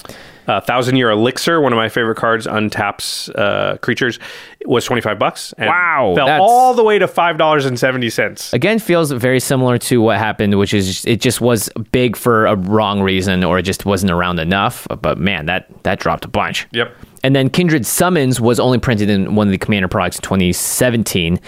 [0.48, 4.20] Uh, Thousand Year Elixir, one of my favorite cards, untaps uh, creatures,
[4.66, 5.54] was twenty five bucks.
[5.58, 8.54] And Wow, fell all the way to five dollars and seventy cents.
[8.54, 12.56] Again, feels very similar to what happened, which is it just was big for a
[12.56, 14.88] wrong reason, or it just wasn't around enough.
[15.02, 16.68] But man, that that dropped a bunch.
[16.74, 16.96] Yep.
[17.24, 21.40] And then Kindred Summons was only printed in one of the Commander products in 2017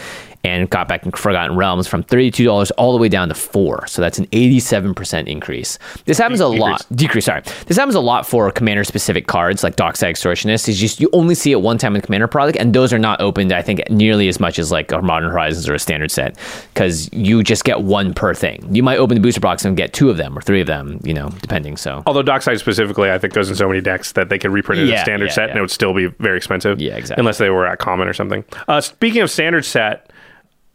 [0.44, 4.02] and got back in Forgotten Realms from $32 all the way down to 4 So
[4.02, 5.78] that's an 87% increase.
[6.06, 6.86] This happens a lot.
[6.96, 7.42] Decrease, sorry.
[7.66, 10.70] This happens a lot for Commander specific cards like Dockside Extortionist.
[10.70, 13.00] Is just you only see it one time in the Commander product, and those are
[13.00, 16.12] not opened, I think, nearly as much as like a Modern Horizons or a standard
[16.12, 16.38] set
[16.74, 18.68] because you just get one per thing.
[18.74, 21.00] You might open the booster box and get two of them or three of them,
[21.04, 21.78] you know, depending.
[21.78, 22.04] So.
[22.06, 24.88] Although Dockside specifically, I think goes in so many decks that they could reprint it
[24.88, 25.50] Yeah, a standard yeah, set yeah.
[25.52, 26.80] and it would still be very expensive.
[26.82, 27.22] Yeah, exactly.
[27.22, 28.44] Unless they were at common or something.
[28.68, 30.12] Uh, speaking of standard set,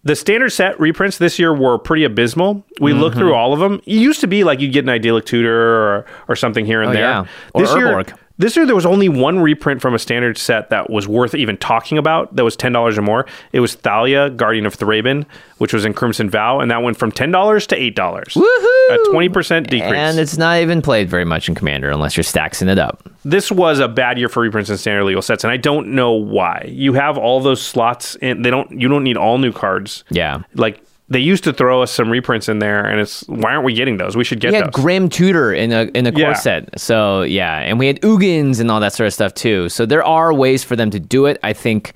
[0.05, 2.65] the standard set reprints this year were pretty abysmal.
[2.81, 3.01] We Mm-hmm.
[3.01, 3.75] looked through all of them.
[3.87, 6.91] It used to be like you'd get an idyllic tutor or, or something here and
[6.91, 7.03] Oh, there.
[7.03, 7.25] yeah.
[7.55, 8.05] Or this year.
[8.39, 11.57] This year there was only one reprint from a standard set that was worth even
[11.57, 12.35] talking about.
[12.37, 13.27] That was ten dollars or more.
[13.53, 15.27] It was Thalia, Guardian of Thraben,
[15.59, 18.35] which was in Crimson Vow, and that went from ten dollars to eight dollars.
[18.35, 18.91] Woohoo!
[18.91, 19.93] A twenty percent decrease.
[19.93, 23.09] And it's not even played very much in Commander unless you're stacking it up.
[23.25, 26.13] this was a bad year for reprints and standard legal sets, and I don't know
[26.13, 26.65] why.
[26.69, 28.71] You have all those slots and They don't.
[28.81, 30.05] You don't need all new cards.
[30.11, 30.43] Yeah.
[30.55, 30.83] Like
[31.13, 33.97] they used to throw us some reprints in there, and it's why aren't we getting
[33.99, 34.17] those?
[34.17, 34.73] We should get We had those.
[34.83, 36.33] Grim Tutor in a in a core Yeah.
[36.35, 36.81] set.
[36.81, 39.69] So yeah, and we had Ugins and all that sort of stuff too.
[39.69, 41.39] So there are ways for them to do it.
[41.43, 41.93] I think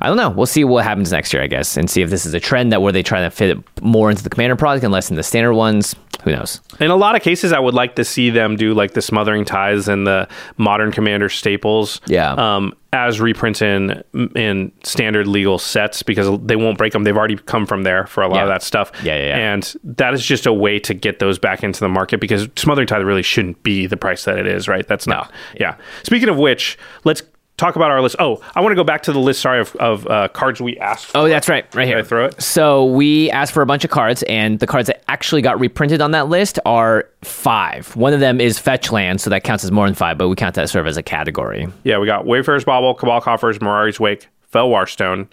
[0.00, 0.30] I don't know.
[0.30, 2.70] We'll see what happens next year, I guess, and see if this is a trend
[2.72, 5.16] that where they try to fit it more into the commander product and less in
[5.16, 5.96] the standard ones.
[6.24, 6.60] Who knows?
[6.80, 9.44] In a lot of cases, I would like to see them do like the smothering
[9.44, 12.00] tithes and the modern commander staples.
[12.06, 12.32] Yeah.
[12.32, 14.02] Um, as reprints in
[14.34, 17.04] in standard legal sets because they won't break them.
[17.04, 18.42] They've already come from there for a lot Yeah.
[18.44, 18.90] of that stuff.
[19.02, 19.52] Yeah, yeah, yeah.
[19.52, 22.86] And that is just a way to get those back into the market because smothering
[22.86, 24.86] tithe really shouldn't be the price that it is, right?
[24.88, 25.30] That's not.
[25.60, 25.74] Yeah.
[26.02, 27.22] Speaking of which, let's
[27.58, 28.16] talk about our list.
[28.18, 29.42] Oh, I want to go back to the list.
[29.42, 31.06] Sorry of, of uh, cards we asked.
[31.06, 31.18] For.
[31.18, 31.98] Oh, that's right, right Did here.
[31.98, 32.40] I throw it?
[32.40, 36.00] So we asked for a bunch of cards, and the cards that actually got reprinted
[36.00, 37.94] on that list are five.
[37.96, 40.36] One of them is Fetch Land, so that counts as more than five, but we
[40.36, 41.68] count that sort of as a category.
[41.84, 45.28] Yeah, we got Wayfarer's Bauble, Cabal Coffers, Mirari's Wake, Fellwar Stone,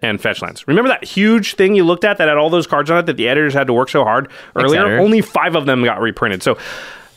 [0.00, 0.66] and Fetchlands.
[0.66, 3.16] Remember that huge thing you looked at that had all those cards on it that
[3.16, 4.98] the editors had to work so hard earlier?
[4.98, 6.42] Only five of them got reprinted.
[6.42, 6.58] So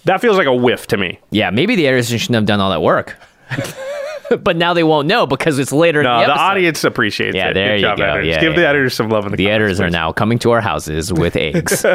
[0.06, 1.20] that feels like a whiff to me.
[1.30, 3.18] Yeah, maybe the editors shouldn't have done all that work.
[4.42, 6.04] but now they won't know because it's later.
[6.04, 7.54] No, in the, the, audience appreciates Yeah, it.
[7.54, 8.04] there Good you job, go.
[8.06, 8.28] editors.
[8.28, 10.62] Yeah, Give the editors some love in the The editors are now coming to our
[10.62, 11.86] houses with eggs.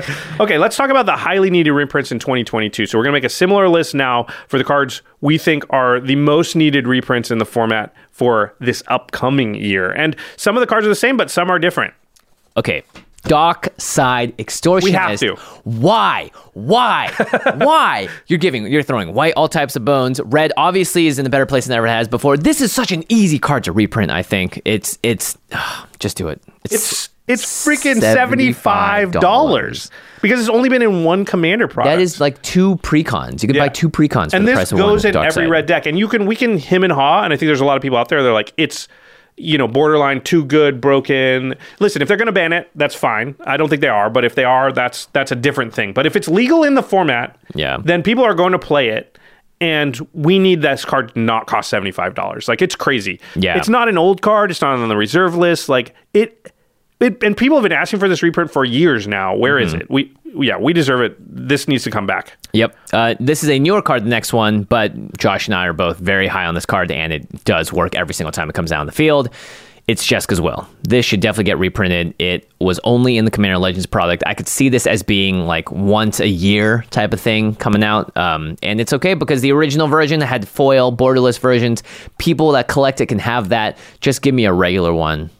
[0.41, 2.87] Okay, let's talk about the highly needed reprints in 2022.
[2.87, 6.01] So we're going to make a similar list now for the cards we think are
[6.01, 9.91] the most needed reprints in the format for this upcoming year.
[9.91, 11.95] And some of the cards are the same, but some are different.
[12.57, 12.83] Okay.
[13.25, 14.87] Dock side extortion.
[14.87, 15.37] We have is- to.
[15.65, 16.31] Why?
[16.55, 17.11] Why?
[17.57, 18.09] Why?
[18.27, 20.21] You're giving, you're throwing white all types of bones.
[20.25, 22.37] Red obviously is in a better place than it ever has before.
[22.37, 24.11] This is such an easy card to reprint.
[24.11, 25.39] I think it's it's
[25.99, 26.43] just do it.
[26.65, 29.91] It's it's freaking seventy five dollars
[30.21, 31.95] because it's only been in one commander product.
[31.97, 33.43] That is like two precons.
[33.43, 33.63] You can Yeah.
[33.63, 35.49] buy two precons for and the this price of goes in every Side.
[35.51, 35.87] red deck.
[35.87, 37.83] And you can we can him and haw, and I think there's a lot of
[37.83, 38.23] people out there.
[38.25, 38.89] They're like it's
[39.37, 41.55] you know borderline too good, broken.
[41.81, 43.35] Listen, if they're going to ban it, that's fine.
[43.45, 45.93] I don't think they are, but if they are, that's that's a different thing.
[45.93, 47.79] But if it's legal in the format, Yeah.
[47.83, 49.19] then people are going to play it.
[49.61, 52.49] And we need this card to not cost seventy five dollars.
[52.49, 53.21] Like it's crazy.
[53.37, 53.57] Yeah.
[53.57, 54.51] it's not an old card.
[54.51, 55.69] It's not on the reserve list.
[55.69, 56.53] Like it,
[56.99, 59.37] it and people have been asking for this reprint for years now.
[59.37, 59.81] Where is Mm-hmm.
[59.83, 59.91] it?
[59.91, 61.17] We yeah, we deserve it.
[61.19, 62.37] This needs to come back.
[62.53, 62.77] Yep.
[62.93, 65.99] Uh, this is a newer card, the next one, but Josh and I are both
[65.99, 68.81] very high on this card, and it does work every single time it comes out
[68.81, 69.31] on the field.
[69.89, 70.69] It's Jeska's Will.
[70.85, 72.15] This should definitely get reprinted.
[72.21, 74.23] It was only in the Commander Legends product.
[74.27, 78.17] I could see this as being like once a year type of thing coming out.
[78.17, 81.83] Um, and it's okay because the original version had foil, borderless versions.
[82.19, 83.77] People that collect it can have that.
[84.01, 85.31] Just give me a regular one,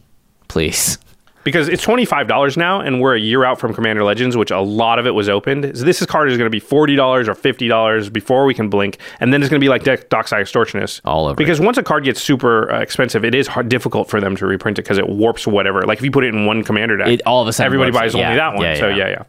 [0.49, 0.97] please.
[1.43, 4.51] Because it's twenty five dollars now, and we're a year out from Commander Legends, which
[4.51, 5.77] a lot of it was opened.
[5.77, 8.53] So this is card is going to be forty dollars or fifty dollars before we
[8.53, 11.59] can blink, and then it's going to be like Deck Dockside Extortionist All over Because
[11.59, 14.79] once a card gets super uh, expensive, it is hard, difficult for them to reprint
[14.79, 15.83] it because it warps whatever.
[15.83, 17.91] Like if you put it in one Commander deck, It all of a sudden everybody
[17.91, 18.17] buys it.
[18.17, 18.63] only Yeah, that one.
[18.63, 18.95] yeah, so yeah.
[18.95, 19.23] yeah, yeah.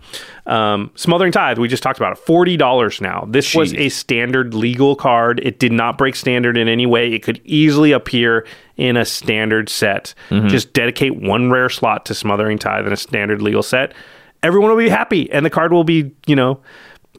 [0.46, 2.18] Um, Smothering Tithe, we just talked about it.
[2.18, 3.26] Forty dollars now.
[3.28, 5.40] This was a standard legal card.
[5.42, 7.12] It did not break standard in any way.
[7.12, 8.46] It could easily appear
[8.76, 10.14] in a standard set.
[10.28, 10.48] Mm-hmm.
[10.48, 13.94] Just dedicate one rare slot to Smothering Tithe in a standard legal set.
[14.42, 16.60] Everyone will be happy, and the card will be, you know,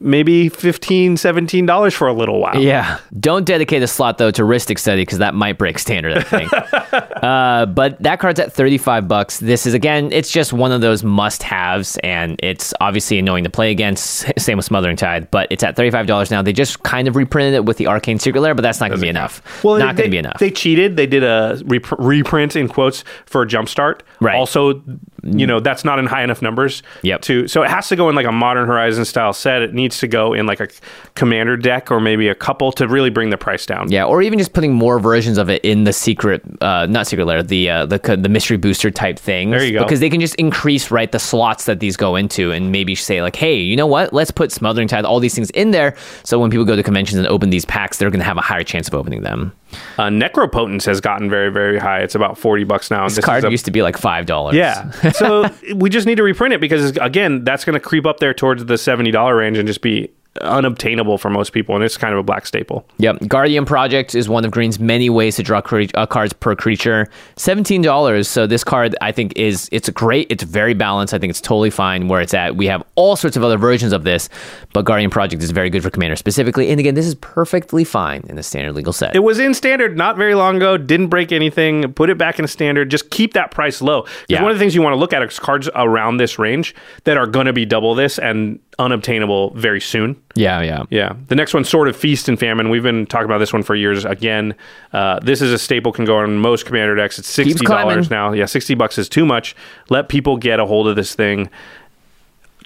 [0.00, 2.60] maybe 15 $17 for a little while.
[2.60, 2.98] Yeah.
[3.18, 6.52] Don't dedicate a slot though to Rhystic Study because that might break standard, I think.
[7.22, 9.38] uh, but that card's at 35 bucks.
[9.40, 13.70] This is again, it's just one of those must-haves and it's obviously annoying to play
[13.70, 14.26] against.
[14.38, 16.42] Same with Smothering Tithe, but it's at $35 now.
[16.42, 19.00] They just kind of reprinted it with the Arcane Secret Lair, but that's not going
[19.00, 19.42] to be enough.
[19.64, 20.38] Well, not they, going to be enough.
[20.38, 20.96] They cheated.
[20.96, 24.00] They did a rep- reprint in quotes for a Jumpstart.
[24.20, 24.36] Right.
[24.36, 24.82] Also,
[25.22, 26.82] you know that's not in high enough numbers.
[27.02, 27.22] Yep.
[27.22, 29.62] To so it has to go in like a Modern Horizon style set.
[29.62, 30.68] It needs to go in like a
[31.14, 33.90] commander deck or maybe a couple to really bring the price down.
[33.90, 37.24] Yeah, or even just putting more versions of it in the secret, uh, not secret
[37.24, 39.52] lair, the uh, the the mystery booster type things.
[39.52, 39.84] There you go.
[39.84, 43.22] Because they can just increase right the slots that these go into, and maybe say
[43.22, 44.12] like, hey, you know what?
[44.12, 47.18] Let's put smothering tithe, all these things in there, so when people go to conventions
[47.18, 49.52] and open these packs, they're going to have a higher chance of opening them.
[49.98, 52.00] Uh, Necropotence has gotten very very high.
[52.00, 53.04] It's about forty bucks now.
[53.04, 54.54] This, this card a- used to be like five dollars.
[54.56, 54.90] Yeah.
[55.16, 58.34] So we just need to reprint it because again, that's going to creep up there
[58.34, 62.12] towards the seventy dollar range and just be unobtainable for most people, and it's kind
[62.12, 62.86] of a black staple.
[62.98, 63.28] Yep.
[63.28, 67.08] Guardian Project is one of Green's many ways to draw cre- uh, cards per creature.
[67.36, 68.28] Seventeen dollars.
[68.28, 70.26] So this card, I think, is it's great.
[70.30, 71.14] It's very balanced.
[71.14, 72.56] I think it's totally fine where it's at.
[72.56, 74.28] We have all sorts of other versions of this,
[74.72, 76.70] but Guardian Project is very good for Commander specifically.
[76.70, 79.14] And again, this is perfectly fine in the standard legal set.
[79.14, 80.76] It was in standard not very long ago.
[80.76, 81.92] Didn't break anything.
[81.92, 82.90] Put it back in standard.
[82.90, 84.06] Just keep that price low.
[84.28, 84.42] Yeah.
[84.42, 87.16] One of the things you want to look at is cards around this range that
[87.16, 90.20] are going to be double this and unobtainable very soon.
[90.34, 90.84] yeah, yeah.
[90.90, 91.14] Yeah.
[91.28, 92.68] The next one, Sword of Feast and Famine.
[92.68, 94.04] We've been talking about this one for years.
[94.04, 94.54] Again,
[94.92, 97.18] uh, this is a staple, can go on most commander decks.
[97.18, 98.32] It's $60 now.
[98.32, 99.56] Yeah, 60 bucks is too much.
[99.88, 101.48] Let people get a hold of this thing.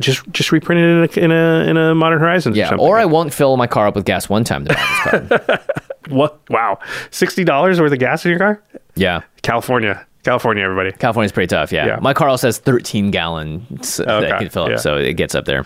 [0.01, 2.87] Just just reprint it in a, in a, in a Modern Horizons or Yeah, something.
[2.87, 5.61] or I won't fill my car up with gas one time to buy this card.
[6.09, 6.41] What?
[6.49, 6.79] Wow.
[7.11, 8.63] $60 worth of gas in your car?
[8.97, 9.21] yeah.
[9.43, 10.05] California.
[10.23, 10.93] California, everybody.
[10.93, 11.87] California's pretty tough, yeah.
[11.87, 11.99] Yeah.
[12.01, 14.77] My car also has 13 gallons that can fill up, yeah.
[14.77, 15.61] so it gets up there.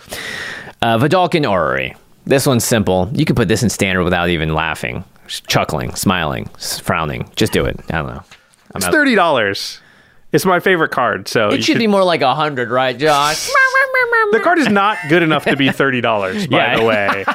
[0.81, 1.95] Uh, Vedalken Orrery.
[2.25, 3.09] This one's simple.
[3.13, 5.03] You can put this in standard without even laughing,
[5.47, 6.45] chuckling, smiling,
[6.81, 7.29] frowning.
[7.35, 7.79] Just do it.
[7.89, 8.23] I don't know.
[8.73, 9.79] I'm It's out- thirty dollars.
[10.35, 13.49] It's my favorite card, so It should be more like a hundred, right, Josh?
[14.31, 16.77] The card is not good enough to be thirty dollars, by Yeah.
[16.77, 17.25] the way.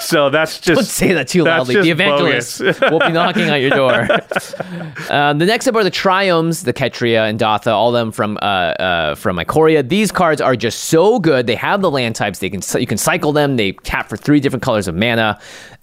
[0.00, 1.76] So that's just Don't say that too loudly.
[1.80, 2.80] The evangelist bogus.
[2.80, 4.06] will be knocking on your door.
[5.10, 8.36] um, the next up are the Triomes, the Ketria and Datha, all of them from
[8.42, 9.88] uh, uh, from Ikoria.
[9.88, 11.46] These cards are just so good.
[11.46, 12.40] They have the land types.
[12.40, 13.56] They can you can cycle them.
[13.56, 15.38] They tap for three different colors of mana.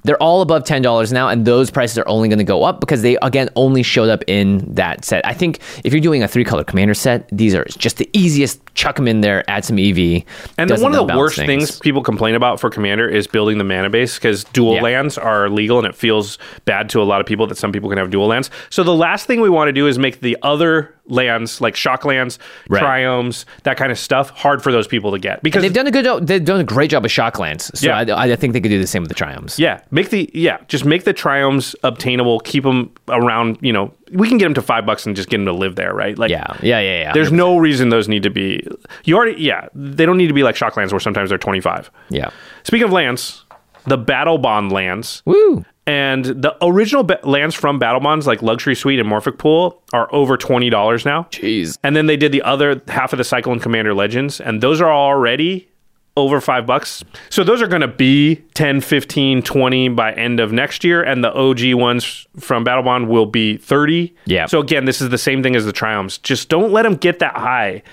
[0.08, 2.80] They're all above ten dollars now, and those prices are only going to go up
[2.80, 5.26] because they again only showed up in that set.
[5.26, 8.62] I think if you're doing a three color commander set, these are just the easiest.
[8.74, 10.24] Chuck them in there, add some EV.
[10.58, 11.80] And one of the worst things.
[11.80, 14.82] people complain about for Commander is building the mana base because dual Yeah.
[14.84, 17.90] lands are legal and it feels bad to a lot of people that some people
[17.90, 18.52] can have dual lands.
[18.70, 22.06] So the last thing we want to do is make the other lands like shock
[22.06, 22.40] lands,
[22.70, 22.82] Right.
[22.84, 25.92] triomes, that kind of stuff hard for those people to get because They've done a
[25.92, 26.26] good job.
[26.28, 27.76] They've done a great job with Shocklands.
[27.78, 28.16] So Yeah.
[28.16, 29.58] I, I think they could do the same with the Triomes.
[29.58, 32.40] Yeah, make the yeah, just make the triomes obtainable.
[32.42, 33.58] Keep them around.
[33.62, 35.76] You know, we can get them to five bucks and just get them to live
[35.76, 36.18] there, right?
[36.18, 37.14] Like, Yeah, yeah, yeah, yeah.
[37.14, 38.66] There's no reason those need to be.
[39.06, 41.62] You already yeah, they don't need to be like shock lands where sometimes they're twenty
[41.62, 41.90] five.
[42.10, 42.30] yeah.
[42.64, 43.46] Speaking of lands,
[43.86, 45.22] the battle bond lands.
[45.26, 45.64] Woo.
[45.88, 50.14] And the original ba- lands from Battle Bonds, like Luxury Suite and Morphic Pool, are
[50.14, 51.24] over twenty dollars now.
[51.32, 51.78] Jeez.
[51.82, 54.82] And then they did the other half of the Cycle and Commander Legends, and those
[54.82, 55.70] are already
[56.18, 57.04] over five bucks.
[57.30, 61.04] So those are going to be 10, 15, 20 by end of next year.
[61.04, 64.16] And the OG ones from Battle Bond will be 30.
[64.26, 64.48] Yeah.
[64.48, 66.20] So again, this is the same thing as the Triomes.
[66.24, 67.84] Just don't let them get that high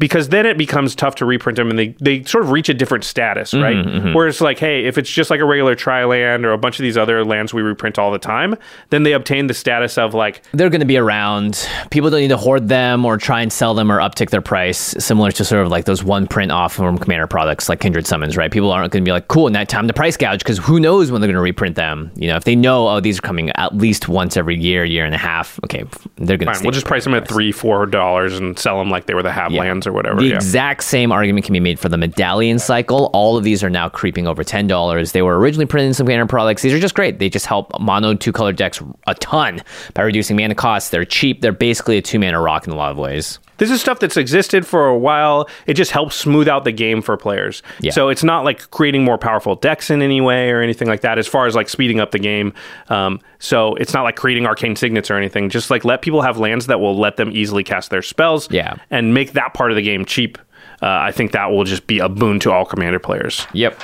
[0.00, 2.74] because then it becomes tough to reprint them and they, they sort of reach a
[2.74, 3.76] different status, mm-hmm, right?
[3.76, 4.14] Mm-hmm.
[4.14, 6.84] Where it's like, hey, if it's just like a regular Tri-Land or a bunch of
[6.84, 8.56] these other lands we reprint all the time,
[8.88, 11.68] then they obtain the status of like, They're going to be around.
[11.90, 14.78] People don't need to hoard them or try and sell them or uptick their price,
[14.98, 18.38] similar to sort of like those one print off from Commander products like Kindred Summons,
[18.38, 18.50] right?
[18.50, 21.10] People aren't going to be like, cool, now time to price gouge because who knows
[21.10, 22.10] when they're going to reprint them.
[22.16, 25.04] You know, if they know, oh, these are coming at least once every year, year
[25.04, 25.84] and a half, okay,
[26.16, 29.04] they're going to we'll just price them at three, four dollars and sell them like
[29.04, 29.60] they were the have Yeah.
[29.60, 30.20] lands or whatever.
[30.20, 30.34] The yeah.
[30.36, 33.10] exact same argument can be made for the medallion cycle.
[33.12, 35.12] All of these are now creeping over ten dollars.
[35.12, 36.62] They were originally printed in some banner products.
[36.62, 37.18] These are just great.
[37.18, 39.62] They just help mono two color decks a ton
[39.94, 40.90] by reducing mana costs.
[40.90, 41.42] They're cheap.
[41.42, 43.38] They're basically a two mana rock in a lot of ways.
[43.60, 45.46] This is stuff that's existed for a while.
[45.66, 47.62] It just helps smooth out the game for players.
[47.80, 47.92] Yeah.
[47.92, 51.18] So it's not like creating more powerful decks in any way or anything like that,
[51.18, 52.54] as far as like speeding up the game.
[52.88, 55.50] Um, so it's not like creating arcane signets or anything.
[55.50, 58.50] Just like let people have lands that will let them easily cast their spells.
[58.50, 58.76] Yeah.
[58.90, 60.38] And make that part of the game cheap.
[60.80, 63.46] Uh, I think that will just be a boon to all commander players.
[63.52, 63.78] Yep.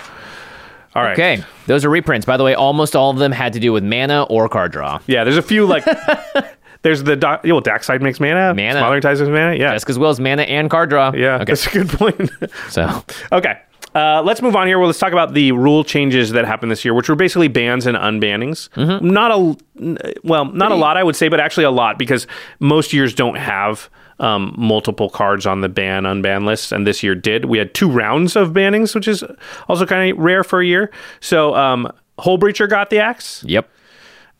[0.95, 1.13] All right.
[1.13, 1.45] Okay.
[1.67, 2.25] Those are reprints.
[2.25, 5.01] By the way, almost all of them had to do with mana or card draw.
[5.07, 5.25] Yeah.
[5.25, 5.85] There's a few like.
[6.83, 8.55] There's the doc, well, Dockside makes mana.
[8.55, 8.79] Mana.
[8.81, 9.55] Smaller ties makes mana.
[9.55, 9.73] Yeah.
[9.75, 11.13] Jeska's Will's mana and card draw.
[11.15, 11.37] yeah.
[11.37, 11.45] Okay.
[11.47, 12.31] That's a good point.
[12.71, 13.59] So Okay.
[13.95, 14.79] Uh, let's move on here.
[14.79, 17.87] Well, let's talk about the rule changes that happened this year, which were basically bans
[17.87, 18.69] and unbannings.
[18.71, 19.09] Mm-hmm.
[19.09, 22.27] Not a well, not a lot, I would say, but actually a lot because
[22.61, 23.89] most years don't have
[24.19, 27.47] um, multiple cards on the ban unban list, and this year did.
[27.47, 29.25] We had two rounds of bannings, which is
[29.67, 30.91] also kind of rare for a year.
[31.21, 33.69] So, um, Hullbreacher got the axe, Yep.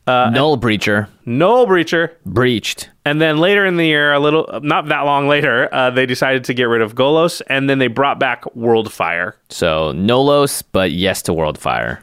[0.07, 2.89] Null breacher Null Breacher, breached.
[3.03, 6.45] and then later in the year, a little not that long later, uh, they decided
[6.45, 9.33] to get rid of Golos, and then they brought back Worldfire.
[9.49, 11.99] So Nolos, but yes to Worldfire.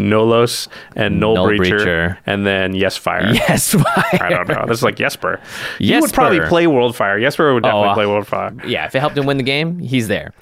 [0.00, 2.18] Nolos and Null, Null Breacher, Breacher.
[2.26, 3.32] and then Yes Fire.
[3.34, 3.84] Yes, fire.
[4.22, 4.64] I don't know.
[4.66, 5.40] This is like Jesper.
[5.78, 7.20] He would probably play Worldfire.
[7.20, 8.68] Jesper would definitely Oh, uh, play Worldfire.
[8.68, 10.32] yeah, if it helped him win the game, he's there.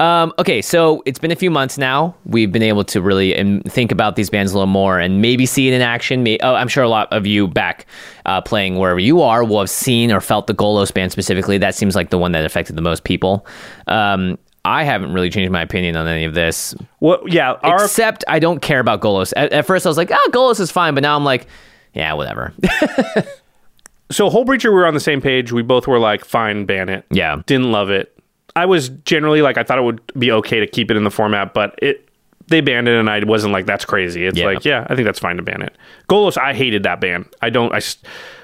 [0.00, 2.16] Um, okay, so it's been a few months now.
[2.26, 5.46] We've been able to really um, think about these bands a little more and maybe
[5.46, 6.22] see it in action.
[6.24, 7.86] May- oh, I'm sure a lot of you back
[8.26, 11.58] uh, playing wherever you are will have seen or felt the Golos band specifically.
[11.58, 13.46] That seems like the one that affected the most people.
[13.86, 17.52] Um, I haven't really changed my opinion on any of this, Well, yeah.
[17.62, 19.32] Our, except I don't care about Golos.
[19.36, 21.46] At, at first, I was like, oh, Golos is fine, but now I'm like,
[21.92, 22.52] yeah, whatever.
[24.10, 25.52] so Hullbreacher, we were on the same page.
[25.52, 27.04] We both were like, fine, ban it.
[27.10, 27.42] yeah.
[27.46, 28.10] Didn't love it.
[28.56, 31.10] I was generally like, I thought it would be okay to keep it in the
[31.10, 32.08] format, but it
[32.46, 34.26] they banned it, and I wasn't like, that's crazy.
[34.26, 34.44] It's Yeah.
[34.46, 35.74] like, yeah, I think that's fine to ban it.
[36.10, 37.26] Golos, I hated that ban.
[37.40, 37.72] I don't.
[37.72, 37.96] I s-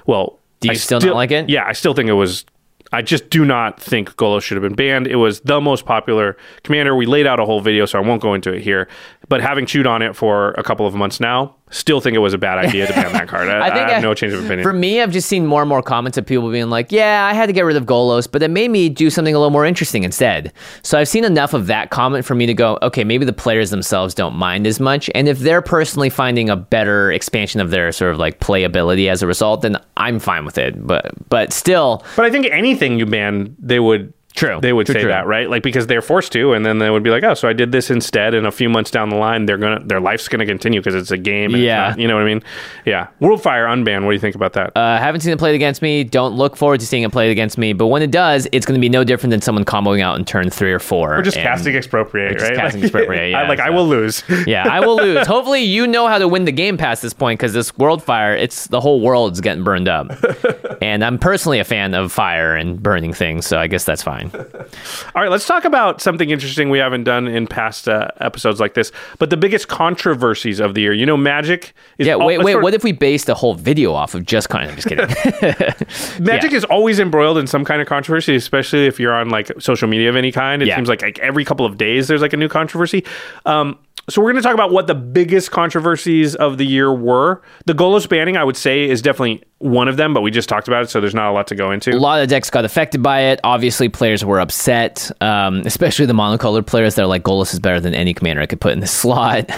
[0.07, 1.49] well, Do you I still not like it?
[1.49, 2.43] Yeah, I still think it was.
[2.91, 5.07] I just do not think Golos should have been banned.
[5.07, 6.95] It was the most popular commander.
[6.95, 8.87] We laid out a whole video, so I won't go into it here.
[9.29, 12.33] But having chewed on it for a couple of months now, still think it was
[12.33, 13.49] a bad idea to ban that card.
[13.49, 14.63] I, I, have no change of opinion.
[14.63, 17.33] For me, I've just seen more and more comments of people being like, "Yeah, I
[17.33, 19.65] had to get rid of Golos, but it made me do something a little more
[19.65, 20.53] interesting instead."
[20.83, 23.69] So I've seen enough of that comment for me to go, "Okay, maybe the players
[23.69, 27.91] themselves don't mind as much, and if they're personally finding a better expansion of their
[27.91, 32.03] sort of like playability as a result, then I'm fine with it." But but still,
[32.15, 34.59] But I think anything you ban, they would True.
[34.61, 35.09] They would True, say true.
[35.09, 35.49] that, right?
[35.49, 37.71] Like because they're forced to, and then they would be like, "Oh, so I did
[37.71, 40.79] this instead." And a few months down the line, they're gonna their life's gonna continue
[40.79, 41.53] because it's a game.
[41.53, 41.89] and Yeah.
[41.89, 42.43] not- you know what I mean?
[42.85, 43.07] Yeah.
[43.21, 44.03] Worldfire unbanned.
[44.05, 44.71] What do you think about that?
[44.75, 46.03] Uh, haven't seen it played against me.
[46.03, 47.73] Don't look forward to seeing it played against me.
[47.73, 50.25] But when it does, it's going to be no different than someone comboing out in
[50.25, 51.17] turn three or four.
[51.17, 52.55] Or just casting expropriate, just right?
[52.57, 54.23] casting Like- expropriate, I, yeah, like I will lose.
[54.47, 55.27] yeah, I will lose.
[55.27, 58.35] Hopefully, you know how to win the game past this point because this world fire,
[58.35, 60.11] it's the whole world's getting burned up.
[60.81, 64.20] and I'm personally a fan of fire and burning things, so I guess that's fine.
[65.15, 68.73] All right, let's talk about something interesting we haven't done in past uh, episodes like
[68.73, 68.91] this.
[69.19, 72.51] But the biggest controversies of the year, you know, Magic is Yeah, al- wait, wait.
[72.53, 75.07] sort What if we based a whole video off of just kind of just kidding?
[76.23, 76.57] Magic yeah.
[76.57, 80.09] is always embroiled in some kind of controversy, especially if you're on like social media
[80.09, 80.61] of any kind.
[80.61, 80.75] It Yeah.
[80.75, 83.05] seems like, like every couple of days there's like a new controversy.
[83.45, 83.77] Um,
[84.09, 87.41] so we're going to talk about what the biggest controversies of the year were.
[87.65, 90.67] The Golos banning, I would say, is definitely one of them, but we just talked
[90.67, 91.91] about it, so there's not a lot to go into.
[91.91, 93.39] a lot of decks got affected by it.
[93.43, 96.95] Obviously, players were upset, um, especially the monocolored players.
[96.95, 99.49] They're like, Golos is better than any commander I could put in this slot.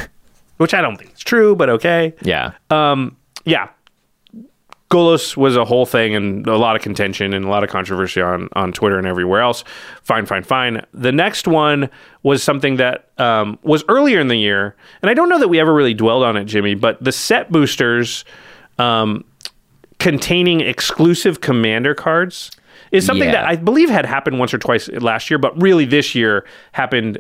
[0.58, 2.14] which I don't think is true, but okay.
[2.22, 2.52] yeah.
[2.70, 3.16] Um,
[3.46, 3.70] yeah.
[4.94, 8.22] Golos was a whole thing and a lot of contention and a lot of controversy
[8.22, 9.64] on, on Twitter and everywhere else.
[10.04, 10.86] Fine, fine, fine.
[10.94, 11.90] The next one
[12.22, 15.60] was something that um, was earlier in the year, and I don't know that we
[15.60, 18.24] ever really dwelled on it, Jimmy, but the set boosters
[18.78, 19.24] um,
[20.00, 22.52] containing exclusive commander cards
[22.92, 23.42] is something Yeah.
[23.42, 27.20] that I believe had happened once or twice last year, but really this year happened.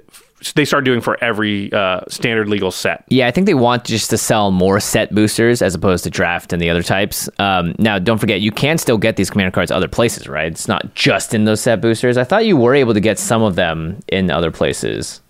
[0.56, 3.06] They start doing for every uh, standard legal set.
[3.08, 6.54] Yeah, I think they want just to sell more set boosters as opposed to draft
[6.54, 7.30] and the other types.
[7.40, 10.52] Um, now, don't forget, you can still get these commander cards other places, right?
[10.52, 12.18] It's not just in those set boosters.
[12.18, 15.22] I thought you were able to get some of them in other places.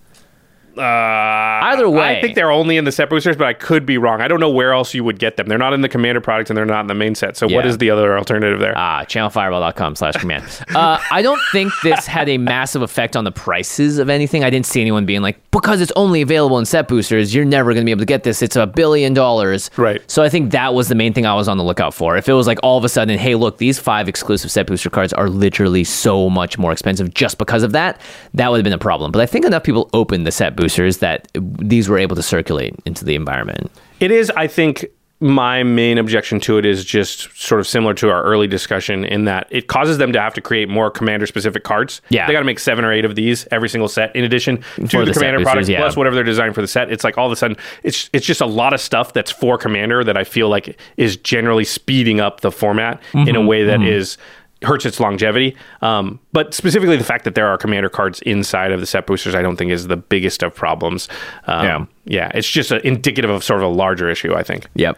[0.77, 2.17] Uh, Either way.
[2.17, 4.21] I think they're only in the set boosters, but I could be wrong.
[4.21, 5.47] I don't know where else you would get them.
[5.47, 7.37] They're not in the commander products and they're not in the main set.
[7.37, 7.69] So what Yeah.
[7.69, 8.73] is the other alternative there?
[8.75, 10.43] Ah, channelfireball.com slash command.
[10.73, 14.43] Uh, I don't think this had a massive effect on the prices of anything.
[14.43, 17.73] I didn't see anyone being like, because it's only available in set boosters, you're never
[17.73, 18.41] going to be able to get this.
[18.41, 19.69] It's a billion dollars.
[19.77, 20.01] Right.
[20.09, 22.17] So I think that was the main thing I was on the lookout for.
[22.17, 24.89] If it was like all of a sudden, hey, look, these five exclusive set booster
[24.89, 28.01] cards are literally so much more expensive just because of that,
[28.33, 29.11] that would have been a problem.
[29.11, 32.73] But I think enough people opened the set boosters that these were able to circulate
[32.85, 33.69] into the environment.
[33.99, 34.85] It is, I think,
[35.19, 39.23] my main objection to it is just sort of similar to our early discussion in
[39.23, 42.01] that it causes them to have to create more commander specific cards.
[42.09, 42.27] Yeah.
[42.27, 44.87] They got to make seven or eight of these every single set in addition to
[44.87, 45.79] For the, the commander products yeah.
[45.79, 46.91] plus whatever they're designed for the set.
[46.91, 49.57] It's like all of a sudden it's it's just a lot of stuff that's for
[49.57, 53.35] commander that I feel like is generally speeding up the format in Mm-hmm.
[53.37, 54.17] a way that is
[54.63, 55.55] hurts its longevity.
[55.81, 59.35] Um, but specifically the fact that there are commander cards inside of the set boosters,
[59.35, 61.07] I don't think is the biggest of problems.
[61.47, 61.85] Um, Yeah.
[62.05, 64.67] yeah, it's just a, indicative of sort of a larger issue, I think.
[64.75, 64.97] Yep.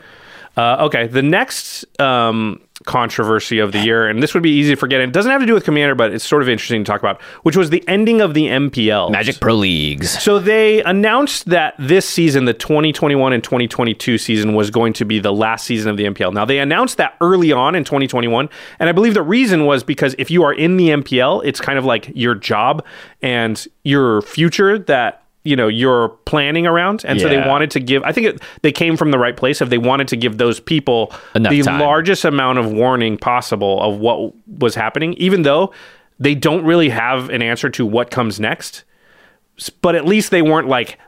[0.58, 4.76] Uh, okay, the next um, controversy of the year, and this would be easy to
[4.76, 4.99] forget.
[4.99, 6.99] and It doesn't have to do with Commander, but it's sort of interesting to talk
[6.99, 9.11] about, which was the ending of the MPL.
[9.11, 10.22] Magic Pro Leagues.
[10.22, 15.19] So they announced that this season, the 2021 and 2022 season, was going to be
[15.19, 16.34] the last season of the MPL.
[16.34, 18.49] Now they announced that early on in 2021,
[18.80, 21.80] and I believe the reason was because if you are in the MPL, it's kind
[21.80, 22.85] of like your job
[23.22, 28.04] and your future that you know you're planning around, and so they wanted to give.
[28.04, 29.62] I think it, they came from the right place.
[29.62, 31.80] If they wanted to give those people Enough the time.
[31.80, 35.72] largest amount of warning possible of what was happening, even though
[36.20, 38.84] they don't really have an answer to what comes next
[39.82, 41.00] but at least they weren't like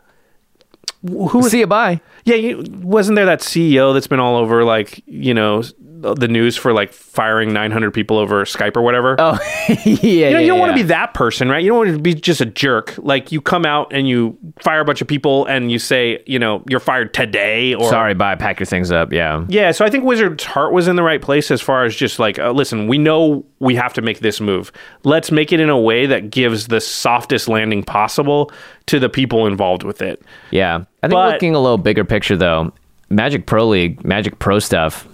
[1.03, 2.01] who was See you, bye.
[2.25, 5.63] yeah you, wasn't there that ceo that's been all over like you know
[5.99, 9.37] the news for like firing 900 people over skype or whatever Oh,
[9.69, 9.75] yeah.
[9.85, 11.63] you, know, you don't want to be that person, right?
[11.63, 12.93] You don't want to be just a jerk.
[12.97, 16.37] Like you come out and you fire a bunch of people and you say, you
[16.39, 18.35] know, you're fired today or Sorry, bye.
[18.35, 19.11] Pack your things up.
[19.11, 19.45] Yeah.
[19.49, 22.19] yeah, so I think Wizard's heart was in the right place as far as just
[22.19, 24.71] like, uh, listen, we know we have to make this move.
[25.03, 28.51] Let's make it in a way that gives the softest landing possible
[28.87, 30.21] to the people involved with it.
[30.51, 30.75] Yeah.
[31.01, 32.71] I think But- looking a little bigger picture though,
[33.09, 35.07] Magic Pro League, Magic Pro stuff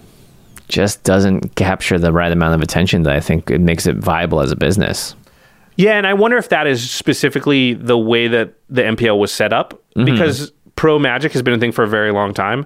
[0.68, 4.42] just doesn't capture the right amount of attention that I think it makes it viable
[4.42, 5.16] as a business.
[5.76, 9.54] Yeah, and I wonder if that is specifically the way that the MPL was set
[9.54, 10.06] up mm-hmm.
[10.06, 12.66] because pro magic has been a thing for a very long time.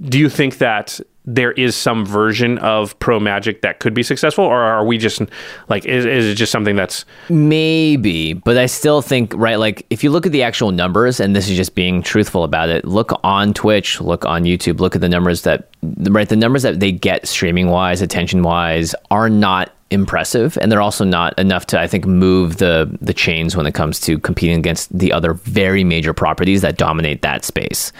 [0.00, 1.00] Do you think that
[1.34, 5.20] there is some version of pro magic that could be successful or are we just
[5.68, 9.58] like is, is it just something that's Maybe, but I still think right.
[9.58, 12.68] Like if you look at the actual numbers, and this is just being truthful about
[12.68, 12.84] it.
[12.84, 16.28] Look on Twitch, look on YouTube, look at the numbers that right.
[16.28, 21.04] The numbers that they get streaming wise, attention wise, are not impressive, and they're also
[21.04, 24.96] not enough to, I think, move the the chains when it comes to competing against
[24.96, 27.92] the other very major properties that dominate that space.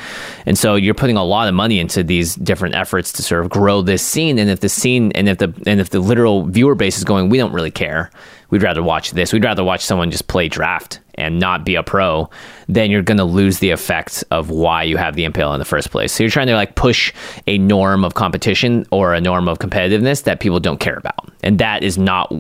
[0.47, 3.51] And so you're putting a lot of money into these different efforts to sort of
[3.51, 4.39] grow this scene.
[4.39, 7.29] And if the scene and if the and if the literal viewer base is going,
[7.29, 8.11] we don't really care.
[8.51, 9.33] We'd rather watch this.
[9.33, 12.31] We'd rather watch someone just play draft and not be a pro,
[12.69, 15.65] then you're going to lose the effect of why you have the MPL in the
[15.65, 16.13] first place.
[16.13, 17.13] So you're trying to like push
[17.47, 21.31] a norm of competition or a norm of competitiveness that people don't care about.
[21.43, 22.33] And that is not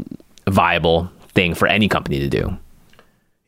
[0.46, 2.56] a viable thing for any company to do.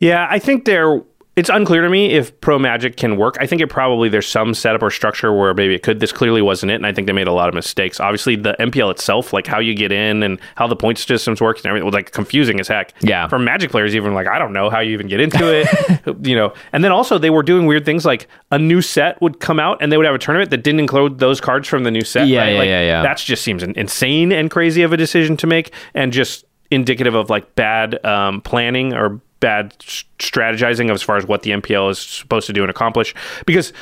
[0.00, 1.02] Yeah, I think there
[1.40, 3.38] it's unclear to me if Pro Magic can work.
[3.40, 5.98] I think it probably there's some setup or structure where maybe it could.
[5.98, 7.98] This clearly wasn't it, and I think they made a lot of mistakes.
[7.98, 11.56] Obviously, the MPL itself, like how you get in and how the point systems work
[11.56, 12.92] and everything, was like confusing as heck.
[13.00, 13.26] Yeah.
[13.26, 16.36] For Magic players, even like I don't know how you even get into it, you
[16.36, 16.52] know.
[16.74, 19.78] And then also they were doing weird things like a new set would come out
[19.80, 22.28] and they would have a tournament that didn't include those cards from the new set.
[22.28, 22.52] Yeah, right?
[22.52, 23.02] yeah, like, yeah, yeah.
[23.02, 27.30] That just seems insane and crazy of a decision to make, and just indicative of
[27.30, 32.46] like bad um, planning or bad strategizing as far as what the MPL is supposed
[32.46, 33.14] to do and accomplish.
[33.46, 33.72] Because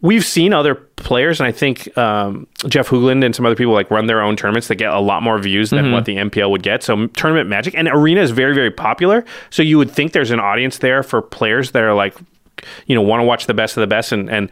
[0.00, 3.90] we've seen other players, and I think um, Jeff Hoogland and some other people like
[3.90, 6.62] run their own tournaments that get a lot more views than what the MPL would
[6.62, 6.82] get.
[6.82, 9.24] So tournament magic and arena is very very popular.
[9.50, 12.16] So you would think there's an audience there for players that are like,
[12.86, 14.50] you know, want to watch the best of the best and and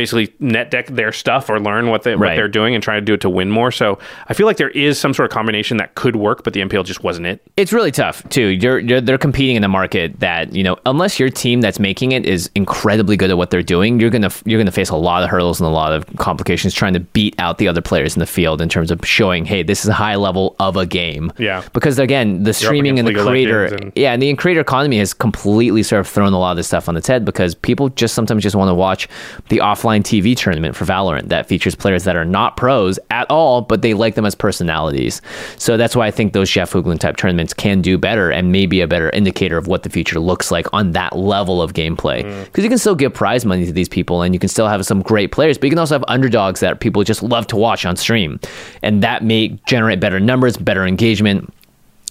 [0.00, 2.36] basically net deck their stuff or learn what they what Right.
[2.36, 3.70] they're doing and try to do it to win more.
[3.70, 3.98] So
[4.28, 6.84] I feel like there is some sort of combination that could work, but the MPL
[6.84, 7.42] just wasn't it.
[7.58, 8.46] It's really tough too.
[8.62, 12.12] You're, you're they're competing in a market that you know unless your team that's making
[12.12, 15.22] it is incredibly good at what they're doing, you're gonna you're gonna face a lot
[15.22, 18.20] of hurdles and a lot of complications trying to beat out the other players in
[18.20, 21.30] the field in terms of showing, hey, this is a high level of a game.
[21.38, 21.62] Yeah.
[21.74, 25.12] Because again, the streaming and the League creator, and- yeah, and the creator economy has
[25.12, 28.14] completely sort of thrown a lot of this stuff on its head because people just
[28.14, 29.08] sometimes just want to watch
[29.48, 33.62] the offline TV tournament for Valorant that features players that are not pros at all,
[33.62, 35.20] but they like them as personalities.
[35.56, 38.80] So that's why I think those Jeff Hoogland type tournaments can do better and maybe
[38.80, 42.24] a better indicator of what the future looks like on that level of gameplay.
[42.24, 42.44] Mm.
[42.44, 44.84] Because you can still give prize money to these people and you can still have
[44.86, 47.84] some great players, but you can also have underdogs that people just love to watch
[47.84, 48.38] on stream.
[48.82, 51.52] And that may generate better numbers, better engagement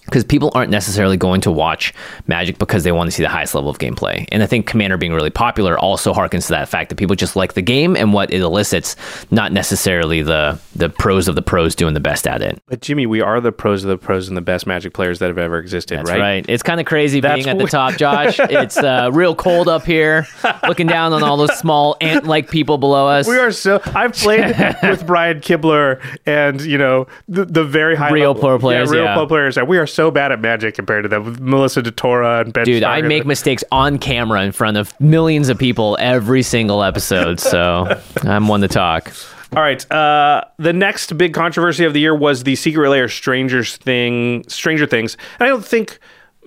[0.04, 1.94] because people aren't necessarily going to watch
[2.26, 4.26] Magic because they want to see the highest level of gameplay.
[4.32, 7.36] And I think Commander being really popular also harkens to that fact that people just
[7.36, 8.96] like the game and what it elicits,
[9.30, 12.60] not necessarily the the pros of the pros doing the best at it.
[12.66, 15.26] But Jimmy, we are the pros of the pros and the best Magic players that
[15.28, 16.20] have ever existed, That's right?
[16.20, 16.44] right.
[16.48, 18.38] It's kind of crazy That's being at the top, Josh.
[18.40, 20.26] it's uh, real cold up here,
[20.66, 23.26] looking down on all those small ant-like people below us.
[23.28, 23.80] We are so.
[23.94, 28.58] I've played with Brian Kibler and you know the, the very high Real level- pro
[28.58, 29.14] players, yeah, real yeah.
[29.14, 29.58] pro players.
[29.58, 31.24] We are so bad at Magic compared to them.
[31.24, 32.64] With Melissa DeTora and Ben.
[32.64, 36.84] Dude, I make and- mistakes on camera in front of millions of people every single
[36.84, 39.12] episode, so I'm one to talk.
[39.56, 39.90] All right.
[39.90, 44.86] Uh, the next big controversy of the year was the Secret Lair Strangers thing, Stranger
[44.86, 45.16] Things.
[45.40, 45.98] And I don't think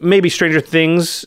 [0.01, 1.25] maybe Stranger Things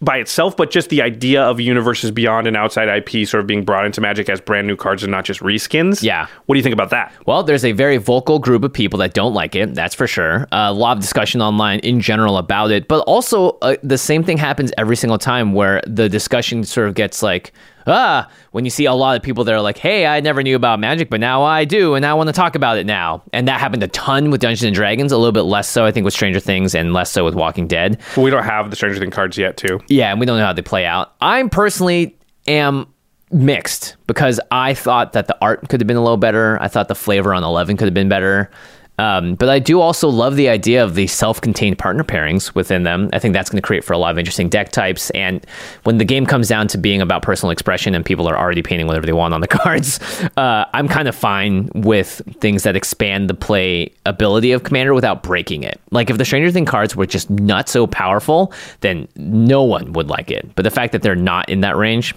[0.00, 3.64] by itself, but just the idea of universes beyond and outside IP sort of being
[3.64, 6.02] brought into Magic as brand new cards and not just reskins.
[6.02, 6.26] Yeah.
[6.46, 7.12] What do you think about that?
[7.26, 9.74] Well, there's a very vocal group of people that don't like it.
[9.74, 10.42] That's for sure.
[10.52, 14.22] Uh, a lot of discussion online in general about it, but also uh, the same
[14.22, 17.52] thing happens every single time where the discussion sort of gets like,
[17.86, 20.56] ah, when you see a lot of people that are like, hey, I never knew
[20.56, 23.22] about Magic, but now I do, and I want to talk about it now.
[23.32, 25.90] And that happened a ton with Dungeons and Dragons, a little bit less so, I
[25.90, 28.00] think, with Stranger Things, and less so with Walking Dead.
[28.16, 29.80] We don't have the Stranger Things cards yet, too.
[29.88, 31.14] Yeah, and we don't know how they play out.
[31.20, 32.16] I personally
[32.46, 32.86] am
[33.30, 36.56] mixed because I thought that the art could have been a little better.
[36.60, 38.50] I thought the flavor on Eleven could have been better.
[38.98, 43.10] Um, but I do also love the idea of the self-contained partner pairings within them.
[43.12, 45.10] I think that's going to create for a lot of interesting deck types.
[45.10, 45.44] And
[45.82, 48.86] when the game comes down to being about personal expression and people are already painting
[48.86, 49.98] whatever they want on the cards,
[50.36, 55.22] uh, I'm kind of fine with things that expand the play ability of Commander without
[55.22, 55.80] breaking it.
[55.90, 60.08] Like if the Stranger Thing cards were just not so powerful, then no one would
[60.08, 60.54] like it.
[60.54, 62.14] But the fact that they're not in that range,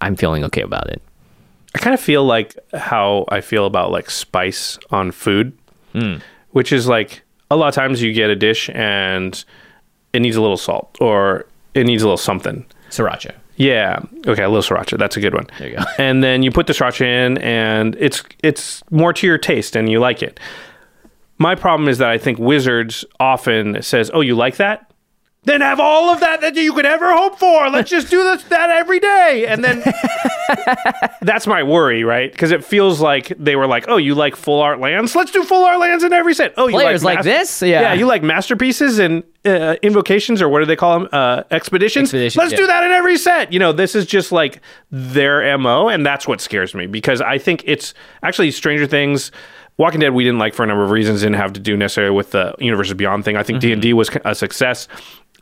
[0.00, 1.02] I'm feeling okay about it.
[1.74, 5.56] I kind of feel like how I feel about like spice on food,
[5.92, 6.16] Hmm.
[6.50, 9.44] which is like a lot of times you get a dish and
[10.12, 12.64] it needs a little salt or it needs a little something.
[12.90, 13.32] Sriracha.
[13.56, 14.00] Yeah.
[14.26, 14.98] Okay, a little sriracha.
[14.98, 15.46] That's a good one.
[15.58, 15.84] There you go.
[15.98, 19.88] And then you put the sriracha in, and it's it's more to your taste, and
[19.90, 20.40] you like it.
[21.38, 24.89] My problem is that I think Wizards often says, "Oh, you like that?
[25.44, 27.70] Then have all of that that you could ever hope for.
[27.70, 29.82] Let's just do this that every day." And then
[31.22, 32.30] that's my worry, right?
[32.30, 35.14] Because it feels like they were like, "Oh, you like full art lands?
[35.16, 37.62] Let's do full art lands in every set." Oh, you Players like mas- this?
[37.62, 37.80] Yeah.
[37.80, 41.08] yeah, you like masterpieces and uh, invocations, or what do they call them?
[41.10, 42.08] Uh, expeditions.
[42.08, 42.58] Expeditions, Let's yeah.
[42.58, 43.50] do that in every set.
[43.50, 44.60] You know, this is just like
[44.90, 49.32] their mo, and that's what scares me because I think it's actually Stranger Things
[49.80, 51.22] Walking Dead we didn't like for a number of reasons.
[51.22, 53.38] Didn't have to do necessarily with the Universes Beyond thing.
[53.38, 54.88] I think D and D was a success,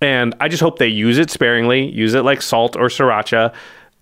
[0.00, 1.90] and I just hope they use it sparingly.
[1.90, 3.54] Use it like salt or sriracha.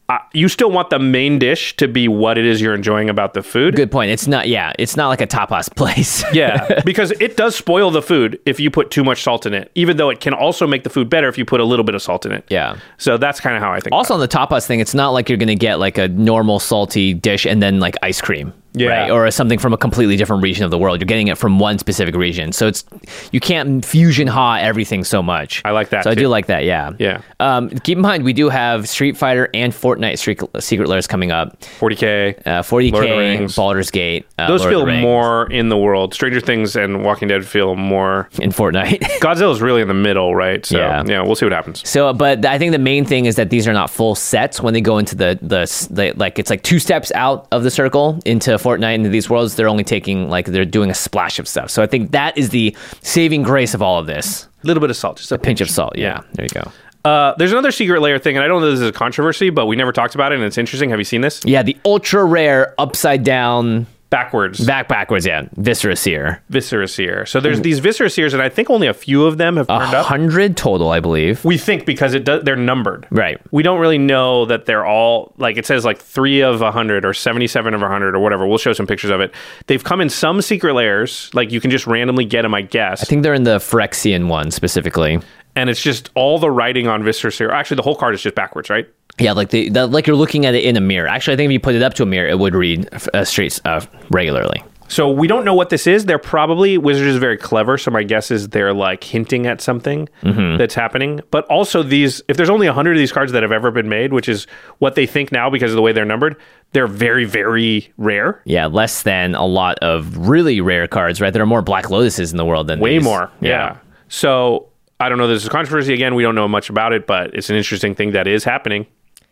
[0.08, 3.34] Uh, you still want the main dish to be what it is you're enjoying about
[3.34, 3.74] the food.
[3.74, 4.08] Good point.
[4.12, 4.46] It's not.
[4.46, 6.22] Yeah, it's not like a tapas place.
[6.32, 9.70] Yeah, because it does spoil the food if you put too much salt in it,
[9.74, 11.94] even though it can also make the food better if you put a little bit
[11.94, 12.44] of salt in it.
[12.50, 12.78] Yeah.
[12.98, 13.92] So that's kind of how I think.
[13.92, 16.60] Also on the tapas thing, it's not like you're going to get like a normal
[16.60, 18.52] salty dish and then like ice cream.
[18.76, 18.88] Yeah.
[18.88, 19.10] Right?
[19.10, 21.00] Or something from a completely different region of the world.
[21.00, 22.52] You're getting it from one specific region.
[22.52, 22.84] So it's
[23.32, 25.62] you can't fusion ha everything so much.
[25.64, 26.90] I like that, So I do like that, yeah.
[26.98, 27.22] Yeah.
[27.40, 31.32] Um, keep in mind we do have Street Fighter and Fortnite Street, Secret Lairs coming
[31.32, 31.58] up.
[31.80, 32.46] 40k.
[32.46, 33.56] Uh, 40K, Lord Rings.
[33.56, 34.26] Baldur's Gate.
[34.38, 36.12] Uh, Those Lord feel more in the world.
[36.14, 38.28] Stranger Things and Walking Dead feel more.
[38.40, 39.00] in Fortnite.
[39.20, 40.64] Godzilla's really in the middle, right?
[40.66, 41.02] So Yeah.
[41.06, 41.88] yeah, we'll see what happens.
[41.88, 44.74] So, but I think the main thing is that these are not full sets when
[44.74, 48.18] they go into the, the the like it's like two steps out of the circle
[48.24, 49.54] into Fortnite into these worlds.
[49.54, 51.70] They're only taking like they're doing a splash of stuff.
[51.70, 54.48] So I think that is the saving grace of all of this.
[54.64, 55.96] A little bit of salt, just a Pinch of salt.
[55.96, 56.72] Yeah, there you go.
[57.08, 59.50] Uh, there's another secret lair thing, and I don't know if this is a controversy,
[59.50, 60.90] but we never talked about it, and it's interesting.
[60.90, 61.40] Have you seen this?
[61.44, 63.86] Yeah, the ultra rare upside down
[64.16, 64.66] Backwards.
[64.66, 65.26] back backwards.
[65.26, 66.42] Yeah, Viscera Seer.
[66.48, 67.26] Viscera Seer.
[67.26, 67.64] So there's mm.
[67.64, 70.06] these Viscera Seers, and I think only a few of them have turned up.
[70.06, 71.44] hundred total, I believe.
[71.44, 73.06] We think because it does, they're numbered.
[73.10, 73.38] Right.
[73.50, 77.04] We don't really know that they're all like it says like three of a hundred
[77.04, 78.46] or seventy-seven of a hundred or whatever.
[78.46, 79.34] We'll show some pictures of it.
[79.66, 83.02] They've come in some secret lairs, like you can just randomly get them, I guess.
[83.02, 85.20] I think they're in the Phyrexian one specifically.
[85.56, 87.50] and it's just all the writing on Viscera Seer.
[87.50, 88.86] Actually, the whole card is just backwards, right?
[89.18, 91.08] Yeah, like the, the like you're looking at it in a mirror.
[91.08, 93.24] Actually, I think if you put it up to a mirror, it would read uh,
[93.24, 93.80] straight uh,
[94.10, 94.62] regularly.
[94.88, 96.04] So we don't know what this is.
[96.04, 100.08] They're probably Wizards is very clever, so my guess is they're like hinting at something
[100.22, 101.20] that's happening.
[101.32, 104.12] But also these, if there's only hundred of these cards that have ever been made,
[104.12, 104.46] which is
[104.78, 106.36] what they think now because of the way they're numbered,
[106.72, 108.42] they're very very rare.
[108.44, 111.32] Yeah, less than a lot of really rare cards, right?
[111.32, 113.04] There are more Black Lotuses in the world than Way these.
[113.04, 113.30] more.
[113.40, 113.78] Yeah.
[114.08, 114.68] So
[115.00, 115.26] I don't know.
[115.26, 116.14] This is a controversy again.
[116.14, 118.86] We don't know much about it, but it's an interesting thing that is happening.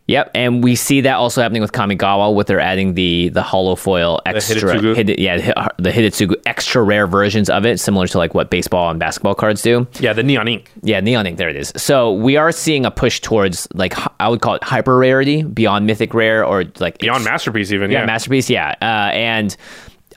[0.07, 3.75] Yep, and we see that also happening with Kamigawa, with they're adding the the holo
[3.75, 4.95] foil extra, Hidetsugu.
[4.97, 5.39] hid- yeah,
[5.79, 9.63] the Hidetsugu extra rare versions of it, similar to like what baseball and basketball cards
[9.63, 9.87] do.
[10.01, 10.71] Yeah, the neon ink.
[10.83, 11.39] Yeah, neon ink.
[11.39, 11.73] There it is.
[11.77, 15.87] So we are seeing a push towards like I would call it hyper rarity, beyond
[15.87, 17.91] mythic rare, or like Beyond masterpiece, even.
[17.91, 18.07] yeah, Yeah.
[18.07, 18.51] masterpiece.
[18.51, 19.57] Yeah, uh, and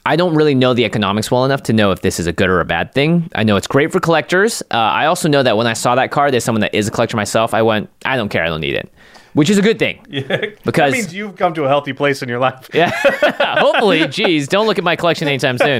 [0.06, 2.50] I don't really know the economics well enough to know if this is a good
[2.50, 3.30] or a bad thing.
[3.36, 4.62] I know it's great for collectors.
[4.72, 6.92] Uh, I also know that when I saw that card, as someone that is a
[6.92, 8.90] collector myself, I went, I don't care, I don't need it,
[9.38, 10.04] which is a good thing.
[10.68, 12.70] Because that means you've come to a healthy place in your life.
[12.74, 12.90] yeah.
[13.60, 15.80] Hopefully, geez, don't look at my collection anytime soon.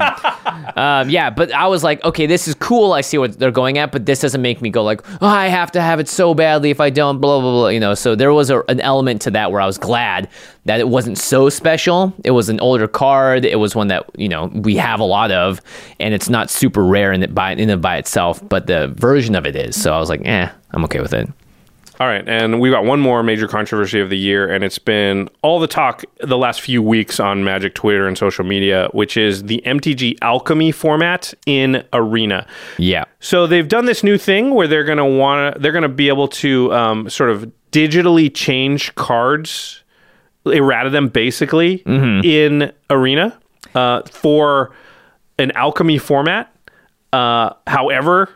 [0.76, 2.92] Um, yeah, but I was like, okay, this is cool.
[2.92, 5.48] I see what they're going at, but this doesn't make me go like, oh, I
[5.48, 6.70] have to have it so badly.
[6.70, 7.68] If I don't, blah blah blah.
[7.68, 10.28] You know, so there was a, an element to that where I was glad
[10.64, 12.14] that it wasn't so special.
[12.24, 13.44] It was an older card.
[13.44, 15.60] It was one that you know we have a lot of,
[15.98, 19.34] and it's not super rare in it by in and by itself, but the version
[19.34, 19.80] of it is.
[19.80, 21.28] So I was like, eh, I'm okay with it.
[22.00, 25.28] All right, and we've got one more major controversy of the year, and it's been
[25.42, 29.42] all the talk the last few weeks on Magic Twitter and social media, which is
[29.44, 32.46] the MTG Alchemy format in Arena.
[32.76, 33.04] Yeah.
[33.18, 36.28] So they've done this new thing where they're gonna want to, they're gonna be able
[36.28, 39.82] to um, sort of digitally change cards,
[40.46, 41.82] errata them basically
[42.24, 43.36] in Arena
[43.74, 44.70] uh, for
[45.38, 46.54] an Alchemy format.
[47.12, 48.28] Uh, however,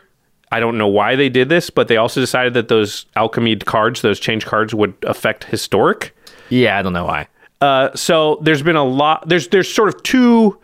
[0.53, 4.03] I don't know why they did this, but they also decided that those alchemy cards,
[4.03, 6.15] those change cards, would affect historic.
[6.49, 7.27] Yeah, I don't know why.
[7.59, 9.27] Uh, so there's been a lot.
[9.27, 10.59] There's there's sort of two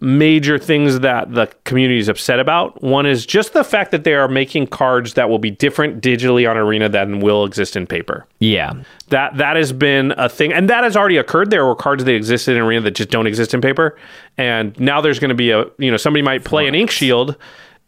[0.00, 2.82] major things that the community is upset about.
[2.82, 6.48] One is just the fact that they are making cards that will be different digitally
[6.48, 8.26] on Arena than will exist in paper.
[8.38, 8.74] Yeah.
[9.08, 11.50] That that has been a thing, and that has already occurred.
[11.50, 13.98] There were cards that existed in Arena that just don't exist in paper,
[14.38, 17.34] and now there's going to be a you know somebody might play an Inkshield,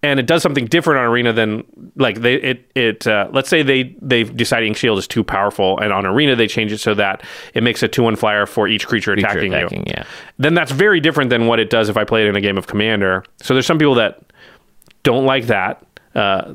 [0.03, 1.65] and it does something different on Arena than
[1.97, 3.07] like they it it.
[3.07, 6.73] Uh, let's say they they decide Inkshield is too powerful, and on Arena they change
[6.73, 9.95] it so that it makes a two one flyer for each creature, attacking, attacking, you.
[9.97, 10.05] yeah.
[10.39, 12.57] Then that's very different than what it does if I play it in a game
[12.57, 13.25] of Commander.
[13.43, 14.21] So there's some people that
[15.03, 15.85] don't like that.
[16.15, 16.55] Uh,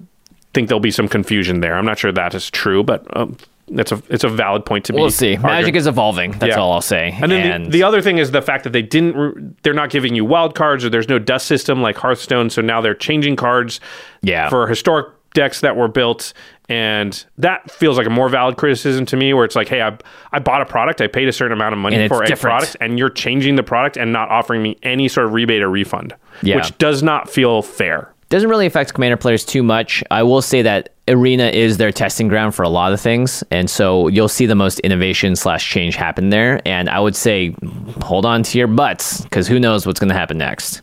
[0.53, 1.76] think there'll be some confusion there.
[1.76, 3.38] I'm not sure that is true, but um,
[3.68, 4.99] it's a it's a valid point to be.
[4.99, 5.38] We'll see.
[5.38, 6.31] Magic is evolving.
[6.34, 6.60] That's Yeah.
[6.61, 7.18] all I'll say.
[7.22, 9.34] And then the, the other thing is the fact that they didn't, re-
[9.64, 12.49] they're not giving you wild cards or there's no dust system like Hearthstone.
[12.49, 13.80] So now they're changing cards
[14.22, 14.49] Yeah.
[14.49, 16.34] for historic decks that were built.
[16.69, 19.98] And that feels like a more valid criticism to me where it's like, hey, I,
[20.31, 22.53] I bought a product, I paid a certain amount of money And for a different.
[22.60, 25.69] product, and you're changing the product and not offering me any sort of rebate or
[25.69, 26.56] refund, Yeah.
[26.57, 28.10] which does not feel fair.
[28.30, 30.03] doesn't really affect commander players too much.
[30.10, 33.70] I will say that arena is their testing ground for a lot of things, and
[33.70, 36.62] so you'll see the most innovation slash change happen there.
[36.66, 37.56] And I would say,
[38.02, 40.82] hold on to your butts because who knows what's going to happen next.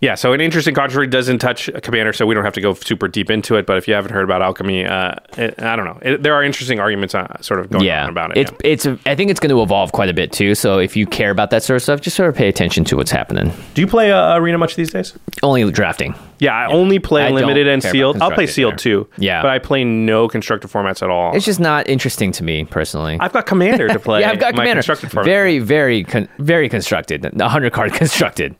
[0.00, 2.72] Yeah, so an interesting controversy doesn't touch a commander, so we don't have to go
[2.72, 3.66] super deep into it.
[3.66, 5.98] But if you haven't heard about alchemy, uh, it, I don't know.
[6.00, 8.38] It, there are interesting arguments uh, sort of going yeah, on about it.
[8.38, 8.56] It's yeah.
[8.94, 9.06] it's.
[9.06, 10.54] I think it's going to evolve quite a bit too.
[10.54, 12.96] So if you care about that sort of stuff, just sort of pay attention to
[12.96, 13.52] what's happening.
[13.74, 15.18] Do you play uh, arena much these days?
[15.42, 16.14] Only drafting.
[16.38, 18.22] Yeah, I only play I limited and sealed.
[18.22, 18.78] I'll play sealed there.
[18.78, 19.08] too.
[19.18, 19.42] Yeah.
[19.42, 21.36] but I play no constructed formats at all.
[21.36, 23.18] It's just not interesting to me personally.
[23.20, 24.20] I've got commander to play.
[24.20, 24.78] yeah, I've got my commander.
[24.78, 25.26] constructed format.
[25.26, 27.26] Very, very, con- very constructed.
[27.38, 28.56] A hundred card constructed.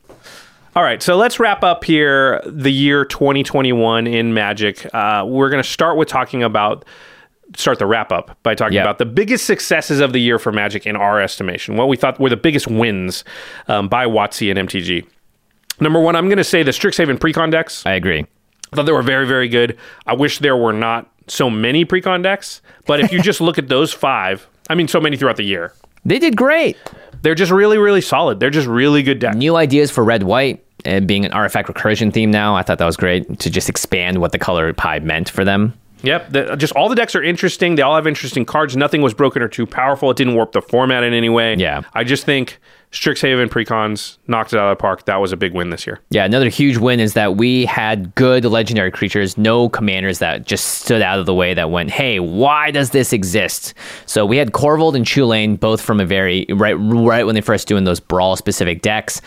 [0.73, 4.87] All right, so let's wrap up here the year 2021 in Magic.
[4.93, 6.85] Uh, we're going to start with talking about
[7.57, 8.85] start the wrap up by talking Yep.
[8.85, 11.75] about the biggest successes of the year for Magic in our estimation.
[11.75, 13.25] What we thought were the biggest wins
[13.67, 15.05] um, by WotC and MTG.
[15.81, 17.85] Number one, I'm going to say the Strixhaven precon decks.
[17.85, 18.25] I agree.
[18.71, 19.77] I thought they were very, very good.
[20.07, 23.67] I wish there were not so many precon decks, but if you just look at
[23.67, 25.73] those five, I mean, so many throughout the year,
[26.05, 26.77] They did great.
[27.21, 28.39] they're just really, really solid.
[28.39, 29.35] They're just really good decks.
[29.35, 30.63] New ideas for red white.
[30.83, 34.19] Uh, being an artifact recursion theme now, I thought that was great to just expand
[34.19, 35.73] what the color pie meant for them.
[36.03, 37.75] Yep, the, just all the decks are interesting.
[37.75, 38.75] They all have interesting cards.
[38.75, 40.09] Nothing was broken or too powerful.
[40.11, 41.55] It didn't warp the format in any way.
[41.55, 41.81] Yeah.
[41.93, 42.59] I just think
[42.91, 45.05] Strixhaven precons knocked it out of the park.
[45.05, 45.99] That was a big win this year.
[46.09, 50.81] Yeah, another huge win is that we had good legendary creatures, no commanders that just
[50.81, 53.73] stood out of the way that went, hey, why does this exist?
[54.07, 57.67] So we had Korvold and Chulane both from a very, right, right when they first
[57.67, 59.21] doing those brawl specific decks,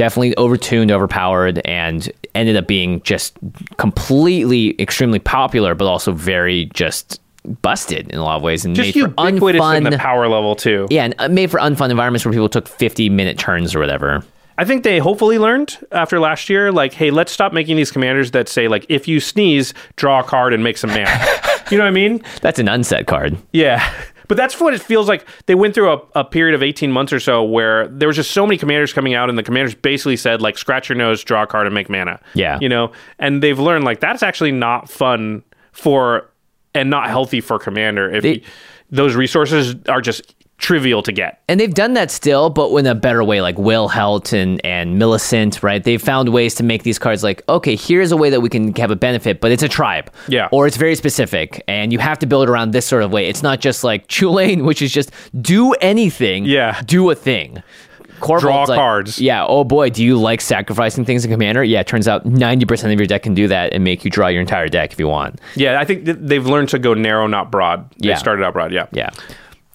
[0.00, 3.36] definitely overtuned, overpowered, and ended up being just
[3.76, 7.20] completely extremely popular, but also very just
[7.60, 9.98] busted in a lot of ways and Just made for ubiquitous in the unfun.
[9.98, 10.86] power level too.
[10.90, 14.24] Yeah, and uh, made for unfun environments where people took 50 minute turns or whatever.
[14.56, 18.30] I think they hopefully learned after last year, like, hey, let's stop making these commanders
[18.32, 21.08] that say like, if you sneeze, draw a card and make some mana.
[21.70, 22.22] you know what I mean?
[22.42, 23.36] That's an unset card.
[23.52, 23.82] Yeah.
[24.30, 25.26] But that's what it feels like.
[25.46, 28.30] They went through a, a period of 18 months or so where there was just
[28.30, 31.42] so many commanders coming out, and the commanders basically said, like, scratch your nose, draw
[31.42, 32.20] a card, and make mana.
[32.34, 32.56] Yeah.
[32.60, 32.92] You know?
[33.18, 35.42] And they've learned, like, that's actually not fun
[35.72, 36.30] for
[36.76, 38.42] and not healthy for commander if They-
[38.92, 41.42] those resources are just trivial to get.
[41.48, 45.62] And they've done that still, but in a better way, like Wilhelt and, and Millicent,
[45.62, 45.82] right?
[45.82, 48.72] They've found ways to make these cards like, okay, here's a way that we can
[48.76, 50.12] have a benefit, but it's a tribe.
[50.28, 50.48] Yeah.
[50.52, 53.26] Or it's very specific, and you have to build around this sort of way.
[53.26, 55.10] It's not just like Chulane, which is just
[55.40, 56.80] do anything, Yeah.
[56.84, 57.62] do a thing.
[58.20, 59.18] Korvold's Draw like, cards.
[59.18, 59.46] Yeah.
[59.46, 61.64] Oh boy, do you like sacrificing things in Commander?
[61.64, 61.80] Yeah.
[61.80, 64.42] It turns out 90% of your deck can do that and make you draw your
[64.42, 65.40] entire deck if you want.
[65.56, 67.90] Yeah, I think th- they've learned to go narrow, not broad.
[67.96, 68.12] Yeah.
[68.12, 68.88] They started out broad, yeah.
[68.92, 69.08] Yeah.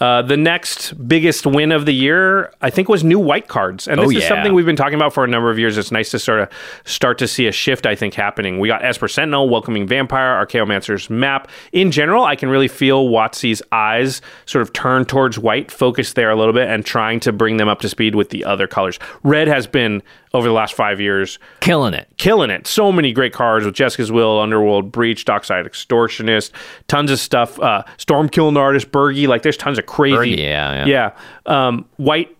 [0.02, 3.98] Uh, the next biggest win of the year, I think, was new white cards, and
[3.98, 5.78] this Oh, is something we've been talking about for a number of years.
[5.78, 6.50] It's nice to sort of
[6.84, 7.86] start to see a shift.
[7.86, 8.60] I think happening.
[8.60, 11.48] We got Esper Sentinel, Welcoming Vampire, Archaeomancer's map.
[11.72, 16.30] In general, I can really feel WotC's eyes sort of turn towards white, focus there
[16.30, 19.00] a little bit, and trying to bring them up to speed with the other colors.
[19.24, 20.04] Red has been
[20.36, 22.08] over the last five years Killing it.
[22.18, 22.68] killing it.
[22.68, 26.52] So many great cards with Jeska's Will, Underworld Breach, Dockside Extortionist,
[26.88, 27.60] tons of stuff.
[27.60, 30.42] Uh, Storm-Kiln Artist, Birgi, like there's tons of crazy.
[30.42, 31.12] Yeah, yeah.
[31.48, 31.68] yeah.
[31.68, 32.36] Um, White,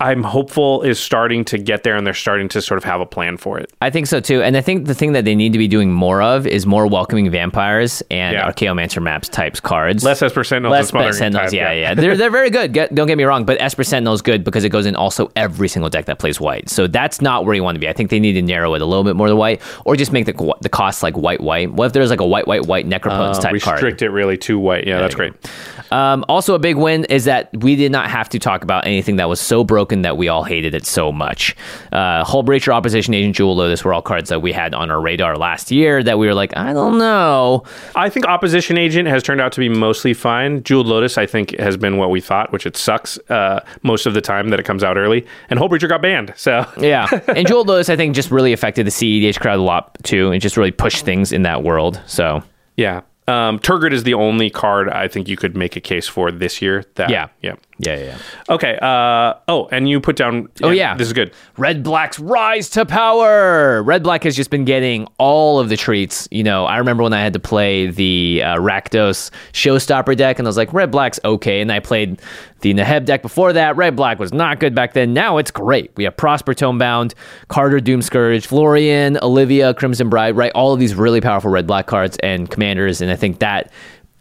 [0.00, 3.06] I'm hopeful is starting to get there, and they're starting to sort of have a
[3.06, 3.72] plan for it.
[3.80, 4.42] I think so too.
[4.42, 6.86] And I think the thing that they need to be doing more of is more
[6.86, 8.50] welcoming vampires and Yeah.
[8.50, 10.02] Archaeomancer maps types cards.
[10.04, 11.94] Less Esper Sentinels Less Smothering Sentinels, Tide, yeah, yeah.
[11.94, 12.72] They're, they're very good.
[12.72, 15.30] Get, don't get me wrong, but Esper Sentinel is good because it goes in also
[15.36, 16.68] every single deck that plays white.
[16.68, 17.88] So that's not where you want to be.
[17.88, 20.10] I think they need to narrow it a little bit more to white or just
[20.12, 21.72] make the, the cost like white, white.
[21.72, 23.74] What if there's like a white, white, white Necropotence Uh, type card?
[23.74, 24.86] restrict it really to white.
[24.86, 25.52] Yeah, that's there you great.
[25.92, 29.16] Um, also, a big win is that we did not have to talk about anything
[29.16, 31.56] that was so broken that we all hated it so much.
[31.92, 35.36] Uh, Hullbreacher, Opposition Agent, Jewel Lotus were all cards that we had on our radar
[35.36, 37.64] last year that we were like, I don't know.
[37.94, 40.62] I think Opposition Agent has turned out to be mostly fine.
[40.62, 44.14] Jewel Lotus, I think, has been what we thought, which it sucks uh, most of
[44.14, 45.26] the time that it comes out early.
[45.50, 48.90] And Hullbreacher got banned, so Yeah, and Jewel Lotus, I think, just really affected the
[48.90, 52.00] CEDH crowd a lot too, and just really pushed things in that world.
[52.06, 52.42] So
[52.76, 53.02] Yeah.
[53.26, 56.60] Um, Tergrid is the only card I think you could make a case for this
[56.60, 56.84] year.
[56.96, 57.28] That Yeah.
[57.40, 57.54] yeah.
[57.78, 58.04] Yeah, yeah.
[58.04, 58.18] yeah.
[58.54, 58.78] Okay.
[58.80, 60.48] Uh, oh, and you put down.
[60.62, 60.96] Oh, yeah.
[60.96, 61.32] this is good.
[61.56, 63.82] Red Black's rise to power.
[63.82, 66.28] Red Black has just been getting all of the treats.
[66.30, 70.46] You know, I remember when I had to play the uh, Rakdos Showstopper deck, and
[70.46, 71.60] I was like, Red Black's okay.
[71.60, 72.20] And I played
[72.60, 73.76] the Neheb deck before that.
[73.76, 75.12] Red Black was not good back then.
[75.12, 75.92] Now it's great.
[75.96, 77.14] We have Prosper Tomebound,
[77.50, 80.52] Kardur Doomscourge, Florian, Olivia, Crimson Bride, right?
[80.54, 83.00] All of these really powerful Red Black cards and commanders.
[83.00, 83.70] And I think that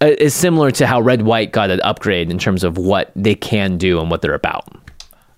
[0.08, 3.78] is similar to how Red White got an upgrade in terms of what they can
[3.78, 4.68] do and what they're about.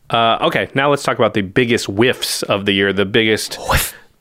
[0.10, 2.94] Uh, okay, now let's talk about the biggest whiffs of the year.
[2.94, 3.58] The biggest,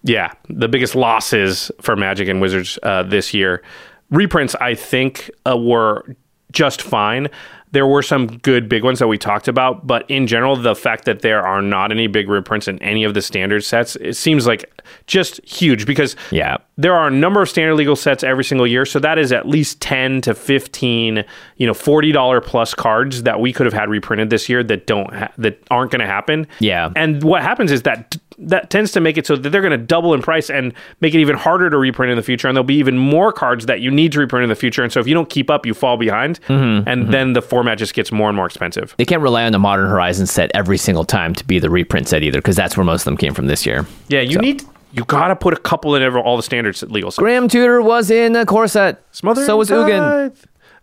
[0.02, 3.62] yeah, the biggest losses for Magic and Wizards uh, this year.
[4.10, 6.16] Reprints, I think, uh, were
[6.52, 7.28] just fine.
[7.72, 11.04] there were some good big ones that we talked about, but in general, the fact
[11.06, 14.46] that there are not any big reprints in any of the standard sets, it seems
[14.46, 14.64] like
[15.08, 16.58] just huge because Yeah.
[16.76, 18.84] There are a number of standard legal sets every single year.
[18.84, 21.24] So that is at least 10 to 15,
[21.56, 25.12] you know, $40 plus cards that we could have had reprinted this year that don't,
[25.14, 26.46] ha- that aren't going to happen.
[26.58, 26.90] Yeah.
[26.96, 29.86] And what happens is that that tends to make it so that they're going to
[29.86, 32.48] double in price and make it even harder to reprint in the future.
[32.48, 34.82] And there'll be even more cards that you need to reprint in the future.
[34.82, 36.40] And so if you don't keep up, you fall behind.
[36.48, 38.94] Mm-hmm, and then the format just gets more and more expensive.
[38.98, 42.08] They can't rely on the Modern Horizon set every single time to be the reprint
[42.08, 43.86] set either, because that's where most of them came from this year.
[44.08, 44.64] Yeah, you need,
[44.94, 47.18] you got to put a couple in every, all the standards legal sets.
[47.18, 49.02] Grim Tutor was in a core set.
[49.12, 50.34] Smother so was Ugin.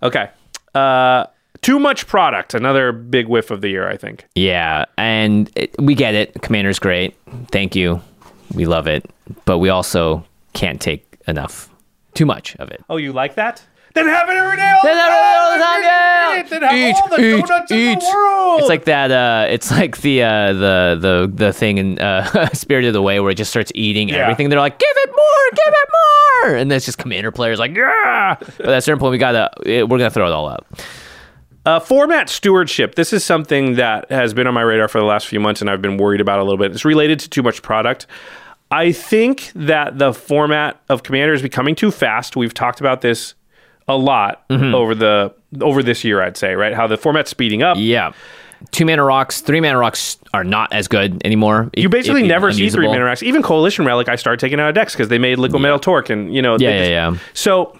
[0.03, 0.29] Okay.
[0.75, 1.25] Uh,
[1.61, 2.53] too much product.
[2.53, 4.25] Another big whiff of the year, I think.
[4.35, 6.41] Yeah, and it, we get it.
[6.41, 7.15] Commander's great.
[7.51, 8.01] Thank you.
[8.53, 9.09] We love it.
[9.45, 11.69] But we also can't take enough,
[12.13, 12.83] too much of it.
[12.89, 13.61] Oh, you like that?
[13.93, 14.69] Then have it every day.
[14.71, 15.35] All Then the have it time.
[15.41, 16.43] all the time, yeah.
[16.49, 18.59] Then have all the donuts in the world.
[18.61, 19.11] It's like that.
[19.11, 22.29] Uh, it's like the uh, the the the thing in uh,
[22.67, 24.17] the Way where it just starts eating Yeah.
[24.23, 24.49] everything.
[24.49, 25.89] They're like, "Give it more, give it
[26.47, 29.17] more," and then it's just Commander players like, "Yeah." But at a certain point, we
[29.17, 30.65] gotta eh, we're gonna throw it all out.
[31.63, 32.95] Uh, format stewardship.
[32.95, 35.69] This is something that has been on my radar for the last few months, and
[35.69, 36.71] I've been worried about a little bit.
[36.71, 38.07] It's related to too much product.
[38.71, 42.35] I think that the format of Commander is becoming too fast.
[42.35, 43.35] We've talked about this
[43.87, 44.75] a lot Mm-hmm.
[44.75, 46.21] over the over this year.
[46.21, 47.77] I'd say right how the format's speeding up.
[47.79, 48.13] Yeah.
[48.69, 51.69] Two mana rocks, three mana rocks are not as good anymore.
[51.75, 53.23] You basically never see three mana rocks.
[53.23, 56.33] Even Coalition Relic, I started taking out of decks because they made Liquimetal Torque, and
[56.33, 57.27] you know, Yeah, they yeah, just- yeah.
[57.33, 57.79] So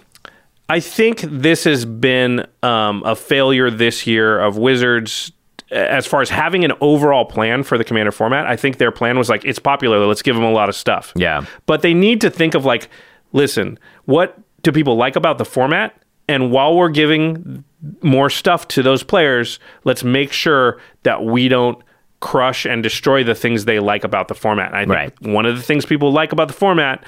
[0.68, 5.30] I think this has been um, a failure this year of Wizards
[5.70, 8.46] as far as having an overall plan for the Commander format.
[8.46, 11.12] I think their plan was like, it's popular, let's give them a lot of stuff.
[11.14, 11.44] Yeah.
[11.66, 12.88] But they need to think of like,
[13.32, 15.94] listen, what do people like about the format?
[16.28, 17.64] And while we're giving
[18.02, 21.78] more stuff to those players, let's make sure that we don't
[22.20, 24.68] crush and destroy the things they like about the format.
[24.68, 25.34] And I think Right.
[25.34, 27.02] one of the things people like about the format,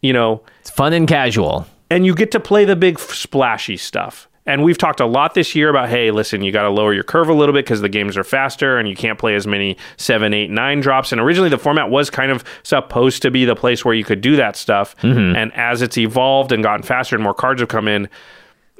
[0.00, 1.66] you know, It's fun and casual.
[1.90, 4.28] and you get to play the big splashy stuff.
[4.46, 7.04] And we've talked a lot this year about, hey, listen, you got to lower your
[7.04, 9.76] curve a little bit because the games are faster and you can't play as many
[9.96, 11.12] seven, eight, nine drops.
[11.12, 14.20] And originally the format was kind of supposed to be the place where you could
[14.22, 14.96] do that stuff.
[14.98, 15.36] Mm-hmm.
[15.36, 18.08] And as it's evolved and gotten faster and more cards have come in,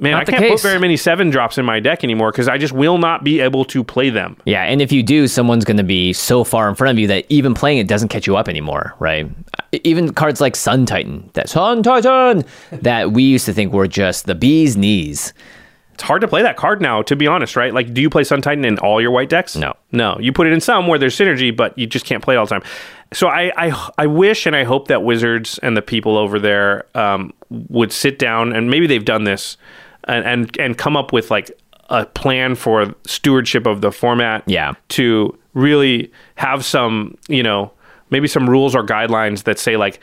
[0.01, 0.51] man, Not I can't case.
[0.53, 3.41] put very many seven drops in my deck anymore because I just will not be
[3.41, 4.37] able to play them.
[4.45, 7.07] Yeah, and if you do, someone's going to be so far in front of you
[7.09, 9.29] that even playing it doesn't catch you up anymore, right?
[9.85, 14.27] Even cards like Sun Titan, that Sun Titan, that we used to think were just
[14.27, 15.33] the bee's knees.
[15.95, 17.75] It's hard to play that card now, to be honest, right?
[17.75, 19.55] Like, do you play Sun Titan in all your white decks?
[19.55, 19.75] No.
[19.93, 20.17] No.
[20.19, 22.47] You put it in some where there's synergy, but you just can't play it all
[22.47, 22.63] the time.
[23.13, 26.87] So I, I, I wish and I hope that Wizards and the people over there
[26.95, 29.59] um, would sit down and maybe they've done this
[30.05, 31.51] and, and, and come up with like
[31.89, 34.43] a plan for stewardship of the format.
[34.47, 34.75] Yeah.
[34.91, 37.73] To really have some, you know,
[38.11, 40.01] maybe some rules or guidelines that say like,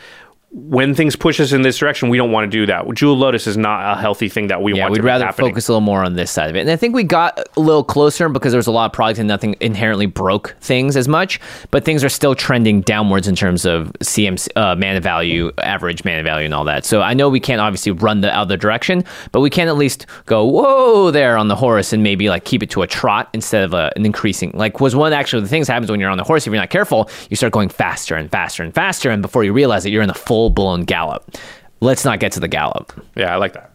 [0.57, 2.91] when things push us in this direction, we don't want to do that.
[2.95, 4.77] Jewel Lotus is not a healthy thing that we want to do.
[4.77, 5.51] Yeah, want we'd rather happening.
[5.51, 6.61] focus a little more on this side of it.
[6.61, 9.19] And I think we got a little closer because there was a lot of product
[9.19, 11.39] and nothing inherently broke things as much,
[11.69, 16.23] but things are still trending downwards in terms of CMC, uh, mana value, average mana
[16.23, 16.85] value, and all that.
[16.85, 20.07] So I know we can't obviously run the other direction, but we can at least
[20.25, 23.63] go, whoa, there on the horse and maybe like keep it to a trot instead
[23.63, 24.51] of a, an increasing.
[24.55, 26.71] Like, was one actually the things happens when you're on the horse, if you're not
[26.71, 29.11] careful, you start going faster and faster and faster.
[29.11, 31.35] And before you realize it, you're in the full blown gallop.
[31.79, 32.93] Let's not get to the gallop.
[33.15, 33.71] Yeah, I like that.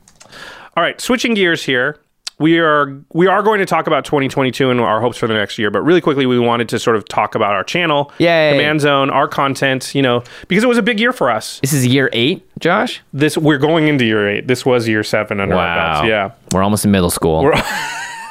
[0.77, 1.99] All right, switching gears here.
[2.39, 5.59] We are we are going to talk about 2022 and our hopes for the next
[5.59, 8.81] year, but really quickly we wanted to sort of talk about our channel, yeah, Command
[8.81, 11.61] Zone, our content, you know, because it was a big year for us.
[11.61, 13.01] This is year eight, Josh.
[13.13, 14.49] This we're going into year 8.
[14.49, 16.09] This was year 7 under our belts.
[16.09, 16.33] Yeah.
[16.53, 17.53] We're almost in middle school.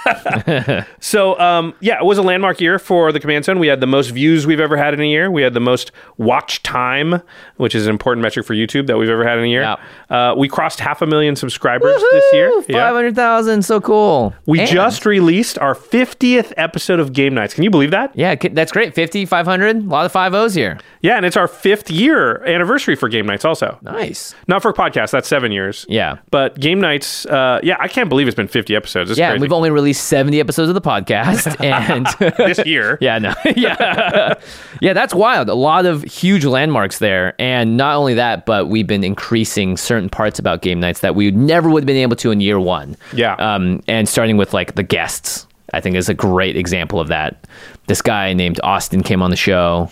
[0.99, 3.59] So, um, yeah, it was a landmark year for the Command Zone.
[3.59, 5.29] We had the most views we've ever had in a year.
[5.31, 7.21] We had the most watch time,
[7.57, 9.61] which is an important metric for YouTube that we've ever had in a year.
[9.61, 9.75] Yeah.
[10.09, 12.51] Uh, we crossed half a million subscribers this year.
[12.67, 12.87] Yeah.
[12.87, 13.63] 500,000.
[13.63, 14.33] So cool.
[14.45, 17.53] We And- just released our 50th episode of Game Nights.
[17.53, 18.11] Can you believe that?
[18.15, 18.93] Yeah, that's great.
[18.93, 19.75] 50, 500.
[19.77, 20.77] A lot of five O's here.
[21.01, 23.77] Yeah, and it's our fifth year anniversary for Game Nights also.
[23.81, 24.35] Nice.
[24.47, 25.85] Not for podcast, that's seven years.
[25.89, 26.17] Yeah.
[26.29, 29.09] But Game Nights, uh, yeah, I can't believe it's been 50 episodes.
[29.11, 31.55] It's Yeah, we've only released 70 episodes of the podcast.
[31.61, 32.07] And
[32.37, 32.97] this year.
[33.01, 33.33] yeah, no.
[33.55, 34.33] yeah.
[34.81, 35.47] yeah, that's wild.
[35.49, 37.35] A lot of huge landmarks there.
[37.39, 41.31] And not only that, but we've been increasing certain parts about game nights that we
[41.31, 42.97] never would have been able to in year one.
[43.13, 43.35] Yeah.
[43.35, 47.45] Um, and starting with like the guests, I think is a great example of that.
[47.87, 49.89] This guy named Austin came on the show.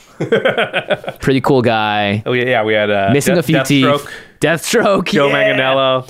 [1.19, 2.23] Pretty cool guy.
[2.25, 4.11] Oh, yeah, yeah, we had uh, Missing a few Deathstroke, teeth.
[4.39, 5.07] Deathstroke.
[5.11, 5.57] Joe yeah.
[5.57, 6.09] Manganiello.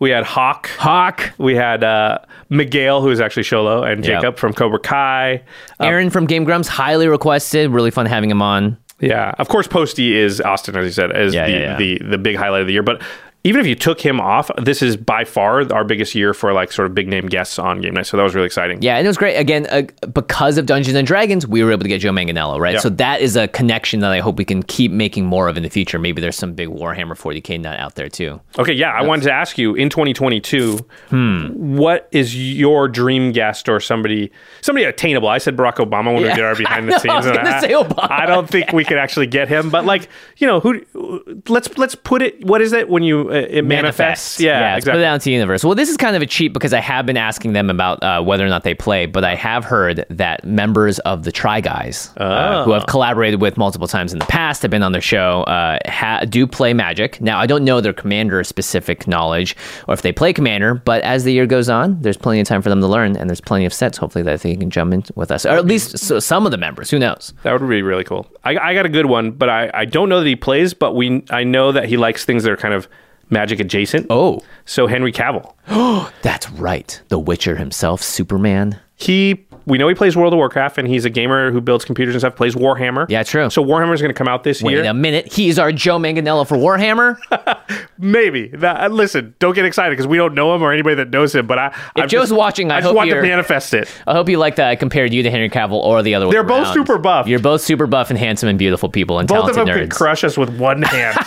[0.00, 0.68] We had Hawk.
[0.78, 2.18] Hawk, We had uh,
[2.48, 4.20] Miguel, who is actually Xolo, and Yep.
[4.20, 5.42] Jacob from Cobra Kai.
[5.80, 7.70] Arin from Game Grumps, highly requested.
[7.70, 8.76] Really fun having him on.
[9.00, 11.76] Yeah, of course, Posty is Austin, as you said, is Yeah, the, yeah, yeah.
[11.76, 12.82] the the big highlight of the year.
[12.82, 13.02] But
[13.46, 16.72] even if you took him off, this is by far our biggest year for like
[16.72, 18.06] sort of big name guests on game night.
[18.06, 18.80] So that was really exciting.
[18.82, 19.36] Yeah, and it was great.
[19.36, 22.80] Again, uh, because of Dungeons and Dragons, we were able to get Joe Manganiello, right?
[22.80, 25.62] So that is a connection that I hope we can keep making more of in
[25.62, 25.98] the future.
[25.98, 28.40] Maybe there's some big Warhammer 40k nut out there too.
[28.58, 30.78] Okay, yeah, I wanted to ask you in 2022,
[31.54, 34.30] what is your dream guest or somebody
[34.62, 35.28] somebody attainable?
[35.28, 36.36] I said Barack Obama when we Yeah.
[36.36, 37.26] did our behind the I scenes.
[37.26, 38.10] I, say Obama.
[38.10, 40.08] I don't think we could actually get him, but like
[40.38, 40.82] you know, who?
[41.48, 42.44] Let's let's put it.
[42.44, 44.40] What is it when you uh, it manifests?
[44.40, 44.98] Yeah, yeah, exactly.
[44.98, 45.64] put it out into the universe.
[45.64, 48.22] Well, this is kind of a cheat because I have been asking them about uh,
[48.22, 52.10] whether or not they play, but I have heard that members of the Try Guys,
[52.16, 52.74] uh, who Oh.
[52.76, 56.24] I've collaborated with multiple times in the past, have been on their show, uh, ha-
[56.28, 57.20] do play Magic.
[57.20, 59.56] Now, I don't know their Commander specific knowledge
[59.88, 62.62] or if they play Commander, but as the year goes on, there's plenty of time
[62.62, 65.02] for them to learn, and there's plenty of sets, hopefully, that they can jump in
[65.14, 66.90] with us, or at least so, some of the members.
[66.90, 67.32] Who knows?
[67.42, 68.26] That would be really cool.
[68.44, 70.94] I, I got a good one, but I, I don't know that he plays, but
[70.94, 72.88] we I know that he likes things that are kind of
[73.34, 74.06] magic adjacent.
[74.08, 75.52] Oh, So Henry Cavill.
[76.22, 77.02] that's right.
[77.08, 78.80] The Witcher himself, Superman.
[78.96, 82.14] He we know he plays World of Warcraft and he's a gamer who builds computers
[82.14, 83.06] and stuff, plays Warhammer.
[83.08, 83.48] Yeah, true.
[83.48, 84.82] So Warhammer is going to come out this Wait year.
[84.82, 85.32] Wait a minute.
[85.32, 87.16] He's our Joe Manganiello for Warhammer.
[87.98, 88.48] Maybe.
[88.48, 91.34] That, uh, listen, don't get excited because we don't know him or anybody that knows
[91.34, 91.46] him.
[91.46, 93.90] But I, If I'm Joe's just- watching, I I just want to manifest it.
[94.06, 96.32] I hope you like that I compared you to Henry Cavill or the other way
[96.32, 97.26] They're both super buff.
[97.26, 99.88] You're both super buff and handsome and beautiful people and Both of talented them can
[99.88, 99.96] nerds.
[99.96, 101.16] crush us with one hand.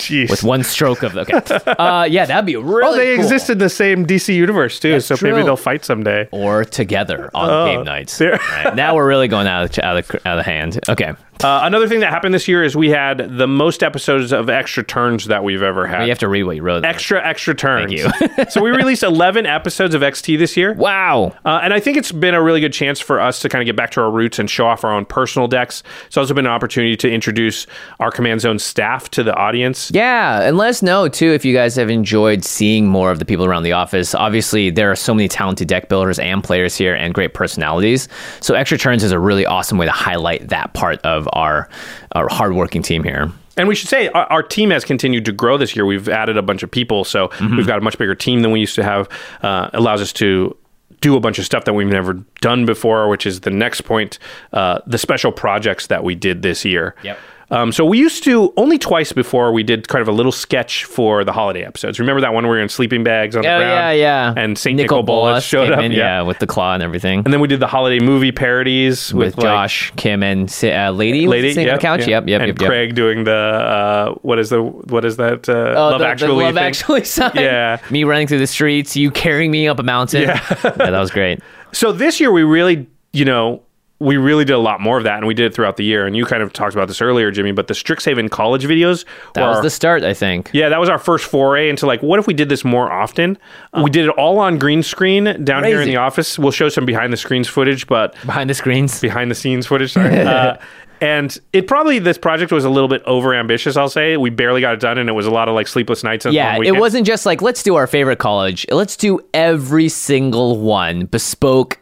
[0.00, 0.30] Jeez.
[0.30, 1.34] with one stroke of okay.
[1.66, 3.24] Uh, yeah, that'd be really oh, they cool.
[3.24, 5.30] exist in the same DC universe too, That's so true.
[5.32, 6.28] maybe they'll fight someday.
[6.32, 8.20] or together on Oh, game nights.
[8.20, 10.78] Right, now we're really going out of out of, out of hand.
[10.88, 11.12] Okay,
[11.42, 14.82] Uh, another thing that happened this year is we had the most episodes of extra
[14.82, 16.02] turns that we've ever had.
[16.02, 16.80] you have to read what you wrote.
[16.80, 16.90] there.
[16.90, 18.02] extra extra turns.
[18.02, 18.44] Thank you.
[18.50, 20.74] so we released 11 episodes of XT this year.
[20.74, 21.34] Wow.
[21.44, 23.66] Uh, and I think it's been a really good chance for us to kind of
[23.66, 25.82] get back to our roots and show off our own personal decks.
[26.06, 27.66] It's also been an opportunity to introduce
[28.00, 29.90] our Command Zone staff to the audience.
[29.92, 33.24] Yeah, and let us know too if you guys have enjoyed seeing more of the
[33.24, 34.14] people around the office.
[34.14, 38.08] Obviously, there are so many talented deck builders and players here and great personalities.
[38.40, 41.68] So, Extra Turns is a really awesome way to highlight that part of our,
[42.12, 43.30] our hardworking team here.
[43.56, 45.84] And we should say our, our team has continued to grow this year.
[45.84, 47.56] We've added a bunch of people, so Mm-hmm.
[47.56, 49.08] we've got a much bigger team than we used to have.
[49.42, 50.56] Uh, allows us to
[51.00, 54.18] do a bunch of stuff that we've never done before, which is the next point:
[54.52, 56.94] uh, the special projects that we did this year.
[57.02, 57.18] Yep.
[57.50, 60.84] Um, so we used to only twice before we did kind of a little sketch
[60.84, 61.98] for the holiday episodes.
[61.98, 63.72] Remember that one where we were in sleeping bags on the Oh, ground?
[63.72, 63.90] yeah,
[64.34, 64.34] yeah.
[64.36, 65.80] And Saint Nicol Nicol Bolas showed up.
[65.80, 66.22] in, yeah.
[66.22, 67.22] with the claw and everything.
[67.24, 70.90] And then we did the holiday movie parodies with, with, like, Josh, Kim, and uh,
[70.90, 71.26] Lady.
[71.26, 72.00] Lady, sitting on yep, the couch.
[72.00, 72.08] yep.
[72.08, 72.68] Yep, yep, and yep, yep.
[72.68, 76.06] Craig doing the uh, what is the what is that uh, Oh, Love the, the
[76.08, 76.62] Actually Love thing?
[76.64, 77.32] Actually sign.
[77.34, 77.80] Yeah.
[77.90, 80.22] Me running through the streets, you carrying me up a mountain.
[80.22, 80.44] Yeah.
[80.62, 81.40] yeah that was great.
[81.72, 83.62] So this year we really, you know,
[84.00, 86.06] we really did a lot more of that, and we did it throughout the year.
[86.06, 89.04] And you kind of talked about this earlier, Jimmy, but the Strixhaven college videos.
[89.34, 90.50] That was our- the start, I think.
[90.52, 93.38] yeah, that was our first foray into like, what if we did this more often?
[93.82, 96.38] We did it all on green screen down here in the office.
[96.38, 99.00] We'll show some behind the screens footage, but Behind the screens.
[99.00, 99.92] behind the scenes footage.
[99.92, 100.18] Sorry.
[100.20, 100.56] uh,
[101.02, 103.76] and it probably this project was a little bit over ambitious.
[103.76, 106.04] I'll say we barely got it done, and it was a lot of like sleepless
[106.04, 106.26] nights.
[106.26, 108.66] And Yeah, it wasn't just like let's do our favorite college.
[108.70, 111.78] Let's do every single one bespoke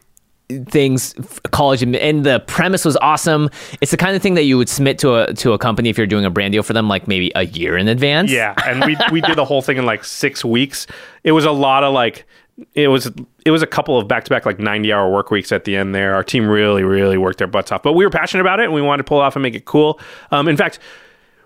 [0.65, 1.13] things
[1.51, 3.49] college and- the premise was awesome
[3.81, 5.97] it's the kind of thing that you would submit to a to a company if
[5.97, 8.83] you're doing a brand deal for them like maybe a year in advance Yeah, and
[8.83, 10.87] we we did the whole thing in like six weeks.
[11.23, 12.25] It was a lot of like
[12.73, 13.11] it was
[13.45, 15.75] it was a couple of back to back like ninety hour work weeks at the
[15.75, 16.15] end there.
[16.15, 18.73] Our team really really worked their butts off, but we were passionate about it and
[18.73, 19.99] we wanted to pull off and make it cool.
[20.31, 20.79] Um, in fact.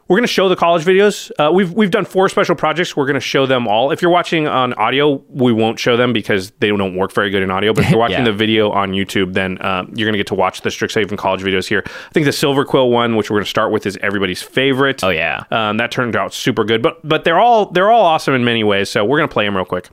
[0.09, 1.31] We're going to show the college videos.
[1.39, 2.95] Uh, we've we've done four special projects.
[2.95, 3.91] We're going to show them all.
[3.91, 7.41] If you're watching on audio, we won't show them because they don't work very good
[7.41, 7.73] in audio.
[7.73, 8.25] But if you're watching Yeah.
[8.25, 11.41] the video on YouTube, then uh, you're going to get to watch the Strixhaven college
[11.41, 11.83] videos here.
[11.85, 15.03] I think the Silverquill one, which we're going to start with, is everybody's favorite.
[15.05, 15.45] Oh, yeah.
[15.51, 16.81] Um, that turned out super good.
[16.81, 18.89] But but they're all they're all awesome in many ways.
[18.89, 19.87] So we're gonna play them real quick.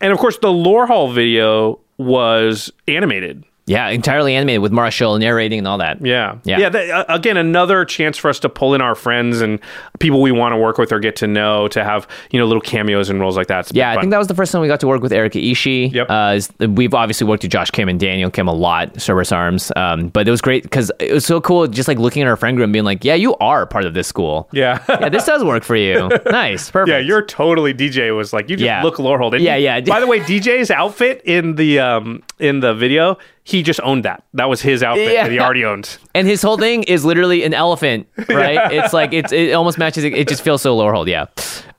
[0.00, 3.44] And of course, the Lorehold video was animated.
[3.66, 6.58] Yeah entirely animated with marshall narrating and all that Yeah, Yeah.
[6.58, 6.68] yeah.
[6.68, 9.58] that- uh, again, another chance for us to pull in our friends and
[9.98, 12.60] people we want to work with or get to know to have you know little
[12.60, 13.60] cameos and roles like that.
[13.60, 15.38] It's Yeah, I think that was the first time we got to work with Erica
[15.38, 15.92] Ishii.
[15.92, 16.06] Yep.
[16.08, 19.72] Uh, we've obviously worked with Josh Kim and Daniel Kim a lot, Cerberus Arms.
[19.76, 22.36] Um, but it was great because it was so cool just like looking at our
[22.36, 24.48] friend group and being like, yeah, you are part of this school.
[24.52, 24.82] Yeah.
[24.88, 26.08] yeah, this does work for you.
[26.26, 26.70] Nice.
[26.76, 26.88] Perfect.
[26.90, 28.82] Yeah, you're totally DJ was like you just Yeah.
[28.82, 29.38] look Lorehold.
[29.40, 29.80] Yeah, yeah.
[29.80, 34.24] By the way, DJ's outfit in the um in the video, he just owned that.
[34.34, 35.22] That was his outfit Yeah.
[35.22, 35.98] that he already owned.
[36.16, 38.72] And his whole thing is literally an elephant, right?
[38.72, 40.02] It's like it's it almost matches.
[40.02, 41.06] It, it just feels so Lorehold.
[41.08, 41.26] Yeah.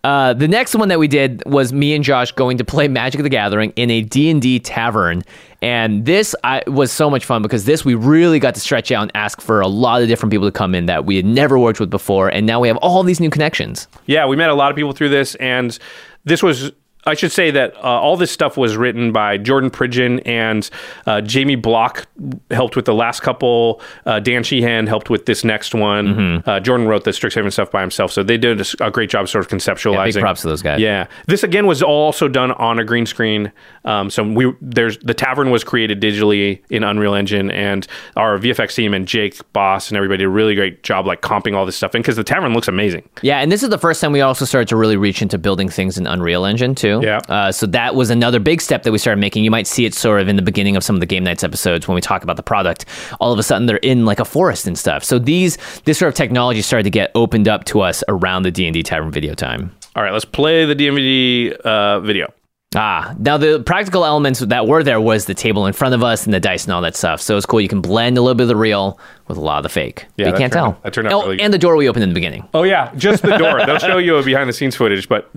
[0.03, 3.19] Uh, the next one that we did was me and Josh going to play Magic
[3.19, 5.23] of the Gathering in a D&D tavern.
[5.61, 9.01] And this I, was so much fun because this we really got to stretch out
[9.01, 11.57] and ask for a lot of different people to come in that we had never
[11.59, 12.29] worked with before.
[12.29, 13.87] And now we have all these new connections.
[14.05, 15.77] Yeah, we met a lot of people through this, and
[16.23, 16.71] this was.
[17.05, 20.69] I should say that uh, all this stuff was written by Jordan Pridgeon and
[21.05, 22.05] uh, Jamie Block
[22.51, 23.81] helped with the last couple.
[24.05, 26.07] Uh, Dan Sheehan helped with this next one.
[26.07, 26.49] Mm-hmm.
[26.49, 29.45] Uh, Jordan wrote the Strixhaven stuff by himself, so they did a great job sort
[29.45, 29.95] of conceptualizing.
[29.95, 30.81] Yeah, big props to those guys.
[30.81, 33.51] Yeah, this again was also done on a green screen.
[33.85, 37.87] Um, so we there's the tavern was created digitally in Unreal Engine, and
[38.17, 41.55] our VFX team and Jake Boss and everybody did a really great job like comping
[41.55, 43.07] all this stuff in because the tavern looks amazing.
[43.21, 45.69] Yeah, and this is the first time we also started to really reach into building
[45.69, 46.86] things in Unreal Engine too.
[47.01, 47.19] Yeah.
[47.29, 49.43] Uh, so that was another big step that we started making.
[49.43, 51.43] You might see it sort of in the beginning of some of the Game Nights
[51.43, 52.85] episodes when we talk about the product.
[53.19, 55.03] All of a sudden, they're in like a forest and stuff.
[55.03, 58.51] So these this sort of technology started to get opened up to us around the
[58.51, 59.71] D and D Tavern video time.
[59.95, 62.31] All right, let's play the DMVD uh, video.
[62.75, 66.25] Ah, now the practical elements that were there was the table in front of us
[66.25, 67.21] and the dice and all that stuff.
[67.21, 67.61] So it's cool.
[67.61, 68.99] You can blend a little bit of the real
[69.29, 70.05] with a lot of the fake.
[70.17, 70.65] Yeah, but you can't tell.
[70.65, 72.45] out- that turned out oh, really and the door we opened in the beginning.
[72.53, 73.61] Oh yeah, just the door.
[73.65, 75.29] They'll show you a behind the scenes footage, but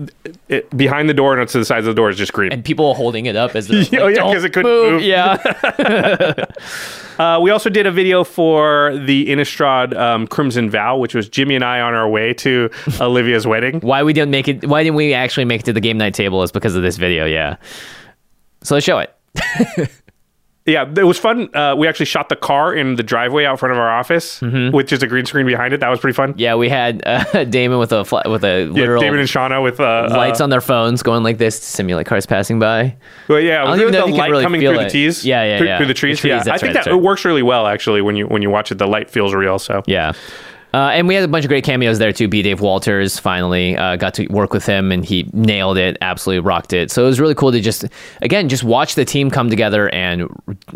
[0.49, 2.51] it, behind the door and to the sides of the door is just green.
[2.51, 4.91] And people holding it up as they're like, Oh, yeah, "Don't 'cause it couldn't move."
[4.95, 5.03] move.
[5.03, 5.37] Yeah.
[7.19, 11.55] Uh, we also did a video for the Innistrad um, Crimson Vow, which was Jimmy
[11.55, 12.69] and I on our way to
[13.01, 13.79] Olivia's wedding.
[13.81, 16.13] why we didn't make it why didn't we actually make it to the game night
[16.13, 17.57] table is because of this video yeah
[18.63, 19.13] so let's show it
[20.65, 21.49] Yeah, it was fun.
[21.55, 24.87] Uh, we actually shot the car in the driveway out front of our office, with
[24.87, 25.79] just a green screen behind it.
[25.79, 26.31] That was pretty fun.
[26.33, 26.39] Mm-hmm.
[26.39, 29.63] yeah we had uh, damon with a fla- with a Yeah, literal David and Shauna
[29.63, 32.95] with uh, lights uh, on their phones going like this to simulate cars passing by
[33.27, 34.83] Well, yeah, don't it know the light really coming through it.
[34.83, 35.25] the trees.
[35.25, 35.77] Yeah, yeah, through, yeah.
[35.77, 36.19] through the The trees.
[36.19, 36.99] trees, yeah, I think that's that right.
[36.99, 38.77] it works really well actually when you when you watch it.
[38.77, 39.57] The light feels real.
[39.57, 40.13] So yeah
[40.73, 42.27] uh, and we had a bunch of great cameos there too.
[42.27, 42.41] B.
[42.41, 45.97] Dave Walters finally uh, got to work with him, and he nailed it.
[46.01, 46.91] Absolutely rocked it.
[46.91, 47.85] So it was really cool to just,
[48.21, 50.27] again, just watch the team come together and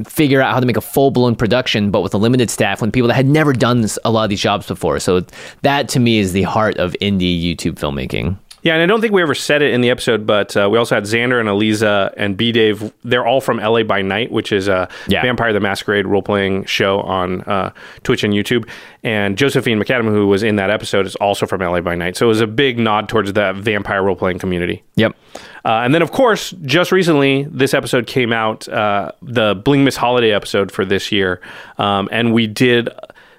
[0.06, 2.92] figure out how to make a full blown production, but with a limited staff, when
[2.92, 5.00] people that had never done this, a lot of these jobs before.
[5.00, 5.22] So
[5.62, 8.38] that to me is the heart of indie YouTube filmmaking.
[8.66, 10.80] Yeah, and I don't think we ever said it in the episode, but uh, we
[10.80, 12.92] also had Xander and Eliza and B Dave.
[13.04, 15.22] They're all from LA by Night, which is a Yeah.
[15.22, 17.72] Vampire the Masquerade role playing show on uh,
[18.02, 18.68] Twitch and YouTube.
[19.04, 22.18] And Josephine McAdam, who was in that episode, is also from LA by Night.
[22.18, 24.84] So it was a big nod towards the vampire role playing community.
[24.96, 25.16] Yep.
[25.64, 29.96] Uh, and then, of course, just recently, this episode came out, uh, the Bling Miss
[29.96, 31.40] Holiday episode for this year.
[31.78, 32.90] Um, and we did.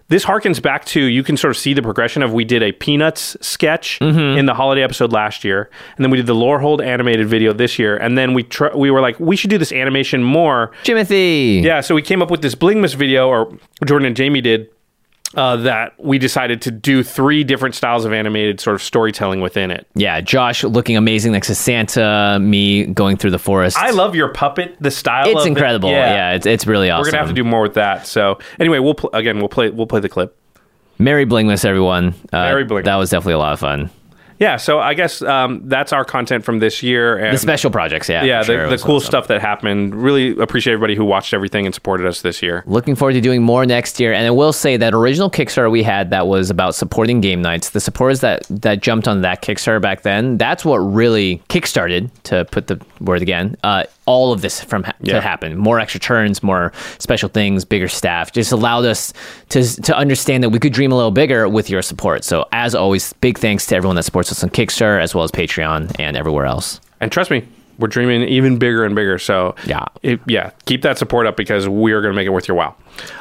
[0.08, 2.70] This harkens back to you can sort of see the progression of we did a
[2.70, 4.38] Peanuts sketch mm-hmm.
[4.38, 7.78] in the holiday episode last year, and then we did the Lorehold animated video this
[7.78, 10.70] year, and then we tr- we were like we should do this animation more.
[10.84, 11.60] Timothy.
[11.64, 13.52] Yeah, so we came up with this Blingmas video, or
[13.84, 14.70] Jordan and Jamie did,
[15.34, 19.70] uh, that we decided to do three different styles of animated sort of storytelling within
[19.70, 19.86] it.
[19.94, 23.76] Yeah, Josh looking amazing next to Santa, me going through the forest.
[23.76, 25.26] I love your puppet, the style.
[25.26, 25.48] It's of it.
[25.48, 25.90] incredible.
[25.90, 27.02] Yeah, it's, it's really awesome.
[27.02, 28.06] We're gonna have to do more with that.
[28.06, 30.36] So anyway, we'll pl- again we'll play we'll play the clip.
[30.98, 32.14] Merry Blingmas, everyone.
[32.32, 32.84] Uh, Merry Blingmas.
[32.84, 33.90] That was definitely a lot of fun.
[34.38, 37.16] Yeah, so I guess um, that's our content from this year.
[37.16, 38.24] And The special projects, yeah.
[38.24, 38.68] yeah, for sure.
[38.68, 39.06] The, the cool awesome.
[39.06, 39.94] stuff that happened.
[39.94, 42.62] Really appreciate everybody who watched everything and supported us this year.
[42.66, 44.12] Looking forward to doing more next year.
[44.12, 47.70] And I will say that original Kickstarter we had that was about supporting game nights,
[47.70, 52.44] the supporters that, that jumped on that Kickstarter back then, that's what really kickstarted, to
[52.46, 55.14] put the word again, uh, all of this from ha- Yeah.
[55.14, 55.56] to happen.
[55.56, 58.32] More extra turns, more special things, bigger staff.
[58.32, 59.12] Just allowed us
[59.50, 62.24] to, to understand that we could dream a little bigger with your support.
[62.24, 65.30] So, as always, big thanks to everyone that supports us on Kickstarter as well as
[65.32, 66.80] Patreon and everywhere else.
[67.00, 67.46] And trust me,
[67.78, 69.18] we're dreaming even bigger and bigger.
[69.18, 69.84] So Yeah.
[70.02, 72.76] it- yeah, keep that support up because we're going to make it worth your while.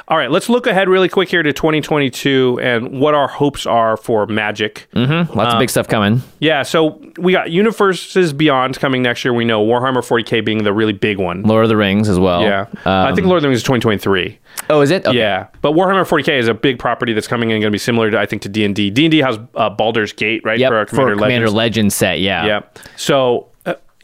[0.08, 3.98] All right, let's look ahead really quick here to 2022 and what our hopes are
[3.98, 4.88] for Magic.
[4.94, 6.22] Lots of big stuff coming.
[6.40, 9.34] Yeah, so we got Universes Beyond coming next year.
[9.34, 11.44] We know Warhammer 40k being the really big one.
[11.44, 12.42] Lord of the Rings as well.
[12.44, 14.40] Yeah, I think Um, Lord of the Rings is 2023.
[14.70, 15.06] Oh, is it?
[15.06, 15.18] Okay.
[15.18, 18.10] Yeah, but Warhammer 40k is a big property that's coming in, going to be similar
[18.12, 18.90] to I think to D and D.
[18.90, 20.58] D and D has uh, Baldur's Gate, right?
[20.58, 21.56] Yep, for, for, our Commander, Commander Legends.
[21.56, 22.46] Legends set, yeah.
[22.46, 22.60] Yeah.
[22.96, 23.48] So,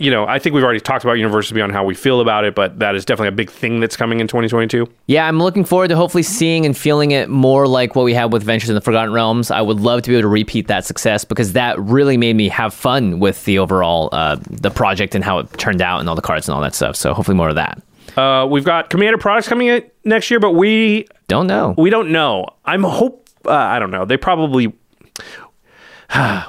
[0.02, 2.56] you know, I think we've already talked about Universes Beyond how we feel about it,
[2.56, 4.88] but that is definitely a big thing that's coming in 2022.
[5.08, 8.34] Yeah, I'm looking forward to hopefully seeing and feeling it more like what we had
[8.34, 9.52] with Ventures in the Forgotten Realms.
[9.52, 12.50] I would love to be able to repeat that success because that really made me
[12.50, 16.16] have fun with the overall uh, the project and how it turned out and all
[16.16, 16.96] the cards and all that stuff.
[16.96, 17.82] So hopefully more of that.
[18.18, 21.76] Uh, we've got Commander products coming in next year, but we Don't know.
[21.78, 22.46] we don't know.
[22.66, 24.06] I'm hope uh, I don't know.
[24.06, 24.74] They probably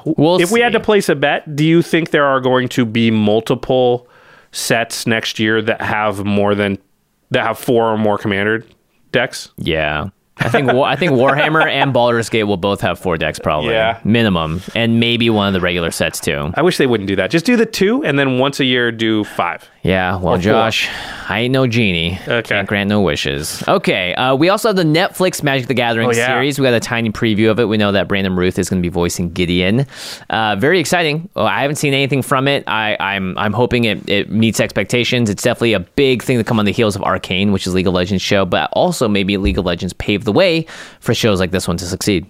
[0.05, 2.85] We'll if we had to place a bet, do you think there are going to
[2.85, 4.07] be multiple
[4.51, 6.77] sets next year that have more than
[7.31, 8.65] that have four or more commander
[9.11, 9.51] decks?
[9.57, 10.09] yeah.
[10.37, 13.73] I think I think Warhammer and Baldur's Gate will both have four decks probably.
[13.73, 13.99] Yeah.
[14.03, 14.61] Minimum.
[14.75, 16.51] And maybe one of the regular sets too.
[16.55, 17.29] I wish they wouldn't do that.
[17.29, 19.69] Just do the two, and then once a year do five.
[19.83, 20.41] Yeah, well, Or four.
[20.41, 20.89] Josh,
[21.27, 22.17] I ain't no genie.
[22.25, 22.41] Okay.
[22.55, 23.61] Can't grant no wishes.
[23.67, 26.27] Okay, uh, we also have the Netflix Magic the Gathering Oh, yeah.
[26.27, 26.57] series.
[26.57, 27.65] We got a tiny preview of it.
[27.65, 29.85] We know that Brandon Routh is going to be voicing Gideon.
[30.29, 31.29] Uh, very exciting.
[31.35, 32.63] I haven't seen anything from it.
[32.65, 35.29] I, I'm I'm hoping it, it meets expectations.
[35.29, 37.87] It's definitely a big thing to come on the heels of Arcane, which is League
[37.87, 40.65] of Legends show, but also maybe League of Legends paved the way
[40.99, 42.25] for shows like this one to succeed.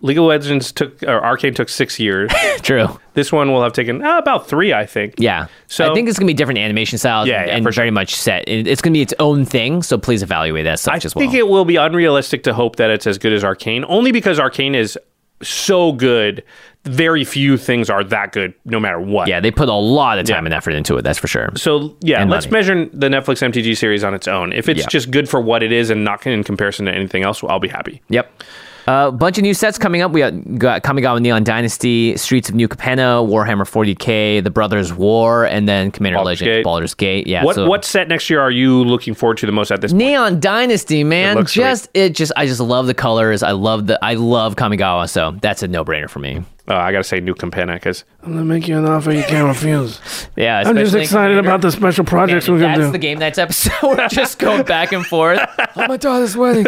[0.00, 2.30] League of Legends took, or Arcane took six years.
[2.62, 2.86] True.
[3.14, 5.14] this one will have taken uh, about three, I think.
[5.18, 5.48] Yeah.
[5.66, 7.80] So- I think it's going to be different animation styles Yeah, yeah, and for sure.
[7.82, 8.44] very much set.
[8.46, 11.14] It's going to be its own thing, so please evaluate that as such I as
[11.16, 11.22] well.
[11.24, 14.38] think it will be unrealistic to hope that it's as good as Arcane, only because
[14.38, 14.96] Arcane is
[15.42, 16.42] so good.
[16.84, 19.28] Very few things are that good, no matter what.
[19.28, 20.46] yeah, they put a lot of time Yeah.
[20.46, 21.50] and effort into it, that's for sure.
[21.56, 22.52] So yeah, And let's money.
[22.58, 24.52] measure the Netflix MTG series on its own.
[24.52, 24.86] If it's Yeah.
[24.88, 27.68] just good for what it is and not in comparison to anything else, I'll be
[27.68, 28.00] happy.
[28.08, 28.42] Yep.
[28.88, 30.12] A uh, bunch of new sets coming up.
[30.12, 35.68] We got, Kamigawa Neon Dynasty, Streets of New Capenna, Warhammer 40k, The Brothers War, and
[35.68, 36.64] then Commander Baldur's Legends Gate.
[36.64, 37.26] Baldur's Gate.
[37.26, 37.44] Yeah.
[37.44, 39.92] what so- what set next year are you looking forward to the most at this
[39.92, 39.98] point?
[39.98, 41.36] Neon Dynasty, man.
[41.46, 41.62] sweet.
[41.62, 43.42] just it just I just love the colors.
[43.42, 46.42] I love the I love Kamigawa, so that's a no brainer for me.
[46.66, 49.48] Uh, I gotta say New Capenna because I'm gonna make you an offer you can't
[49.48, 49.98] refuse.
[50.36, 52.80] Yeah, I'm just especially- excited about the special projects we're gonna do.
[52.82, 53.72] That's the game nights episode.
[53.82, 55.40] We're just going back and forth.
[55.76, 56.66] oh, my daughter's wedding.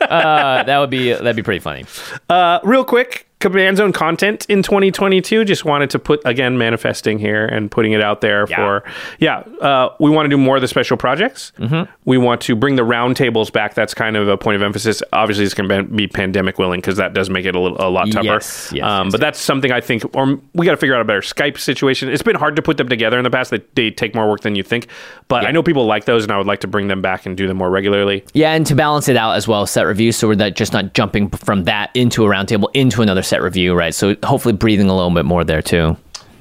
[0.00, 1.84] Uh, that would be that'd be pretty funny.
[2.28, 5.44] Uh, real quick, Command Zone content in 2022.
[5.44, 8.56] Just wanted to put again manifesting here and putting it out there Yeah.
[8.56, 8.84] for
[9.18, 9.38] yeah.
[9.60, 11.52] Uh, we want to do more of the special projects.
[11.58, 11.90] Mm-hmm.
[12.04, 13.74] We want to bring the roundtables back.
[13.74, 15.02] That's kind of a point of emphasis.
[15.12, 17.90] Obviously, it's going to be pandemic willing because that does make it a, little, a
[17.90, 18.24] lot tougher.
[18.24, 20.97] Yes, yes, um, yes, but that's something I think, or we got to figure out
[21.00, 22.08] a better Skype situation.
[22.08, 23.50] It's been hard to put them together in the past.
[23.50, 24.88] They, they take more work than you think.
[25.28, 27.36] But I know people like those, and I would like to bring them back and
[27.36, 28.24] do them more regularly.
[28.32, 30.94] Yeah, and to balance it out as well, set reviews, so we're not just not
[30.94, 33.94] jumping from that into a roundtable into another set review, right?
[33.94, 35.96] So hopefully breathing a little bit more there too.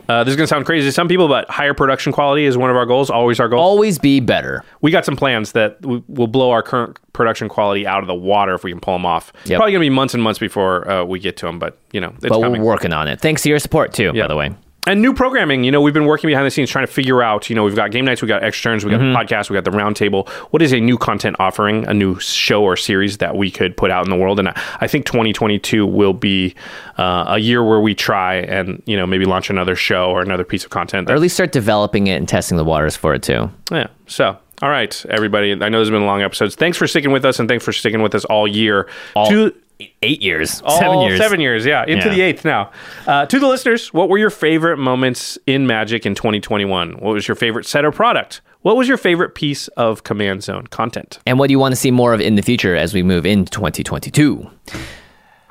[0.09, 2.57] Uh, this is going to sound crazy to some people, but higher production quality is
[2.57, 3.09] one of our goals.
[3.09, 3.59] Always our goal.
[3.59, 4.63] Always be better.
[4.81, 8.15] we got some plans that w- will blow our current production quality out of the
[8.15, 9.33] water if we can pull them off.
[9.41, 9.57] It's Yep.
[9.57, 11.99] probably going to be months and months before uh, we get to them, but you
[11.99, 12.61] know, it's But coming.
[12.61, 13.19] we're working on it.
[13.19, 14.23] Thanks to your support too, Yeah.
[14.23, 14.51] by the way.
[14.85, 17.49] And new programming, you know, we've been working behind the scenes trying to figure out,
[17.49, 19.11] you know, we've got game nights, we've got externs, we've got Mm-hmm.
[19.11, 20.29] the podcast, we got the roundtable.
[20.51, 23.91] What is a new content offering, a new show or series that we could put
[23.91, 24.39] out in the world?
[24.39, 26.55] And I, I think 2022 will be
[26.97, 30.45] uh, a year where we try and, you know, maybe launch another show or another
[30.45, 31.09] piece of content.
[31.09, 33.51] Or at least start developing it and testing the waters for it too.
[33.69, 33.87] Yeah.
[34.05, 35.51] So, all right, everybody.
[35.51, 36.55] I know this has been long episodes.
[36.55, 38.87] Thanks for sticking with us, and thanks for sticking with us all year.
[39.17, 39.53] All- to
[40.01, 42.13] Eight years, all seven years, seven years, yeah, into Yeah.
[42.15, 42.71] the eighth now.
[43.05, 46.93] Uh, to the listeners, what were your favorite moments in Magic in 2021?
[46.93, 48.41] What was your favorite set or product?
[48.63, 51.19] What was your favorite piece of Command Zone content?
[51.27, 53.25] And what do you want to see more of in the future as we move
[53.25, 54.49] into 2022?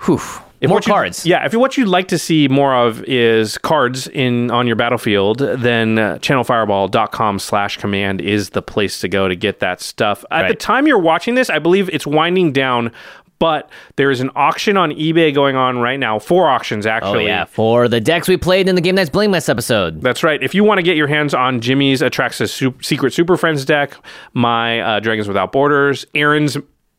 [0.07, 0.21] Whew.
[0.59, 1.27] If more cards.
[1.27, 5.39] yeah, if what you'd like to see more of is cards in on your battlefield,
[5.39, 10.25] then uh, channelfireball.com slash command is the place to go to get that stuff.
[10.31, 12.91] At the time you're watching this, I believe it's winding down,
[13.39, 16.19] but there is an auction on eBay going on right now.
[16.19, 17.07] Four auctions, actually.
[17.07, 17.27] Oh actually.
[17.27, 20.01] yeah, for the decks we played in the Game Nights Blingmas episode.
[20.01, 20.43] That's right.
[20.43, 23.95] If you want to get your hands on Jimmy's Atraxa Su- Secret Super Friends deck,
[24.33, 26.57] my uh, Dragons Without Borders, Aaron's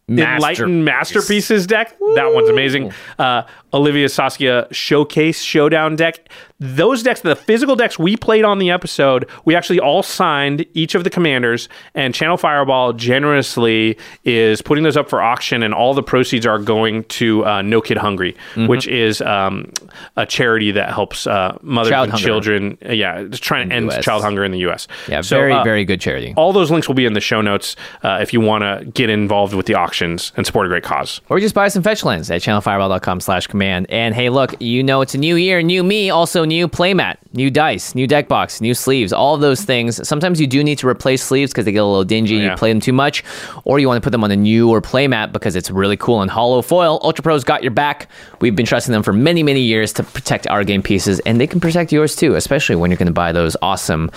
[0.10, 2.94] Enlightened Masterpieces deck, that one's amazing.
[3.20, 3.44] Uh,
[3.74, 6.30] Olivia Saskia Showcase Showdown deck.
[6.60, 10.96] Those decks, the physical decks we played on the episode, we actually all signed each
[10.96, 15.94] of the commanders, and Channel Fireball generously is putting those up for auction, and all
[15.94, 18.68] the proceeds are going to uh, No Kid Hungry, Mm-hmm.
[18.68, 19.72] which is um,
[20.16, 22.26] a charity that helps uh, mothers Child and hunger.
[22.26, 22.78] children.
[22.88, 24.04] uh, Yeah, just trying to end US.
[24.04, 24.88] child hunger in the U.S.
[25.08, 26.34] Yeah, So, very uh, very good charity.
[26.38, 29.10] All those links will be in the show notes uh, if you want to get
[29.12, 31.22] involved with the auctions and support a great cause.
[31.30, 33.86] Or just buy some fetch lands at channelfireball.com slash command.
[33.90, 37.52] And hey, look, you know it's a new year, new me, also new playmat, new
[37.52, 40.06] dice, new deck box, new sleeves, all of those things.
[40.08, 42.52] Sometimes you do need to replace sleeves because they get a little dingy, oh, Yeah.
[42.52, 43.24] you play them too much,
[43.66, 46.32] or you want to put them on a newer playmat because it's really cool and
[46.32, 47.00] hollow foil.
[47.04, 48.08] Ultra Pro's got your back.
[48.42, 51.48] We've been trusting them for many, many years to protect our game pieces, and they
[51.48, 54.10] can protect yours too, especially when you're going to buy those awesome.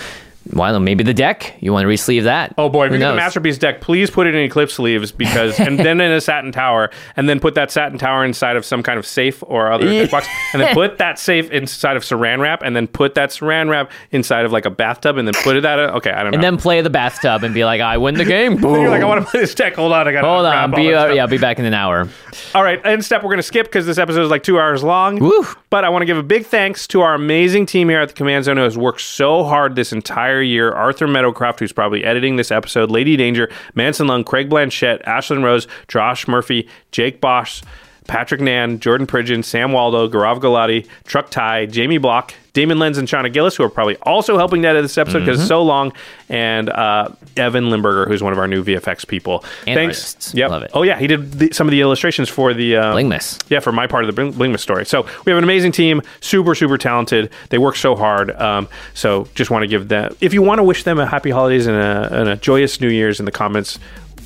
[0.53, 1.55] Well, maybe the deck.
[1.61, 2.55] You want to re-sleeve that?
[2.57, 5.13] Oh boy, if Who you get the masterpiece deck, please put it in Eclipse sleeves
[5.13, 8.65] because, and then in a satin tower, and then put that satin tower inside of
[8.65, 12.03] some kind of safe or other deck box, and then put that safe inside of
[12.03, 15.35] Saran wrap, and then put that Saran wrap inside of like a bathtub, and then
[15.45, 16.37] put it at a okay, I don't know.
[16.37, 18.57] And then play the bathtub and be like, I win the game.
[18.57, 18.75] Boom.
[18.81, 19.75] you're like, I want to play this deck.
[19.75, 20.71] Hold on, I got to Hold on.
[20.71, 22.09] Be, uh, yeah, I'll be back in an hour.
[22.55, 24.83] All right, end step we're going to skip because this episode is like two hours
[24.83, 25.19] long.
[25.19, 25.47] Woo.
[25.69, 28.15] But I want to give a big thanks to our amazing team here at the
[28.15, 30.73] Command Zone who has worked so hard this entire entire year.
[30.73, 35.67] Arthur Meadowcroft, who's probably editing this episode, Lady Danger, Manson Lung, Craig Blanchett, Ashlyn Rose,
[35.89, 37.63] Josh Murphy, Jake Bosch,
[38.11, 43.07] Patrick Nan, Jordan Pridgeon, Sam Waldo, Gaurav Galati, Truck Ty, Jamie Block, Damon Lenz, and
[43.07, 45.93] Shauna Gillis, who are probably also helping to edit this episode because it's so long,
[46.29, 49.45] and uh, Evan Limburger, who's one of our new VFX people.
[49.65, 50.15] And Thanks.
[50.15, 50.35] artists.
[50.35, 50.51] Yep.
[50.51, 50.71] Love it.
[50.75, 53.41] Oh yeah, he did the, some of the illustrations for the uh, Blingmas.
[53.49, 54.85] yeah, for my part of the Bling- Blingmas story.
[54.87, 57.31] So we have an amazing team, super, super talented.
[57.51, 58.33] They work so hard.
[58.33, 61.31] Um, so just want to give them, if you want to wish them a happy
[61.31, 63.79] holidays and a, and a joyous New Year's in the comments,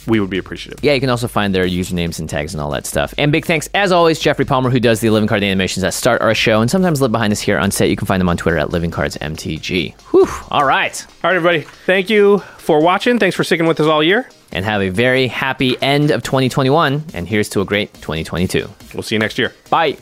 [0.06, 0.82] we would be appreciative.
[0.82, 3.14] Yeah, you can also find their usernames and tags and all that stuff.
[3.18, 6.20] And big thanks, as always, Jeffrey Palmer, who does the Living Card animations that start
[6.20, 7.89] our show and sometimes live behind us here on set.
[7.89, 9.94] You can find them on Twitter at Living Cards MTG.
[10.10, 10.28] Whew.
[10.51, 11.06] All right.
[11.22, 11.60] All right, everybody.
[11.86, 13.18] Thank you for watching.
[13.18, 14.28] Thanks for sticking with us all year.
[14.52, 17.05] And have a very happy end of 2021.
[17.12, 18.68] And here's to a great 2022.
[18.94, 19.52] We'll see you next year.
[19.68, 19.97] Bye.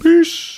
[0.00, 0.57] Peace.